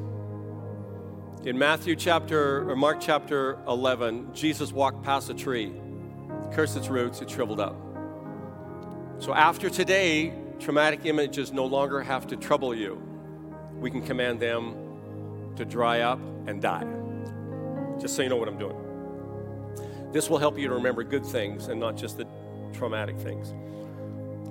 In 1.46 1.58
Matthew 1.58 1.96
chapter 1.96 2.70
or 2.70 2.76
Mark 2.76 3.00
chapter 3.00 3.58
11, 3.66 4.34
Jesus 4.34 4.74
walked 4.74 5.06
past 5.06 5.30
a 5.30 5.34
tree, 5.34 5.72
cursed 6.52 6.76
its 6.76 6.90
roots, 6.90 7.22
it 7.22 7.30
shriveled 7.30 7.62
up. 7.62 7.78
So 9.20 9.34
after 9.34 9.70
today, 9.70 10.34
traumatic 10.60 11.06
images 11.06 11.54
no 11.54 11.66
longer 11.66 12.02
have 12.02 12.28
to 12.28 12.36
trouble 12.36 12.76
you. 12.76 13.02
We 13.80 13.90
can 13.90 14.02
command 14.02 14.42
them 14.42 15.54
to 15.56 15.64
dry 15.64 16.02
up 16.02 16.20
and 16.46 16.62
die. 16.62 16.86
Just 18.02 18.18
so 18.18 18.22
you 18.22 18.28
know 18.28 18.36
what 18.36 18.50
I'm 18.50 18.60
doing. 18.60 18.85
This 20.12 20.30
will 20.30 20.38
help 20.38 20.58
you 20.58 20.68
to 20.68 20.74
remember 20.74 21.04
good 21.04 21.26
things 21.26 21.68
and 21.68 21.80
not 21.80 21.98
just 21.98 22.18
the 22.18 22.28
traumatic 22.74 23.18
things. 23.18 23.54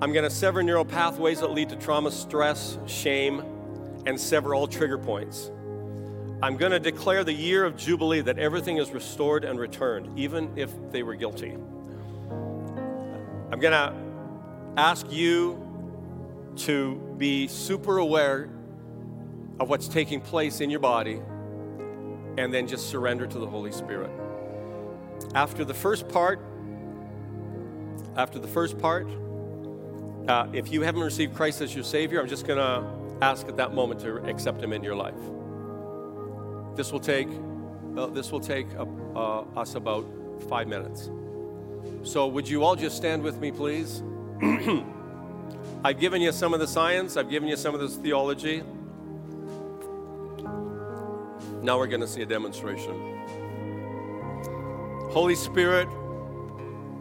I'm 0.02 0.12
going 0.12 0.24
to 0.24 0.30
sever 0.30 0.62
neural 0.62 0.84
pathways 0.84 1.40
that 1.40 1.52
lead 1.52 1.68
to 1.70 1.76
trauma, 1.76 2.11
stress, 2.11 2.78
shame, 2.86 3.42
and 4.07 4.20
sever 4.20 4.55
all 4.55 4.66
trigger 4.66 4.98
points. 4.98 5.50
I'm 6.42 6.57
going 6.57 6.72
to 6.72 6.80
declare 6.80 7.24
the 7.24 7.32
year 7.32 7.64
of 7.64 7.76
Jubilee 7.76 8.20
that 8.22 8.38
everything 8.38 8.76
is 8.76 8.90
restored 8.90 9.44
and 9.44 9.59
returned, 9.59 10.18
even 10.18 10.52
if 10.57 10.70
they 10.90 11.02
were 11.02 11.14
guilty. 11.14 11.52
I'm 13.50 13.61
going 13.61 13.72
to 13.72 13.94
ask 14.76 15.11
you 15.11 15.61
to 16.57 16.96
be 17.16 17.48
super 17.48 17.98
aware 17.98 18.50
of 19.61 19.68
what's 19.68 19.88
taking 19.88 20.20
place 20.20 20.61
in 20.61 20.70
your 20.70 20.80
body 20.80 21.22
and 22.36 22.52
then 22.52 22.66
just 22.66 22.90
surrender 22.90 23.26
to 23.26 23.38
the 23.38 23.46
Holy 23.46 23.72
Spirit. 23.72 24.11
After 25.35 25.65
the 25.65 25.75
first 25.75 26.09
part, 26.09 26.41
after 28.17 28.39
the 28.39 28.49
first 28.49 28.79
part, 28.79 29.07
Uh, 30.29 30.49
if 30.55 30.73
you 30.73 30.81
haven't 30.81 31.03
received 31.03 31.35
Christ 31.35 31.61
as 31.61 31.75
your 31.75 31.85
Savior, 31.85 32.19
I'm 32.19 32.29
just 32.29 32.47
going 32.47 32.59
to 32.59 32.83
ask 33.21 33.47
at 33.47 33.59
that 33.59 33.75
moment 33.75 34.01
to 34.01 34.25
accept 34.25 34.62
Him 34.62 34.73
in 34.73 34.83
your 34.83 34.97
life. 34.97 35.15
This 36.77 36.93
will 36.93 37.01
take, 37.01 37.29
uh, 37.97 38.07
this 38.07 38.33
will 38.33 38.41
take 38.41 38.67
uh, 38.79 39.41
us 39.55 39.75
about 39.75 40.07
five 40.49 40.67
minutes. 40.67 41.11
So, 42.05 42.27
would 42.27 42.49
you 42.49 42.65
all 42.65 42.75
just 42.75 42.97
stand 42.97 43.23
with 43.23 43.39
me, 43.39 43.53
please? 43.53 44.03
I've 45.85 46.01
given 46.01 46.23
you 46.23 46.33
some 46.33 46.55
of 46.55 46.61
the 46.61 46.67
science, 46.67 47.19
I've 47.19 47.29
given 47.29 47.47
you 47.47 47.57
some 47.57 47.75
of 47.75 47.81
this 47.83 47.97
theology. 47.97 48.62
Now 51.61 51.79
we're 51.79 51.87
going 51.87 52.01
to 52.01 52.09
see 52.09 52.23
a 52.23 52.27
demonstration. 52.27 52.95
Holy 55.15 55.37
Spirit, 55.37 55.89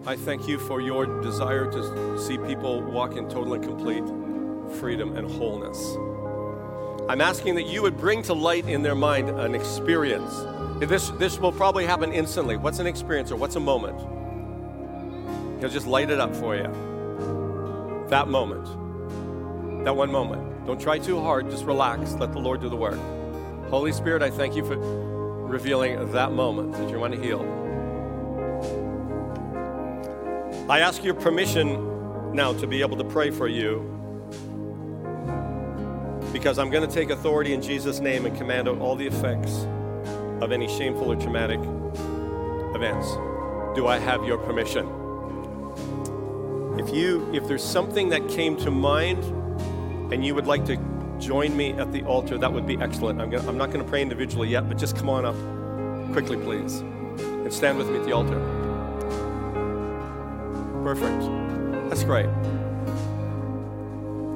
I 0.06 0.16
thank 0.16 0.48
you 0.48 0.60
for 0.60 0.80
your 0.80 1.08
desire 1.24 1.66
to 1.72 2.20
see 2.20 2.38
people 2.38 2.80
walk 2.80 3.16
in 3.16 3.28
total 3.28 3.56
and 3.56 3.64
complete 3.64 4.04
freedom 4.80 5.18
and 5.18 5.28
wholeness. 5.28 5.96
I'm 7.10 7.22
asking 7.22 7.56
that 7.56 7.64
you 7.64 7.82
would 7.82 7.98
bring 7.98 8.22
to 8.22 8.36
light 8.36 8.70
in 8.70 8.84
their 8.84 8.94
mind 8.94 9.30
an 9.32 9.56
experience. 9.56 10.46
This, 10.80 11.10
this 11.18 11.40
will 11.40 11.52
probably 11.52 11.88
happen 11.88 12.14
instantly. 12.14 12.56
What's 12.56 12.78
an 12.78 12.86
experience 12.86 13.32
or 13.32 13.36
what's 13.36 13.56
a 13.56 13.60
moment? 13.60 14.00
He'll 15.60 15.72
just 15.72 15.88
light 15.88 16.12
it 16.12 16.20
up 16.20 16.36
for 16.36 16.56
you. 16.56 16.70
That 18.10 18.28
moment. 18.28 18.66
That 19.86 19.96
one 19.96 20.12
moment. 20.12 20.68
Don't 20.68 20.80
try 20.80 21.00
too 21.00 21.20
hard, 21.20 21.50
just 21.50 21.66
relax. 21.66 22.14
Let 22.14 22.32
the 22.32 22.40
Lord 22.40 22.62
do 22.62 22.70
the 22.70 22.76
work. 22.76 23.00
Holy 23.72 23.92
Spirit, 23.92 24.22
I 24.22 24.30
thank 24.30 24.56
you 24.56 24.64
for 24.64 24.78
revealing 25.48 26.12
that 26.12 26.32
moment 26.32 26.74
that 26.74 26.92
you 26.92 27.00
want 27.00 27.16
to 27.16 27.20
heal. 27.20 27.63
I 30.70 30.80
ask 30.80 31.04
your 31.04 31.14
permission 31.14 32.34
now 32.34 32.54
to 32.54 32.66
be 32.66 32.80
able 32.80 32.96
to 32.96 33.04
pray 33.04 33.32
for 33.32 33.50
you 33.50 33.82
because 36.32 36.58
I'm 36.58 36.70
going 36.70 36.88
to 36.88 36.94
take 36.94 37.10
authority 37.10 37.54
in 37.54 37.62
Jesus' 37.62 38.00
name 38.00 38.26
and 38.26 38.36
command 38.38 38.70
out 38.70 38.80
all 38.80 38.96
the 38.96 39.06
effects 39.06 39.68
of 40.42 40.54
any 40.54 40.70
shameful 40.70 41.12
or 41.12 41.18
traumatic 41.18 41.60
events. 42.76 43.12
Do 43.76 43.88
I 43.88 44.00
have 44.00 44.24
your 44.24 44.38
permission? 44.38 44.88
If 46.80 46.96
you 46.96 47.30
if 47.34 47.46
there's 47.46 47.64
something 47.64 48.08
that 48.10 48.30
came 48.30 48.56
to 48.58 48.72
mind 48.72 49.22
and 50.14 50.26
you 50.26 50.34
would 50.34 50.48
like 50.48 50.64
to 50.68 50.78
join 51.20 51.58
me 51.58 51.74
at 51.74 51.92
the 51.92 52.04
altar, 52.04 52.38
that 52.38 52.54
would 52.54 52.66
be 52.66 52.78
excellent. 52.78 53.20
I'm, 53.20 53.30
gonna, 53.30 53.50
I'm 53.50 53.58
not 53.58 53.72
going 53.72 53.84
to 53.84 53.90
pray 53.90 54.02
individually 54.02 54.48
yet, 54.48 54.70
but 54.70 54.78
just 54.78 54.96
come 54.96 55.10
on 55.10 55.26
up 55.26 55.36
quickly, 56.14 56.38
please, 56.38 56.80
and 56.80 57.52
stand 57.52 57.78
with 57.78 57.90
me 57.90 57.98
at 57.98 58.06
the 58.06 58.14
altar. 58.14 58.63
Perfect. 60.84 61.90
That's 61.90 62.04
great. 62.04 62.26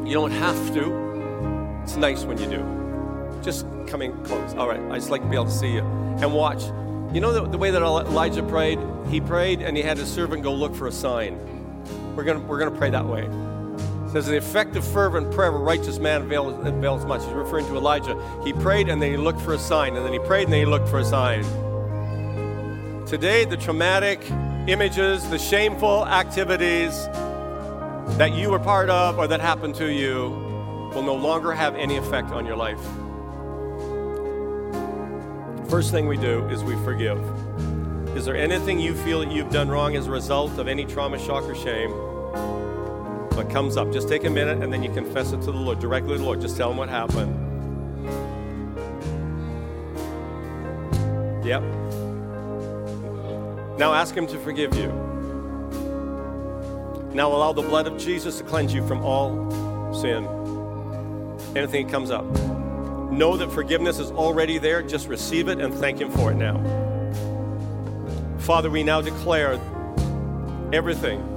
You 0.08 0.14
don't 0.14 0.32
have 0.32 0.74
to. 0.74 1.82
It's 1.84 1.98
nice 1.98 2.24
when 2.24 2.38
you 2.38 2.48
do. 2.50 3.41
Just 3.43 3.66
coming 3.86 4.14
close. 4.24 4.54
All 4.56 4.68
right. 4.68 4.80
I 4.91 4.95
just 4.95 5.10
like 5.10 5.22
to 5.22 5.28
be 5.28 5.36
able 5.36 5.45
to 5.45 5.52
see 5.52 5.74
you 5.74 5.82
and 5.82 6.34
watch. 6.34 6.64
You 7.14 7.20
know 7.20 7.34
the, 7.34 7.48
the 7.48 7.58
way 7.58 7.72
that 7.72 7.82
Elijah 7.82 8.43
prayed? 8.43 8.80
He 9.10 9.20
prayed 9.20 9.62
and 9.62 9.76
he 9.76 9.84
had 9.84 9.98
his 9.98 10.10
servant 10.10 10.43
go 10.43 10.54
look 10.54 10.74
for 10.74 10.88
a 10.88 10.91
sign. 10.91 11.38
We're 12.16 12.24
going 12.24 12.48
we're 12.48 12.60
gonna 12.60 12.72
pray 12.72 12.91
that 12.91 13.06
way. 13.06 13.24
It 13.24 14.12
says, 14.12 14.28
The 14.28 14.38
effective, 14.38 14.88
fervent 14.88 15.34
prayer 15.34 15.50
of 15.50 15.56
a 15.56 15.60
righteous 15.60 16.00
man 16.00 16.22
avails, 16.22 16.66
avails 16.66 17.06
much. 17.06 17.24
He's 17.24 17.34
referring 17.34 17.66
to 17.66 17.76
Elijah. 17.76 18.18
He 18.45 18.54
prayed 18.54 18.88
and 18.88 19.02
then 19.02 19.12
he 19.12 19.18
looked 19.18 19.41
for 19.41 19.54
a 19.54 19.60
sign, 19.60 19.98
and 19.98 20.06
then 20.06 20.14
he 20.14 20.20
prayed 20.20 20.45
and 20.45 20.54
then 20.54 20.62
he 20.62 20.66
looked 20.66 20.88
for 20.88 21.00
a 21.00 21.06
sign. 21.06 21.43
Today, 23.06 23.43
the 23.43 23.58
traumatic 23.58 24.22
images, 24.68 25.28
the 25.30 25.39
shameful 25.39 26.05
activities 26.05 27.05
that 28.18 28.34
you 28.34 28.49
were 28.49 28.59
part 28.59 28.89
of 28.89 29.18
or 29.18 29.28
that 29.28 29.39
happened 29.39 29.76
to 29.76 29.91
you 29.91 30.30
will 30.93 31.03
no 31.03 31.15
longer 31.15 31.53
have 31.53 31.76
any 31.76 31.95
effect 31.95 32.32
on 32.32 32.45
your 32.45 32.57
life. 32.57 32.80
First 35.70 35.91
thing 35.91 36.07
we 36.07 36.18
do 36.18 36.45
is 36.49 36.63
we 36.63 36.76
forgive. 36.84 37.18
Is 38.18 38.26
there 38.26 38.36
anything 38.36 38.80
you 38.80 38.93
feel 38.93 39.20
that 39.20 39.32
you've 39.32 39.51
done 39.51 39.70
wrong 39.70 39.95
as 39.95 40.07
a 40.07 40.11
result 40.11 40.57
of 40.57 40.68
any 40.68 40.86
trauma, 40.86 41.18
shock, 41.20 41.43
or 41.43 41.55
shame? 41.55 41.91
What 43.36 43.49
comes 43.49 43.78
up? 43.78 43.93
Just 43.93 44.09
take 44.09 44.26
a 44.26 44.30
minute 44.30 44.63
and 44.63 44.74
then 44.74 44.84
you 44.84 44.91
confess 44.91 45.32
it 45.32 45.41
to 45.41 45.51
the 45.51 45.57
Lord, 45.57 45.80
directly 45.80 46.13
to 46.13 46.18
the 46.18 46.24
Lord. 46.24 46.41
Just 46.41 46.57
tell 46.57 46.72
him 46.72 46.78
what 46.78 46.89
happened. 46.89 47.36
Yep. 51.45 51.63
Now 53.78 53.94
ask 53.94 54.16
Him 54.16 54.26
to 54.28 54.40
forgive 54.40 54.76
you. 54.76 54.88
Now 57.14 57.32
allow 57.32 57.54
the 57.54 57.62
blood 57.62 57.88
of 57.88 57.98
Jesus 57.98 58.40
to 58.40 58.44
cleanse 58.44 58.74
you 58.74 58.86
from 58.88 59.04
all 59.04 59.94
sin. 59.94 60.26
Anything 61.56 61.86
that 61.86 61.92
comes 61.92 62.12
up. 62.12 62.26
Know 63.12 63.38
that 63.38 63.52
forgiveness 63.52 64.00
is 64.00 64.12
already 64.12 64.58
there. 64.58 64.82
Just 64.82 65.08
receive 65.08 65.48
it 65.48 65.60
and 65.60 65.74
thank 65.74 66.00
Him 66.00 66.12
for 66.12 66.32
it 66.32 66.36
now. 66.36 66.58
Father, 68.40 68.70
we 68.70 68.84
now 68.84 69.02
declare 69.02 69.60
everything 70.74 71.34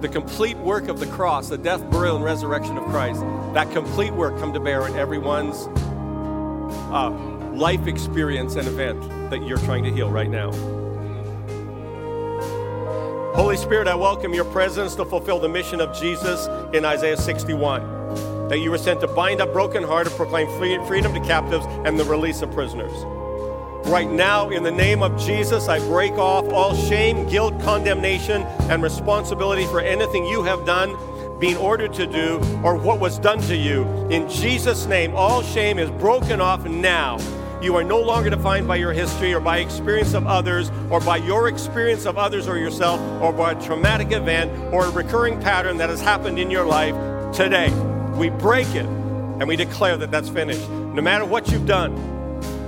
the 0.00 0.08
complete 0.08 0.56
work 0.58 0.88
of 0.88 0.98
the 0.98 1.06
cross, 1.06 1.48
the 1.48 1.56
death, 1.56 1.88
burial, 1.90 2.16
and 2.16 2.24
resurrection 2.24 2.76
of 2.76 2.84
Christ, 2.84 3.20
that 3.54 3.70
complete 3.70 4.12
work 4.12 4.36
come 4.38 4.52
to 4.52 4.58
bear 4.58 4.86
in 4.88 4.96
everyone's 4.96 5.68
uh, 6.90 7.10
life 7.54 7.86
experience 7.86 8.56
and 8.56 8.66
event 8.66 9.00
that 9.30 9.46
you're 9.46 9.58
trying 9.58 9.84
to 9.84 9.92
heal 9.92 10.10
right 10.10 10.28
now. 10.28 10.50
Holy 13.42 13.56
Spirit, 13.56 13.88
I 13.88 13.96
welcome 13.96 14.32
your 14.32 14.44
presence 14.44 14.94
to 14.94 15.04
fulfill 15.04 15.40
the 15.40 15.48
mission 15.48 15.80
of 15.80 15.92
Jesus 15.92 16.46
in 16.72 16.84
Isaiah 16.84 17.16
61. 17.16 18.48
That 18.48 18.60
you 18.60 18.70
were 18.70 18.78
sent 18.78 19.00
to 19.00 19.08
bind 19.08 19.40
up 19.40 19.52
broken 19.52 19.82
hearted, 19.82 20.12
proclaim 20.12 20.46
freedom 20.86 21.12
to 21.12 21.20
captives, 21.22 21.66
and 21.84 21.98
the 21.98 22.04
release 22.04 22.40
of 22.40 22.52
prisoners. 22.52 22.92
Right 23.88 24.08
now, 24.08 24.50
in 24.50 24.62
the 24.62 24.70
name 24.70 25.02
of 25.02 25.20
Jesus, 25.20 25.66
I 25.66 25.80
break 25.80 26.12
off 26.12 26.52
all 26.52 26.72
shame, 26.72 27.28
guilt, 27.28 27.60
condemnation, 27.62 28.42
and 28.70 28.80
responsibility 28.80 29.66
for 29.66 29.80
anything 29.80 30.24
you 30.24 30.44
have 30.44 30.64
done, 30.64 30.96
being 31.40 31.56
ordered 31.56 31.92
to 31.94 32.06
do, 32.06 32.36
or 32.62 32.76
what 32.76 33.00
was 33.00 33.18
done 33.18 33.40
to 33.40 33.56
you. 33.56 33.82
In 34.08 34.30
Jesus' 34.30 34.86
name, 34.86 35.16
all 35.16 35.42
shame 35.42 35.80
is 35.80 35.90
broken 35.90 36.40
off 36.40 36.64
now 36.64 37.18
you 37.62 37.76
are 37.76 37.84
no 37.84 38.00
longer 38.00 38.28
defined 38.28 38.66
by 38.66 38.76
your 38.76 38.92
history 38.92 39.32
or 39.32 39.40
by 39.40 39.58
experience 39.58 40.14
of 40.14 40.26
others 40.26 40.70
or 40.90 41.00
by 41.00 41.16
your 41.16 41.48
experience 41.48 42.06
of 42.06 42.18
others 42.18 42.48
or 42.48 42.58
yourself 42.58 43.00
or 43.22 43.32
by 43.32 43.52
a 43.52 43.62
traumatic 43.62 44.10
event 44.12 44.50
or 44.72 44.86
a 44.86 44.90
recurring 44.90 45.40
pattern 45.40 45.76
that 45.76 45.88
has 45.88 46.00
happened 46.00 46.38
in 46.38 46.50
your 46.50 46.64
life 46.64 46.94
today. 47.34 47.70
We 48.16 48.30
break 48.30 48.68
it 48.74 48.86
and 48.86 49.46
we 49.46 49.56
declare 49.56 49.96
that 49.96 50.10
that's 50.10 50.28
finished. 50.28 50.68
No 50.68 51.02
matter 51.02 51.24
what 51.24 51.50
you've 51.50 51.66
done, 51.66 51.96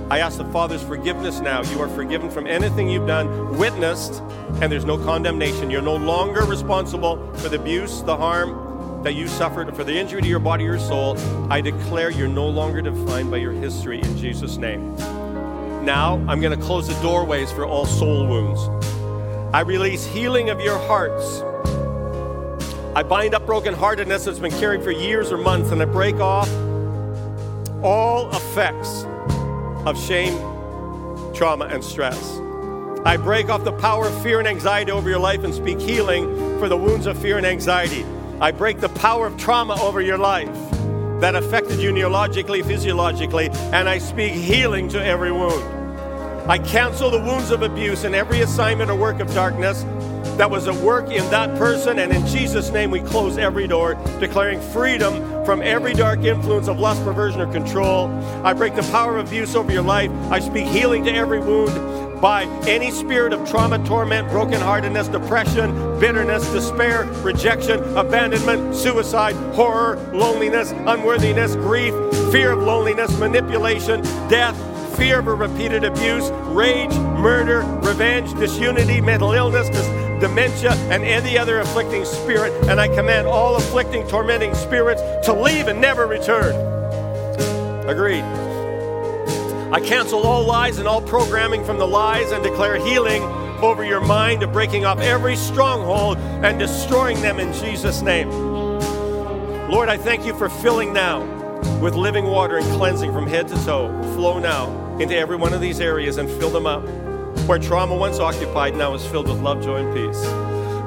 I 0.09 0.19
ask 0.19 0.37
the 0.37 0.45
Father's 0.45 0.83
forgiveness 0.83 1.39
now. 1.39 1.63
You 1.63 1.81
are 1.81 1.89
forgiven 1.89 2.29
from 2.29 2.47
anything 2.47 2.89
you've 2.89 3.07
done, 3.07 3.57
witnessed, 3.57 4.21
and 4.61 4.71
there's 4.71 4.85
no 4.85 4.97
condemnation. 4.97 5.69
You're 5.71 5.81
no 5.81 5.95
longer 5.95 6.45
responsible 6.45 7.33
for 7.37 7.49
the 7.49 7.59
abuse, 7.59 8.01
the 8.03 8.15
harm, 8.15 8.64
that 9.05 9.13
you 9.13 9.27
suffered 9.27 9.75
for 9.75 9.83
the 9.83 9.95
injury 9.95 10.19
to 10.19 10.27
your 10.27 10.39
body 10.39 10.65
or 10.65 10.79
soul, 10.79 11.15
I 11.51 11.61
declare 11.61 12.09
you're 12.09 12.27
no 12.27 12.47
longer 12.49 12.81
defined 12.81 13.29
by 13.29 13.37
your 13.37 13.51
history 13.51 14.01
in 14.01 14.17
Jesus' 14.17 14.57
name. 14.57 14.95
Now, 15.85 16.15
I'm 16.27 16.41
going 16.41 16.57
to 16.59 16.65
close 16.65 16.87
the 16.87 16.99
doorways 17.03 17.51
for 17.51 17.67
all 17.67 17.85
soul 17.85 18.25
wounds. 18.25 18.61
I 19.53 19.61
release 19.61 20.07
healing 20.07 20.49
of 20.49 20.59
your 20.59 20.79
hearts. 20.79 21.41
I 22.95 23.03
bind 23.03 23.35
up 23.35 23.45
brokenheartedness 23.45 24.25
that's 24.25 24.39
been 24.39 24.51
carried 24.53 24.81
for 24.81 24.89
years 24.89 25.31
or 25.31 25.37
months, 25.37 25.69
and 25.69 25.79
I 25.83 25.85
break 25.85 26.15
off 26.15 26.49
all 27.83 28.35
effects 28.35 29.05
of 29.85 30.03
shame, 30.03 30.35
trauma, 31.35 31.65
and 31.65 31.83
stress. 31.83 32.39
I 33.05 33.17
break 33.17 33.49
off 33.49 33.63
the 33.63 33.73
power 33.73 34.07
of 34.07 34.23
fear 34.23 34.39
and 34.39 34.47
anxiety 34.47 34.91
over 34.91 35.07
your 35.07 35.19
life 35.19 35.43
and 35.43 35.53
speak 35.53 35.79
healing 35.79 36.57
for 36.57 36.67
the 36.67 36.77
wounds 36.77 37.05
of 37.05 37.19
fear 37.19 37.37
and 37.37 37.45
anxiety. 37.45 38.03
I 38.41 38.51
break 38.51 38.81
the 38.81 38.89
power 38.89 39.27
of 39.27 39.37
trauma 39.37 39.81
over 39.81 40.01
your 40.01 40.17
life 40.17 40.53
that 41.21 41.35
affected 41.35 41.79
you 41.79 41.91
neurologically, 41.91 42.65
physiologically, 42.65 43.47
and 43.71 43.87
I 43.87 43.97
speak 43.97 44.33
healing 44.33 44.89
to 44.89 45.03
every 45.03 45.31
wound. 45.31 45.63
I 46.51 46.57
cancel 46.57 47.09
the 47.09 47.19
wounds 47.19 47.51
of 47.51 47.61
abuse 47.61 48.03
and 48.03 48.13
every 48.13 48.41
assignment 48.41 48.91
or 48.91 48.95
work 48.95 49.21
of 49.21 49.33
darkness 49.33 49.83
that 50.37 50.51
was 50.51 50.67
at 50.67 50.75
work 50.75 51.09
in 51.11 51.23
that 51.31 51.57
person, 51.57 51.97
and 51.97 52.11
in 52.11 52.27
Jesus' 52.27 52.71
name 52.71 52.91
we 52.91 52.99
close 52.99 53.37
every 53.37 53.67
door, 53.67 53.95
declaring 54.19 54.59
freedom 54.59 55.45
from 55.45 55.61
every 55.61 55.93
dark 55.93 56.19
influence 56.19 56.67
of 56.67 56.77
lust, 56.77 57.01
perversion, 57.05 57.39
or 57.39 57.49
control. 57.53 58.07
I 58.43 58.51
break 58.51 58.75
the 58.75 58.83
power 58.83 59.17
of 59.17 59.27
abuse 59.27 59.55
over 59.55 59.71
your 59.71 59.81
life. 59.81 60.11
I 60.29 60.39
speak 60.39 60.67
healing 60.67 61.05
to 61.05 61.13
every 61.13 61.39
wound 61.39 61.71
by 62.25 62.45
any 62.65 62.89
spirit 62.89 63.33
of 63.33 63.47
trauma, 63.47 63.77
torment, 63.85 64.27
brokenheartedness, 64.29 65.11
depression, 65.11 65.69
bitterness, 65.99 66.43
despair, 66.51 67.03
rejection, 67.21 67.79
abandonment, 67.95 68.75
suicide, 68.75 69.35
horror, 69.53 69.97
loneliness, 70.11 70.71
unworthiness, 70.87 71.55
grief, 71.55 71.93
fear 72.31 72.53
of 72.53 72.63
loneliness, 72.63 73.15
manipulation, 73.19 74.01
death, 74.27 74.57
fear 74.97 75.19
of 75.19 75.27
repeated 75.27 75.83
abuse, 75.83 76.31
rage, 76.45 76.95
murder, 76.95 77.61
revenge, 77.87 78.33
disunity, 78.39 78.99
mental 78.99 79.31
illness, 79.33 79.69
dis- 79.69 80.19
dementia, 80.19 80.71
and 80.89 81.03
any 81.03 81.37
other 81.37 81.59
afflicting 81.59 82.03
spirit, 82.05 82.51
and 82.67 82.81
I 82.81 82.87
command 82.87 83.27
all 83.27 83.55
afflicting, 83.55 84.07
tormenting 84.07 84.55
spirits 84.55 85.03
to 85.27 85.31
leave 85.31 85.67
and 85.67 85.79
never 85.79 86.07
return. 86.07 86.55
Agreed. 87.87 88.44
I 89.71 89.79
cancel 89.79 90.21
all 90.21 90.45
lies 90.45 90.77
and 90.77 90.87
all 90.87 91.01
programming 91.01 91.65
from 91.65 91.79
the 91.79 91.87
lies 91.87 92.31
and 92.31 92.43
declare 92.43 92.77
healing 92.77 93.23
over 93.63 93.83
your 93.83 93.99
mind 93.99 94.43
of 94.43 94.53
breaking 94.53 94.85
off 94.85 94.99
every 94.99 95.35
stronghold 95.35 96.17
and 96.17 96.59
destroying 96.59 97.19
them 97.21 97.39
in 97.39 97.51
Jesus' 97.51 98.03
name. 98.03 98.29
Lord, 99.69 99.89
I 99.89 99.97
thank 99.97 100.23
you 100.23 100.37
for 100.37 100.49
filling 100.49 100.93
now 100.93 101.23
with 101.81 101.95
living 101.95 102.25
water 102.25 102.57
and 102.57 102.65
cleansing 102.73 103.11
from 103.11 103.25
head 103.25 103.47
to 103.47 103.55
toe. 103.65 103.89
Flow 104.13 104.37
now 104.37 104.97
into 104.99 105.17
every 105.17 105.35
one 105.35 105.51
of 105.51 105.61
these 105.61 105.79
areas 105.79 106.17
and 106.17 106.29
fill 106.29 106.51
them 106.51 106.67
up. 106.67 106.87
Where 107.47 107.57
trauma 107.57 107.95
once 107.95 108.19
occupied 108.19 108.75
now 108.75 108.93
is 108.93 109.05
filled 109.05 109.27
with 109.27 109.39
love, 109.39 109.63
joy, 109.63 109.77
and 109.77 109.93
peace. 109.95 110.23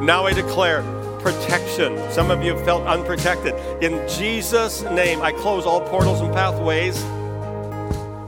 Now 0.00 0.24
I 0.24 0.32
declare 0.32 0.82
protection. 1.18 1.98
Some 2.12 2.30
of 2.30 2.44
you 2.44 2.54
have 2.54 2.64
felt 2.64 2.86
unprotected. 2.86 3.54
In 3.82 4.08
Jesus' 4.08 4.82
name, 4.82 5.20
I 5.20 5.32
close 5.32 5.66
all 5.66 5.80
portals 5.80 6.20
and 6.20 6.32
pathways 6.32 7.04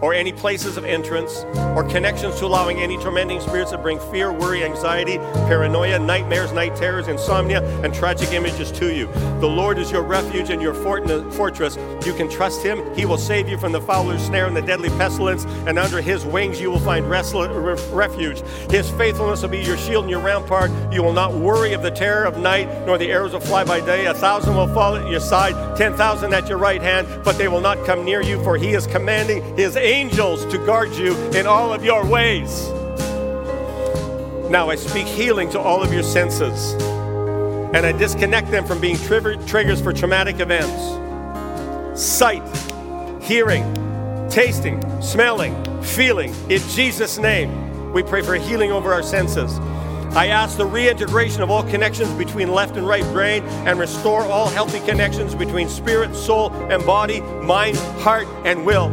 or 0.02 0.14
any 0.14 0.32
places 0.32 0.76
of 0.76 0.84
entrance 0.84 1.44
or 1.76 1.84
connections 1.84 2.38
to 2.38 2.46
allowing 2.46 2.78
any 2.78 2.96
tormenting 2.98 3.40
spirits 3.40 3.70
that 3.70 3.82
bring 3.82 3.98
fear, 4.10 4.32
worry, 4.32 4.64
anxiety, 4.64 5.18
paranoia, 5.46 5.98
nightmares, 5.98 6.52
night 6.52 6.74
terrors, 6.76 7.08
insomnia, 7.08 7.62
and 7.82 7.94
tragic 7.94 8.32
images 8.32 8.72
to 8.72 8.94
you. 8.94 9.06
The 9.40 9.48
Lord 9.48 9.78
is 9.78 9.90
your 9.90 10.02
refuge 10.02 10.50
and 10.50 10.62
your 10.62 10.74
fort- 10.74 11.08
fortress. 11.34 11.76
You 12.06 12.14
can 12.14 12.28
trust 12.30 12.62
Him. 12.62 12.82
He 12.94 13.04
will 13.04 13.18
save 13.18 13.48
you 13.48 13.58
from 13.58 13.72
the 13.72 13.80
fowler's 13.80 14.22
snare 14.22 14.46
and 14.46 14.56
the 14.56 14.62
deadly 14.62 14.88
pestilence, 14.90 15.44
and 15.66 15.78
under 15.78 16.00
His 16.00 16.24
wings 16.24 16.60
you 16.60 16.70
will 16.70 16.80
find 16.80 17.08
refuge. 17.08 18.40
His 18.70 18.90
faithfulness 18.90 19.42
will 19.42 19.48
be 19.48 19.58
your 19.58 19.76
shield 19.76 20.04
and 20.04 20.10
your 20.10 20.20
rampart. 20.20 20.70
You 20.92 21.02
will 21.02 21.12
not 21.12 21.34
worry 21.34 21.72
of 21.72 21.82
the 21.82 21.90
terror 21.90 22.24
of 22.24 22.38
night, 22.38 22.86
nor 22.86 22.98
the 22.98 23.10
arrows 23.10 23.32
will 23.32 23.40
fly 23.40 23.64
by 23.64 23.80
day. 23.80 24.06
A 24.06 24.14
thousand 24.14 24.56
will 24.56 24.68
fall 24.68 24.96
at 24.96 25.10
your 25.10 25.20
side, 25.20 25.76
ten 25.76 25.94
thousand 25.94 26.32
at 26.32 26.48
your 26.48 26.58
right 26.58 26.80
hand, 26.80 27.06
but 27.24 27.36
they 27.36 27.48
will 27.48 27.60
not 27.60 27.84
come 27.84 28.04
near 28.04 28.22
you, 28.22 28.42
for 28.42 28.56
He 28.56 28.70
is 28.70 28.86
commanding 28.86 29.42
His 29.56 29.76
angels 29.76 29.89
to 29.90 30.58
guard 30.64 30.92
you 30.94 31.16
in 31.30 31.48
all 31.48 31.72
of 31.72 31.84
your 31.84 32.06
ways. 32.06 32.68
Now 34.48 34.70
I 34.70 34.76
speak 34.76 35.08
healing 35.08 35.50
to 35.50 35.58
all 35.58 35.82
of 35.82 35.92
your 35.92 36.04
senses, 36.04 36.74
and 37.74 37.78
I 37.78 37.90
disconnect 37.90 38.52
them 38.52 38.64
from 38.64 38.80
being 38.80 38.96
triggers 38.96 39.80
for 39.80 39.92
traumatic 39.92 40.38
events. 40.38 42.00
Sight, 42.00 42.42
hearing, 43.20 43.64
tasting, 44.30 44.80
smelling, 45.02 45.82
feeling. 45.82 46.32
In 46.48 46.60
Jesus' 46.68 47.18
name, 47.18 47.92
we 47.92 48.04
pray 48.04 48.22
for 48.22 48.36
healing 48.36 48.70
over 48.70 48.92
our 48.92 49.02
senses. 49.02 49.58
I 50.14 50.28
ask 50.28 50.56
the 50.56 50.66
reintegration 50.66 51.42
of 51.42 51.50
all 51.50 51.64
connections 51.64 52.10
between 52.12 52.52
left 52.52 52.76
and 52.76 52.86
right 52.86 53.04
brain 53.12 53.42
and 53.66 53.76
restore 53.76 54.22
all 54.22 54.48
healthy 54.48 54.80
connections 54.80 55.34
between 55.34 55.68
spirit, 55.68 56.14
soul, 56.14 56.52
and 56.70 56.86
body, 56.86 57.20
mind, 57.20 57.76
heart, 58.02 58.28
and 58.44 58.64
will. 58.64 58.88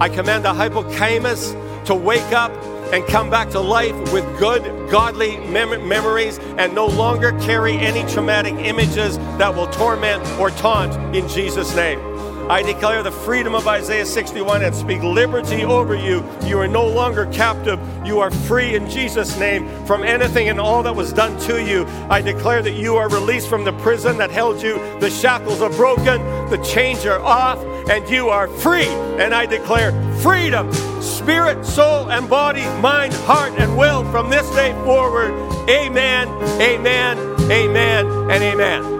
I 0.00 0.08
command 0.08 0.44
the 0.44 0.54
hippocampus 0.54 1.52
to 1.86 1.94
wake 1.94 2.32
up 2.32 2.52
and 2.92 3.04
come 3.06 3.28
back 3.28 3.50
to 3.50 3.60
life 3.60 3.94
with 4.12 4.24
good, 4.38 4.62
godly 4.90 5.36
mem- 5.38 5.86
memories 5.86 6.38
and 6.56 6.74
no 6.74 6.86
longer 6.86 7.32
carry 7.40 7.76
any 7.76 8.08
traumatic 8.10 8.54
images 8.54 9.18
that 9.38 9.54
will 9.54 9.66
torment 9.68 10.24
or 10.38 10.50
taunt 10.50 10.94
in 11.14 11.28
Jesus' 11.28 11.74
name. 11.74 12.07
I 12.48 12.62
declare 12.62 13.02
the 13.02 13.12
freedom 13.12 13.54
of 13.54 13.68
Isaiah 13.68 14.06
61 14.06 14.62
and 14.62 14.74
speak 14.74 15.02
liberty 15.02 15.64
over 15.64 15.94
you. 15.94 16.24
You 16.46 16.58
are 16.58 16.66
no 16.66 16.86
longer 16.86 17.26
captive. 17.26 17.78
You 18.06 18.20
are 18.20 18.30
free 18.30 18.74
in 18.74 18.88
Jesus' 18.88 19.38
name 19.38 19.68
from 19.84 20.02
anything 20.02 20.48
and 20.48 20.58
all 20.58 20.82
that 20.84 20.96
was 20.96 21.12
done 21.12 21.38
to 21.40 21.62
you. 21.62 21.84
I 22.08 22.22
declare 22.22 22.62
that 22.62 22.72
you 22.72 22.96
are 22.96 23.10
released 23.10 23.50
from 23.50 23.64
the 23.64 23.72
prison 23.74 24.16
that 24.16 24.30
held 24.30 24.62
you. 24.62 24.78
The 24.98 25.10
shackles 25.10 25.60
are 25.60 25.68
broken, 25.68 26.22
the 26.48 26.56
chains 26.64 27.04
are 27.04 27.20
off, 27.20 27.58
and 27.90 28.08
you 28.08 28.30
are 28.30 28.48
free. 28.48 28.88
And 29.18 29.34
I 29.34 29.44
declare 29.44 29.92
freedom, 30.20 30.72
spirit, 31.02 31.66
soul, 31.66 32.10
and 32.10 32.30
body, 32.30 32.64
mind, 32.80 33.12
heart, 33.12 33.52
and 33.58 33.76
will 33.76 34.10
from 34.10 34.30
this 34.30 34.48
day 34.54 34.72
forward. 34.84 35.32
Amen, 35.68 36.28
amen, 36.62 37.18
amen, 37.50 38.06
and 38.30 38.42
amen. 38.42 38.97